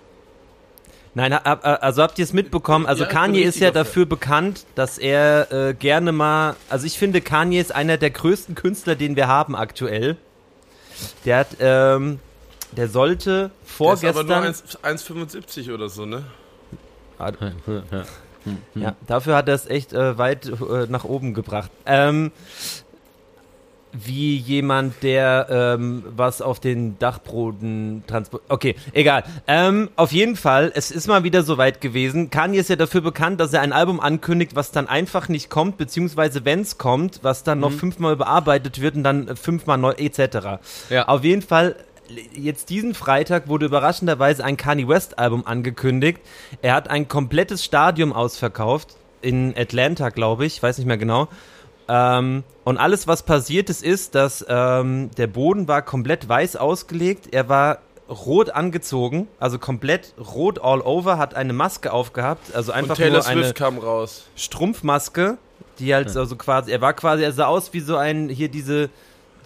[1.13, 2.85] Nein, also habt ihr es mitbekommen?
[2.85, 7.19] Also ja, Kanye ist ja dafür bekannt, dass er äh, gerne mal, also ich finde
[7.19, 10.15] Kanye ist einer der größten Künstler, den wir haben aktuell.
[11.25, 12.19] Der hat ähm,
[12.75, 14.27] der sollte vorgestern.
[14.27, 16.23] Der ist aber nur 1,75 oder so, ne?
[18.75, 21.71] ja, dafür hat er es echt äh, weit äh, nach oben gebracht.
[21.85, 22.31] Ähm,
[23.93, 28.51] wie jemand, der ähm, was auf den Dachboden transportiert.
[28.51, 29.23] Okay, egal.
[29.47, 32.31] Ähm, auf jeden Fall, es ist mal wieder so weit gewesen.
[32.31, 35.77] Kanye ist ja dafür bekannt, dass er ein Album ankündigt, was dann einfach nicht kommt,
[35.77, 37.61] beziehungsweise wenn es kommt, was dann mhm.
[37.61, 40.59] noch fünfmal überarbeitet wird und dann fünfmal neu, etc.
[40.89, 41.07] Ja.
[41.07, 41.75] Auf jeden Fall
[42.33, 46.19] jetzt diesen Freitag wurde überraschenderweise ein Kanye West Album angekündigt.
[46.61, 51.27] Er hat ein komplettes Stadium ausverkauft in Atlanta, glaube ich, weiß nicht mehr genau.
[51.87, 57.29] Ähm, und alles, was passiert ist, ist, dass ähm, der Boden war komplett weiß ausgelegt.
[57.31, 57.79] Er war
[58.09, 63.21] rot angezogen, also komplett rot all over, hat eine Maske aufgehabt, also einfach nur eine
[63.21, 64.25] Swift kam raus.
[64.35, 65.37] Strumpfmaske,
[65.79, 66.19] die halt ja.
[66.19, 68.89] also quasi, er war quasi, er sah aus wie so ein hier diese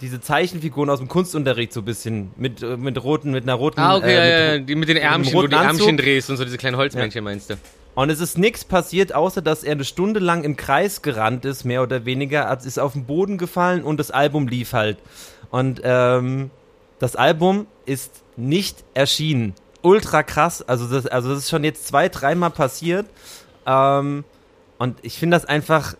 [0.00, 3.80] diese Zeichenfiguren aus dem Kunstunterricht so ein bisschen mit, äh, mit roten, mit einer roten.
[3.80, 6.36] Ah, okay, äh, ja, ja, die mit den Ärmchen, wo du die Ärmchen drehst und
[6.36, 7.30] so diese kleinen Holzmännchen ja.
[7.30, 7.54] meinst du.
[7.94, 11.64] Und es ist nichts passiert, außer dass er eine Stunde lang im Kreis gerannt ist,
[11.64, 14.98] mehr oder weniger, ist auf den Boden gefallen und das Album lief halt.
[15.50, 16.50] Und ähm,
[17.00, 19.54] das Album ist nicht erschienen.
[19.82, 23.06] Ultra krass, also das, also das ist schon jetzt zwei, dreimal passiert.
[23.66, 24.24] Ähm,
[24.78, 25.96] und ich finde das einfach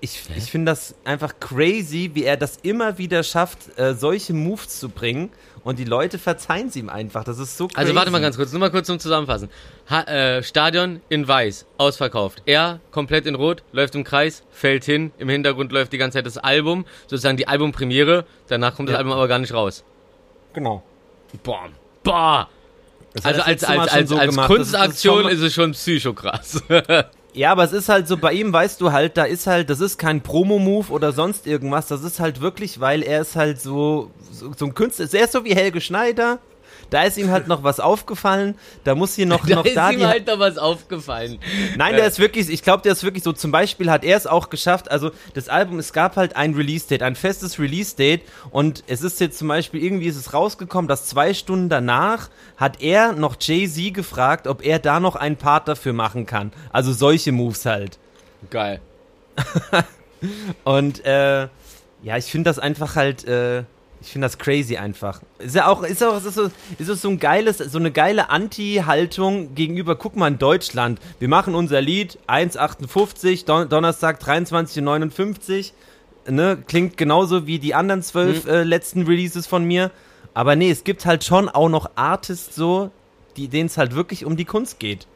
[0.00, 4.80] ich, ich finde das einfach crazy, wie er das immer wieder schafft, äh, solche Moves
[4.80, 5.30] zu bringen.
[5.62, 7.22] Und die Leute verzeihen es ihm einfach.
[7.22, 7.78] Das ist so crazy.
[7.78, 9.50] Also warte mal ganz kurz, nur mal kurz zum Zusammenfassen.
[9.90, 12.42] Ha, äh, Stadion in Weiß, ausverkauft.
[12.46, 15.12] Er komplett in Rot, läuft im Kreis, fällt hin.
[15.18, 18.24] Im Hintergrund läuft die ganze Zeit das Album, sozusagen die Albumpremiere.
[18.48, 18.94] Danach kommt ja.
[18.94, 19.84] das Album aber gar nicht raus.
[20.54, 20.82] Genau.
[21.42, 21.68] Boah.
[22.02, 22.48] Boah.
[23.22, 26.62] Also als, als, als, so als Kunstaktion ist, ist, es schon psychokrass.
[27.32, 29.80] Ja, aber es ist halt so, bei ihm weißt du halt, da ist halt, das
[29.80, 34.10] ist kein Promo-Move oder sonst irgendwas, das ist halt wirklich, weil er ist halt so,
[34.32, 36.40] so, so ein Künstler, er ist so wie Helge Schneider,
[36.90, 38.56] da ist ihm halt noch was aufgefallen.
[38.84, 41.38] Da muss hier noch da noch ist da ihm halt noch was aufgefallen.
[41.76, 43.32] Nein, der ist wirklich, ich glaube, der ist wirklich so.
[43.32, 44.90] Zum Beispiel hat er es auch geschafft.
[44.90, 48.22] Also das Album, es gab halt ein Release-Date, ein festes Release-Date.
[48.50, 52.82] Und es ist jetzt zum Beispiel irgendwie ist es rausgekommen, dass zwei Stunden danach hat
[52.82, 56.52] er noch Jay Z gefragt, ob er da noch einen Part dafür machen kann.
[56.72, 57.98] Also solche Moves halt.
[58.50, 58.80] Geil.
[60.64, 61.48] Und äh,
[62.02, 63.64] ja, ich finde das einfach halt, äh,
[64.02, 65.20] ich finde das crazy einfach.
[65.38, 69.54] Ist ja auch, ist auch, ist so, ist so ein geiles, so eine geile Anti-Haltung
[69.54, 75.72] gegenüber, guck mal in Deutschland, wir machen unser Lied 1,58, Don Donnerstag 23,59,
[76.28, 78.50] ne, klingt genauso wie die anderen zwölf Mhm.
[78.50, 79.90] äh, letzten Releases von mir.
[80.32, 82.90] Aber nee, es gibt halt schon auch noch Artists so,
[83.36, 85.06] die denen es halt wirklich um die Kunst geht.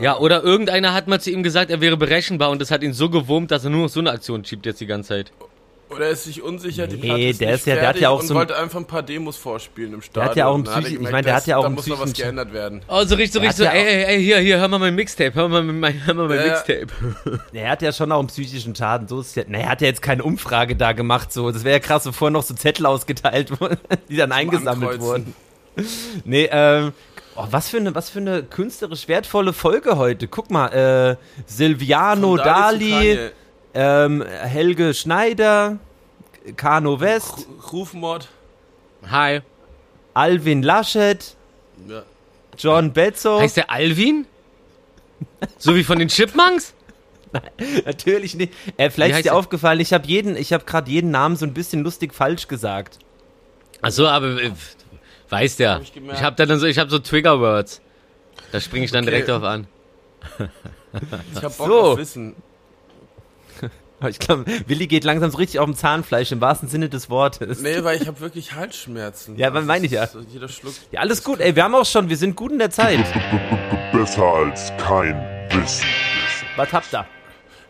[0.00, 2.92] Ja, oder irgendeiner hat mal zu ihm gesagt, er wäre berechenbar und das hat ihn
[2.92, 5.32] so gewurmt, dass er nur noch so eine Aktion schiebt jetzt die ganze Zeit.
[5.90, 7.98] Oder er ist sich unsicher, die Nee, Platte ist der nicht ist ja- der hat
[8.00, 10.30] ja auch und so ein- wollte einfach ein paar Demos vorspielen im Stadion.
[10.30, 11.68] hat ja auch ein Dann hat er Psychi- ich meine, der hat ja auch da
[11.68, 12.82] ein muss noch was psychischen- geändert werden.
[12.88, 15.34] Oh, so richtig, so richtig so, ey, ey, ey, hier, hier, hör mal mein Mixtape,
[15.34, 16.44] hör mal mein, hör mal mein Ja.
[16.46, 16.86] Mixtape.
[17.52, 19.06] Er hat ja schon auch einen psychischen Schaden.
[19.08, 19.44] So ist es ja.
[19.46, 21.32] Na, er hat ja jetzt keine Umfrage da gemacht.
[21.32, 23.76] So, das wäre ja krass, bevor noch so Zettel ausgeteilt wurden,
[24.08, 25.00] die dann eingesammelt Ankreuzen.
[25.00, 25.34] wurden.
[26.24, 26.92] Nee, ähm.
[27.36, 30.28] Oh, was für eine, was für eine künstlerisch wertvolle Folge heute.
[30.28, 31.16] Guck mal, äh,
[31.46, 33.30] Silviano Dali Dali.
[33.74, 35.78] Ähm, Helge Schneider,
[36.56, 38.28] Kano West, Ru- Rufmord.
[39.10, 39.40] Hi.
[40.14, 41.34] Alvin Laschet,
[41.88, 42.02] Ja.
[42.56, 43.40] John Bezzo.
[43.40, 44.26] Heißt der Alvin?
[45.58, 46.72] So wie von den Chipmunks?
[47.84, 48.52] Natürlich nicht.
[48.76, 49.36] Äh, vielleicht ist dir er?
[49.36, 52.98] aufgefallen, ich habe jeden, ich habe gerade jeden Namen so ein bisschen lustig falsch gesagt.
[53.82, 54.52] Achso, aber äh,
[55.30, 55.74] weiß der.
[55.74, 57.80] Hab ich hab da dann so, ich hab so Trigger-Words.
[58.52, 59.10] Da springe ich dann Okay.
[59.10, 59.66] direkt drauf an.
[61.34, 61.80] Ich hab Bock So.
[61.80, 62.36] auf Wissen.
[64.08, 67.60] Ich glaube, Willi geht langsam so richtig auf dem Zahnfleisch im wahrsten Sinne des Wortes.
[67.60, 69.36] Nee, weil ich habe wirklich Halsschmerzen.
[69.36, 70.08] Ja, Das meine ich ja.
[70.30, 70.74] jeder Schluck.
[70.92, 72.98] Ja, alles gut, ey, wir haben auch schon, wir sind gut in der Zeit.
[73.92, 75.14] Besser als kein
[75.50, 75.86] Wissen.
[76.56, 77.06] Was habt ihr?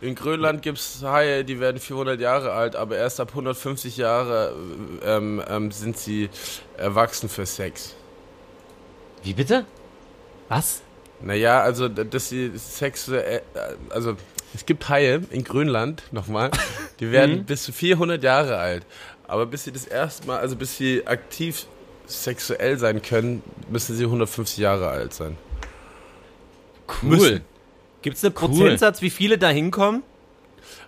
[0.01, 4.55] In Grönland gibt's Haie, die werden 400 Jahre alt, aber erst ab 150 Jahre
[5.03, 6.29] ähm, ähm, sind sie
[6.77, 7.95] erwachsen für Sex.
[9.23, 9.65] Wie bitte?
[10.51, 10.83] Was?
[11.23, 13.41] Naja, also, dass sie sexuell,
[13.89, 14.17] also,
[14.53, 16.51] es gibt Haie in Grönland, nochmal,
[17.01, 18.85] die werden bis zu 400 Jahre alt.
[19.27, 21.67] Aber bis sie das erste Mal, also bis sie aktiv
[22.07, 25.37] sexuell sein können, müssen sie 150 Jahre alt sein.
[27.03, 27.09] Cool.
[27.11, 27.41] Müssen.
[28.03, 30.03] Gibt's einen Prozentsatz, wie viele da hinkommen?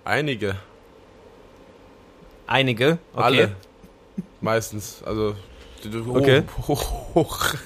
[0.04, 0.56] Einige,
[2.46, 2.98] Einige.
[3.14, 3.22] Okay.
[3.24, 3.56] alle,
[4.40, 5.34] meistens, also,
[5.84, 6.42] hoch, Okay.
[6.68, 7.54] hoch, hoch.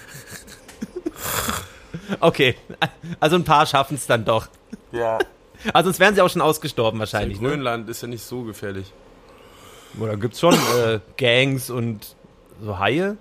[2.19, 2.57] Okay.
[3.21, 4.49] Also ein paar schaffen es dann doch.
[4.91, 5.19] Ja.
[5.73, 7.41] Also sonst wären sie auch schon ausgestorben wahrscheinlich.
[7.41, 7.49] Ne?
[7.51, 8.93] Grönland ist ja nicht so gefährlich.
[9.99, 10.55] Oder gibt's schon
[10.85, 12.15] äh, Gangs und
[12.63, 13.17] so Haie?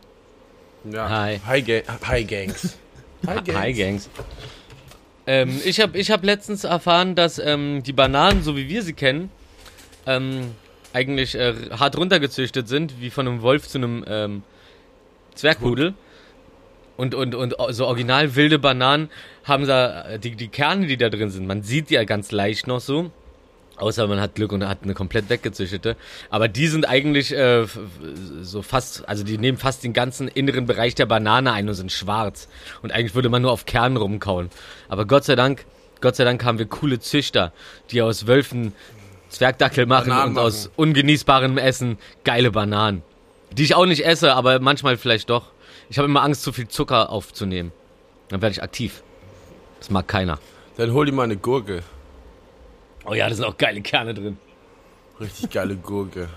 [0.89, 1.09] Ja.
[1.09, 1.39] Hi.
[1.45, 2.77] High, Ga High Gangs.
[3.27, 4.09] High Hi, Gangs.
[5.27, 8.93] Ähm, ich habe ich hab letztens erfahren, dass ähm, die Bananen, so wie wir sie
[8.93, 9.29] kennen,
[10.05, 10.55] ähm,
[10.93, 14.43] eigentlich äh, hart runtergezüchtet sind, wie von einem Wolf zu einem ähm,
[15.35, 15.93] Zwergpudel.
[17.00, 19.10] Und, und, und so original wilde Bananen
[19.45, 22.68] haben da, die, die Kerne, die da drin sind, man sieht die ja ganz leicht
[22.68, 23.10] noch so.
[23.78, 25.95] Außer man hat Glück und hat eine komplett weggezüchtete.
[26.30, 27.66] Aber die sind eigentlich äh,
[28.41, 31.93] so fast, also die nehmen fast den ganzen inneren Bereich der Banane ein und sind
[31.93, 32.50] schwarz.
[32.82, 34.50] Und eigentlich würde man nur auf Kernen rumkauen.
[34.89, 35.64] Aber Gott sei Dank,
[36.02, 37.54] Gott sei Dank haben wir coole Züchter,
[37.91, 38.74] die aus Wölfen
[39.30, 40.45] Zwergdackel machen Bananen und machen.
[40.47, 43.04] aus ungenießbarem Essen geile Bananen.
[43.54, 45.54] Die ich auch nicht esse, aber manchmal vielleicht doch.
[45.89, 47.71] Ich habe immer Angst, zu viel Zucker aufzunehmen.
[48.29, 49.01] Dann werde ich aktiv.
[49.79, 50.39] Das mag keiner.
[50.77, 51.81] Dann hol dir mal eine Gurke.
[53.05, 54.37] Oh ja, da sind auch geile Kerne drin.
[55.19, 56.29] Richtig geile Gurke.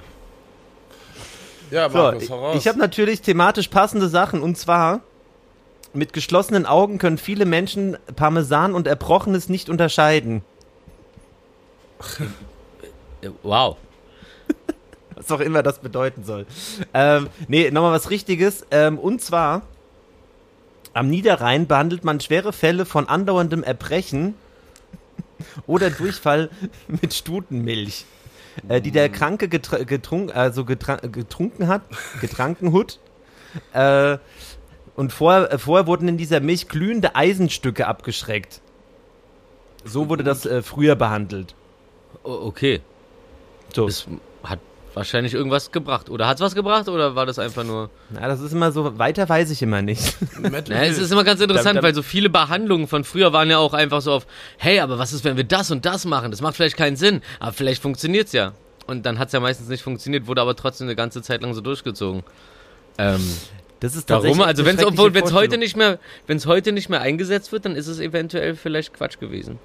[1.71, 2.57] Ja, So, Markus, raus.
[2.59, 5.01] ich habe natürlich thematisch passende Sachen und zwar
[5.93, 10.43] mit geschlossenen Augen können viele Menschen Parmesan und Erbrochenes nicht unterscheiden.
[13.43, 13.77] Wow.
[15.15, 16.47] Was auch immer das bedeuten soll.
[16.95, 18.67] Ähm, nee, nochmal was Richtiges.
[18.71, 19.63] Ähm, und zwar,
[20.95, 24.35] am Niederrhein behandelt man schwere Fälle von andauerndem Erbrechen
[25.67, 26.51] oder Durchfall
[26.89, 28.05] mit Stutenmilch,
[28.69, 31.83] äh, die der Kranke getr getrunk also getra getrunken hat,
[32.21, 32.99] getranken hat.
[33.73, 34.19] Äh,
[34.95, 38.61] und vor, äh, vorher wurden in dieser Milch glühende Eisenstücke abgeschreckt.
[39.85, 41.55] So wurde das äh, früher behandelt.
[42.23, 42.81] O okay.
[43.75, 43.87] So.
[43.87, 44.07] Das
[44.45, 44.61] hat
[44.95, 46.11] wahrscheinlich irgendwas gebracht.
[46.11, 47.91] Oder hat's was gebracht oder war das einfach nur.
[48.11, 50.17] Na, das ist immer so, weiter weiß ich immer nicht.
[50.41, 53.49] Na, es ist immer ganz interessant, Da- da- weil so viele Behandlungen von früher waren
[53.51, 54.27] ja auch einfach so auf,
[54.59, 56.31] hey, aber was ist, wenn wir das und das machen?
[56.31, 58.53] Das macht vielleicht keinen Sinn, aber vielleicht funktioniert's ja.
[58.87, 61.61] Und dann hat's ja meistens nicht funktioniert, wurde aber trotzdem eine ganze Zeit lang so
[61.61, 62.23] durchgezogen.
[62.99, 63.21] Ähm,
[63.81, 64.41] Das ist warum?
[64.43, 65.61] Also wenn es schreckliche obwohl wenn es heute Vorstellung.
[65.61, 69.19] nicht mehr, wenn es heute nicht mehr eingesetzt wird, dann ist es eventuell vielleicht Quatsch
[69.19, 69.59] gewesen.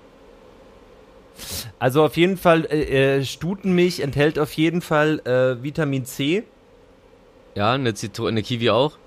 [1.79, 6.43] Also auf jeden Fall, äh, äh, Stutenmilch enthält auf jeden Fall äh, Vitamin C.
[7.55, 8.97] Ja, eine Zitrone, eine Kiwi auch.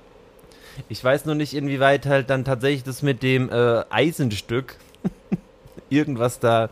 [0.88, 4.76] Ich weiß nur nicht, inwieweit halt dann tatsächlich das mit dem äh, Eisenstück
[5.90, 6.70] irgendwas da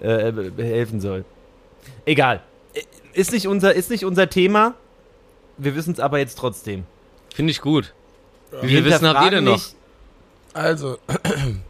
[0.00, 1.24] äh, helfen soll.
[2.04, 2.42] Egal.
[3.12, 4.74] Ist nicht unser, ist nicht unser Thema.
[5.58, 6.84] Wir wissen es aber jetzt trotzdem.
[7.34, 7.92] Finde ich gut.
[8.62, 9.52] Wie viel Wissen habt ihr denn noch?
[9.52, 9.74] Nicht,
[10.52, 10.98] Also,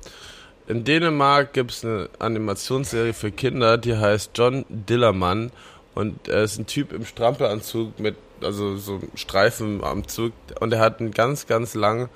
[0.71, 5.51] in Dänemark gibt es eine Animationsserie für Kinder, die heißt John Dillermann.
[5.97, 10.33] Und er ist ein Typ im Strampelanzug mit, also so Streifen am Zug.
[10.61, 12.09] Und er hat einen ganz, ganz langen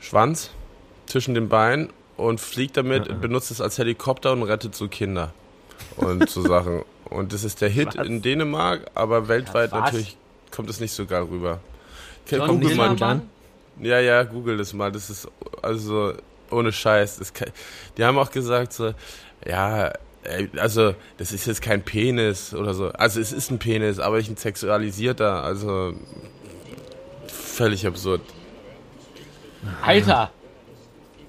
[0.00, 0.50] Schwanz
[1.06, 5.32] zwischen den Beinen und fliegt damit, benutzt es als Helikopter und rettet so Kinder.
[5.96, 6.82] Und so Sachen.
[7.04, 8.06] Und das ist der Hit Was?
[8.06, 9.84] in Dänemark, aber weltweit was?
[9.84, 10.16] natürlich
[10.50, 11.60] kommt es nicht so geil rüber.
[12.28, 13.22] John Google mal,
[13.80, 14.90] ja, ja, google das mal.
[14.90, 15.28] Das ist
[15.62, 16.14] also
[16.50, 17.18] ohne Scheiß.
[17.18, 17.50] Das kann,
[17.96, 18.94] die haben auch gesagt so,
[19.46, 19.92] ja,
[20.56, 22.88] also das ist jetzt kein Penis oder so.
[22.88, 25.42] Also es ist ein Penis, aber nicht ein sexualisierter.
[25.44, 25.94] Also
[27.26, 28.20] völlig absurd.
[29.82, 30.30] Alter!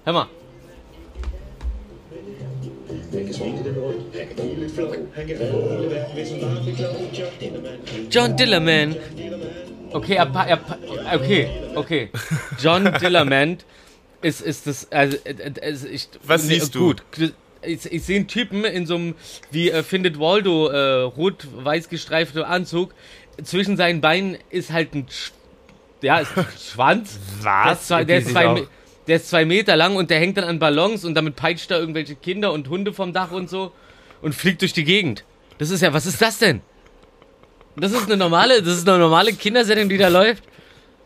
[0.05, 0.27] Hör mal.
[8.09, 8.95] John Dillerman.
[9.91, 10.59] Okay, er, er,
[11.15, 12.09] okay, okay.
[12.59, 13.57] John Dillerman
[14.21, 16.87] ist, ist das, also, äh, ich, Was nee, siehst du?
[16.87, 17.03] Gut.
[17.61, 19.15] Ich, ich sehe einen Typen in so einem,
[19.51, 22.93] wie äh, findet Waldo, äh, rot-weiß gestreifter Anzug.
[23.43, 25.31] Zwischen seinen Beinen ist halt ein, Sch
[26.01, 27.19] ja, ist ein Schwanz.
[27.43, 28.67] Der ist, zwei, der, Okay, ist zwei,
[29.07, 31.79] der ist zwei Meter lang und der hängt dann an Ballons und damit peitscht er
[31.79, 33.71] irgendwelche Kinder und Hunde vom Dach und so
[34.21, 35.25] und fliegt durch die Gegend.
[35.57, 36.61] Das ist ja, was ist das denn?
[37.75, 40.43] Das ist eine normale, das ist eine normale Kindersendung, die da läuft.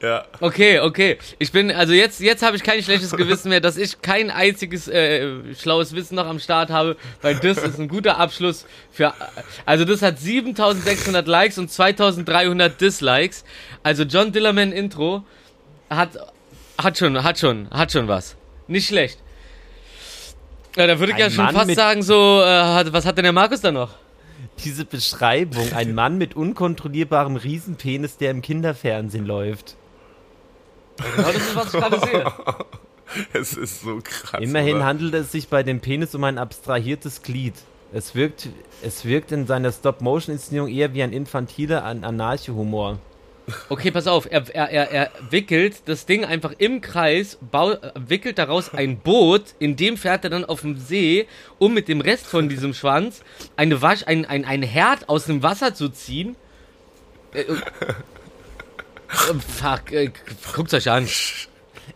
[0.04, 0.26] Ja.
[0.42, 1.18] Okay, okay.
[1.40, 4.90] Ich bin, also jetzt, jetzt habe ich kein schlechtes Gewissen mehr, dass ich kein einziges
[4.90, 9.14] äh, schlaues Wissen noch am Start habe, weil das ist ein guter Abschluss für,
[9.66, 13.46] also das hat 7600 Likes und 2300 Dislikes.
[13.82, 15.24] Also John Dillerman Intro
[15.90, 16.10] hat,
[16.78, 18.36] hat schon, hat schon, hat schon was.
[18.68, 19.20] Nicht schlecht.
[20.76, 23.24] Ja, da würde ich Ein ja schon Mann fast sagen, so, äh, was hat denn
[23.24, 23.92] der Markus da noch?
[24.66, 29.78] Diese Beschreibung, ein Mann mit unkontrollierbarem Riesenpenis, der im Kinderfernsehen läuft.
[30.98, 32.26] Genau das ist, was ich gerade sehe.
[33.32, 34.42] Es ist so krass.
[34.42, 34.86] Immerhin oder?
[34.86, 37.54] handelt es sich bei dem Penis um ein abstrahiertes Glied.
[37.92, 38.50] Es wirkt,
[38.82, 42.98] es wirkt in seiner Stop-Motion-Inszenierung eher wie ein infantiler An Anarcho-Humor.
[43.70, 47.92] Okay, pass auf, er, er, er, er wickelt das Ding einfach im Kreis, bau, äh,
[47.96, 51.28] wickelt daraus ein Boot, in dem fährt er dann auf dem See,
[51.60, 53.22] um mit dem Rest von diesem Schwanz
[53.58, 56.36] eine Wasch, ein, ein, ein Herd aus dem Wasser zu ziehen.
[59.14, 60.12] Äh, äh, äh, fuck, äh,
[60.56, 61.08] guckt's euch an.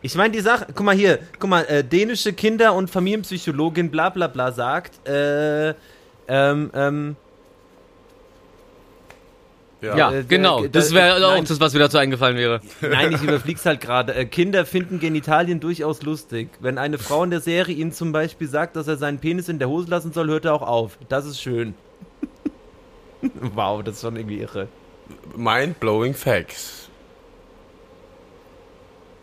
[0.01, 4.09] Ich meine, die Sache, guck mal hier, guck mal, äh, dänische Kinder- und Familienpsychologin bla
[4.09, 5.70] bla bla sagt, äh,
[6.28, 7.15] ähm, ähm,
[9.82, 11.45] Ja, äh, genau, äh, das da- wäre auch nein.
[11.45, 12.61] das, was mir dazu eingefallen wäre.
[12.82, 14.13] Nein, ich überflieg's halt gerade.
[14.15, 16.49] Äh, Kinder finden Genitalien durchaus lustig.
[16.59, 19.59] Wenn eine Frau in der Serie ihm zum Beispiel sagt, dass er seinen Penis in
[19.59, 20.97] der Hose lassen soll, hört er auch auf.
[21.09, 21.76] Das ist schön.
[23.55, 24.68] wow, das ist schon irgendwie irre.
[25.36, 26.86] Mind-blowing Facts.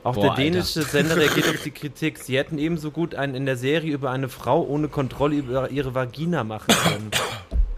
[0.04, 0.42] Auch Boah, der Alter.
[0.42, 2.18] dänische Sender reagiert auf die Kritik.
[2.18, 5.94] Sie hätten ebenso gut einen in der Serie über eine Frau ohne Kontrolle über ihre
[5.94, 7.10] Vagina machen können.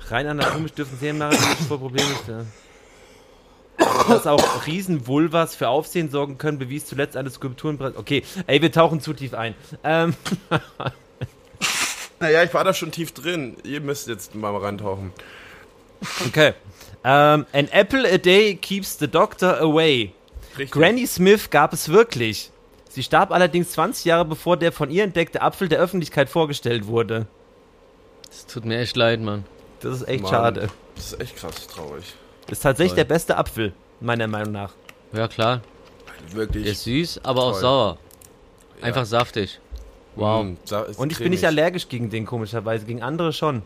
[0.08, 2.52] Rein anatomisch dürfen Serienmacher nicht vor Probleme stellen.
[4.08, 8.00] Dass auch Riesenvulvas für Aufsehen sorgen können, bewies zuletzt eine Skulptur in Brasilien.
[8.00, 9.54] Okay, ey, wir tauchen zu tief ein.
[9.84, 10.14] Ähm,
[12.18, 13.56] Naja, ich war da schon tief drin.
[13.62, 15.12] Ihr müsst jetzt mal reintauchen.
[16.26, 16.54] okay.
[17.04, 20.12] Ähm, an apple a day keeps the doctor away.
[20.58, 20.70] Richtig.
[20.70, 22.50] Granny Smith gab es wirklich.
[22.88, 27.26] Sie starb allerdings 20 Jahre bevor der von ihr entdeckte Apfel der Öffentlichkeit vorgestellt wurde.
[28.28, 29.44] Das tut mir echt leid, Mann.
[29.80, 30.32] Das ist echt Mann.
[30.32, 30.68] schade.
[30.94, 32.04] Das ist echt krass traurig.
[32.46, 32.96] Das ist tatsächlich Toll.
[32.96, 34.72] der beste Apfel, meiner Meinung nach.
[35.12, 35.60] Ja, klar.
[36.32, 36.62] Wirklich.
[36.64, 37.60] Der ist süß, aber auch Toll.
[37.60, 37.98] sauer.
[38.80, 39.60] Einfach saftig.
[40.14, 40.46] Wow.
[40.64, 42.86] Sa- ist Und ich bin nicht allergisch gegen den, komischerweise.
[42.86, 43.62] Gegen andere schon.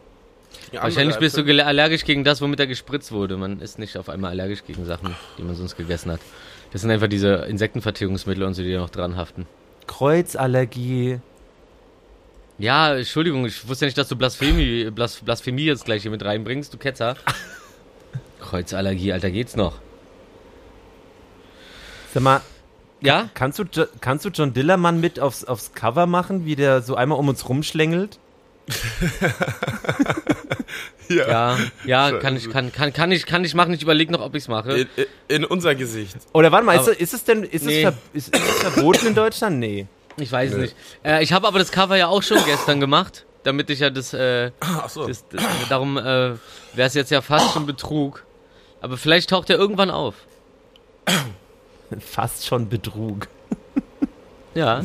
[0.73, 3.37] Ja, Wahrscheinlich bist du allergisch gegen das, womit er gespritzt wurde.
[3.37, 6.21] Man ist nicht auf einmal allergisch gegen Sachen, die man sonst gegessen hat.
[6.73, 9.47] Das sind einfach diese Insektenvertilgungsmittel und so, die da noch dran haften.
[9.87, 11.19] Kreuzallergie.
[12.59, 16.25] Ja, Entschuldigung, ich wusste ja nicht, dass du Blasphemie, Blas, Blasphemie jetzt gleich hier mit
[16.25, 17.17] reinbringst, du Ketzer.
[18.41, 19.79] Kreuzallergie, Alter, geht's noch?
[22.13, 22.41] Sag mal,
[23.01, 23.31] Ja?
[23.35, 23.65] kannst du,
[24.01, 27.49] kannst du John Dillermann mit aufs, aufs Cover machen, wie der so einmal um uns
[27.49, 28.19] rumschlängelt?
[31.09, 33.75] Ja, ja, So, kann ich, kann, kann, kann ich, kann ich machen.
[33.75, 34.73] Ich überlege noch, ob ich's mache.
[34.73, 34.89] In,
[35.27, 36.17] in, unser Gesicht.
[36.33, 37.79] Oder warte mal, ist, Aber- es- ist es denn ist, Nee.
[37.79, 39.59] es ver, ist, ist es verboten in Deutschland?
[39.59, 39.87] Nee.
[40.19, 40.63] Ich weiß es Nö.
[40.63, 40.77] nicht.
[41.05, 44.15] Äh, ich habe aber das Cover ja auch schon gestern gemacht, damit ich ja das,
[44.15, 45.09] äh, Ach so.
[45.09, 46.39] das, das darum äh, wäre
[46.77, 48.25] es jetzt ja fast schon Betrug.
[48.81, 50.15] Aber vielleicht taucht er irgendwann auf.
[51.99, 53.27] Fast schon Betrug.
[54.55, 54.85] Ja.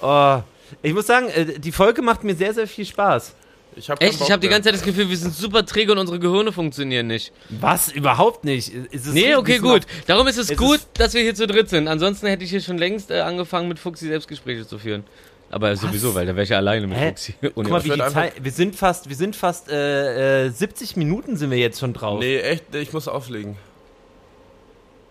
[0.00, 0.40] Oh,
[0.82, 3.34] ich muss sagen, äh, die Folge macht mir sehr, sehr viel Spaß.
[3.74, 4.20] Ich hab Echt?
[4.20, 7.06] Ich habe die ganze Zeit das Gefühl, wir sind super träge und unsere Gehirne funktionieren
[7.06, 7.32] nicht.
[7.48, 7.90] Was?
[7.90, 8.68] Überhaupt nicht.
[8.92, 9.82] Ist es Nee, okay, gut.
[9.86, 11.88] noch- Darum ist es, Es gut, ist- dass wir hier zu dritt sind.
[11.88, 15.04] Ansonsten hätte ich hier schon längst äh, angefangen, mit Fuxi Selbstgespräche zu führen.
[15.50, 17.08] Aber sowieso, weil da wäre ich ja alleine mit Hä?
[17.08, 17.34] Fuxi.
[17.54, 18.34] Guck mal, wie die Zeit.
[18.44, 22.20] Wir sind fast, wir sind fast äh, äh, 70 Minuten sind wir jetzt schon drauf.
[22.20, 23.56] Nee, echt, ich muss auflegen.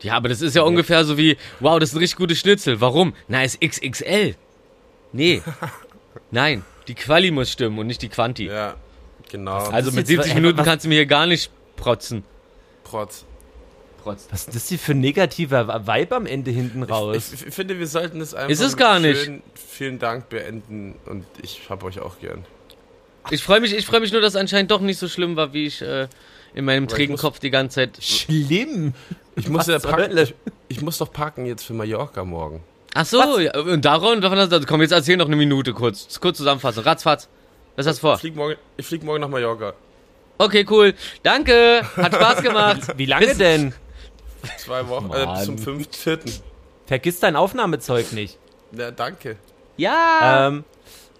[0.01, 2.79] ja, aber das ist ja ungefähr so wie, wow, das ist ein richtig gutes Schnitzel.
[2.81, 3.13] Warum?
[3.27, 4.35] Na, ist XXL.
[5.13, 5.41] Nee.
[6.31, 8.45] Nein, die Quali muss stimmen und nicht die Quanti.
[8.47, 8.75] Ja,
[9.29, 9.57] genau.
[9.69, 12.23] also mit jetzt- 70 hä, Minuten was- kannst du mir hier gar nicht protzen.
[12.83, 13.25] Protz.
[14.03, 14.27] Protzen.
[14.31, 17.31] Was ist das hier für ein negativer Vibe am Ende hinten raus?
[17.33, 19.23] Ich, ich finde, wir sollten es einfach Ist es gar nicht.
[19.23, 22.43] schön vielen Dank beenden und ich hab euch auch gern.
[23.29, 25.53] Ich freue mich, ich freue mich nur, dass es anscheinend doch nicht so schlimm war,
[25.53, 26.07] wie ich äh,
[26.55, 27.99] in meinem trägen Kopf die ganze Zeit.
[28.03, 28.93] Schlimm.
[29.35, 30.17] Ich muss ja packen.
[30.67, 32.63] Ich muss doch packen jetzt für Mallorca morgen.
[32.93, 36.19] Ach so, ja, und daran, davon hast du, komm, jetzt erzähl noch eine Minute kurz.
[36.19, 36.83] Kurz zusammenfassen.
[36.83, 37.29] Ratzfatz.
[37.77, 38.15] Was hast du vor?
[38.15, 39.73] Ich flieg morgen, ich flieg morgen nach Mallorca.
[40.37, 40.93] Okay, cool.
[41.23, 41.83] Danke.
[41.95, 42.81] Hat Spaß gemacht.
[42.97, 43.73] Wie lange Bis- denn?
[44.57, 45.83] Zwei Wochen, äh, bis zum Mann.
[45.85, 46.41] 5.4.
[46.87, 48.37] Vergiss dein Aufnahmezeug nicht.
[48.75, 49.37] Ja, danke.
[49.77, 50.47] Ja.
[50.47, 50.63] Ähm,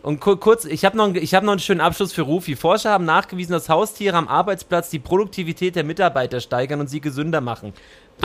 [0.02, 2.56] und ku kurz, ich habe noch, ich hab noch einen schönen Abschluss für Rufi.
[2.56, 7.40] Forscher haben nachgewiesen, dass Haustiere am Arbeitsplatz die Produktivität der Mitarbeiter steigern und sie gesünder
[7.42, 7.74] machen.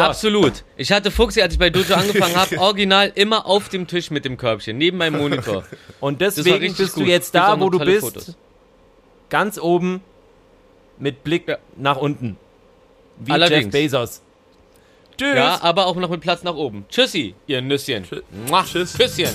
[0.05, 0.64] Absolut.
[0.77, 4.24] Ich hatte Fuchsi, als ich bei Dojo angefangen habe, original immer auf dem Tisch mit
[4.24, 5.64] dem Körbchen, neben meinem Monitor.
[6.01, 7.09] Und deswegen bist du gut.
[7.09, 8.36] jetzt Gibt's auch da, wo du bist, Fotos.
[9.28, 10.01] ganz oben
[10.98, 11.59] mit Blick Ja.
[11.77, 12.36] nach unten.
[13.18, 13.64] Wie Allerdings.
[13.64, 14.23] Jeff Bezos.
[15.16, 15.35] Tschüss.
[15.35, 16.85] Ja, aber auch noch mit Platz nach oben.
[16.90, 18.05] Tschüssi, ihr Nüsschen.
[18.48, 18.93] Mua, Tschüss.
[18.98, 19.31] Küsschen.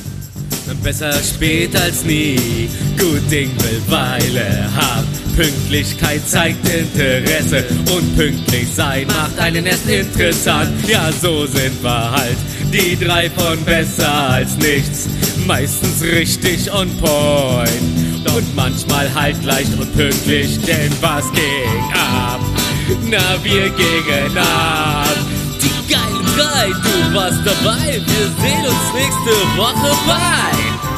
[0.83, 2.69] Besser spät als nie.
[2.97, 5.07] Gut Ding will Weile haben.
[5.35, 7.63] Pünktlichkeit zeigt Interesse
[7.95, 10.71] und pünktlich sein macht einen erst interessant.
[10.87, 12.37] Ja, so sind wir halt.
[12.73, 15.07] Die drei von besser als nichts.
[15.45, 18.35] Meistens richtig on point.
[18.35, 22.39] Und manchmal halt leicht und pünktlich, denn was ging ab?
[23.09, 25.17] Na, wir gingen ab.
[25.61, 28.01] Die geilen drei, du warst dabei.
[28.05, 30.90] Wir sehen uns nächste Woche bei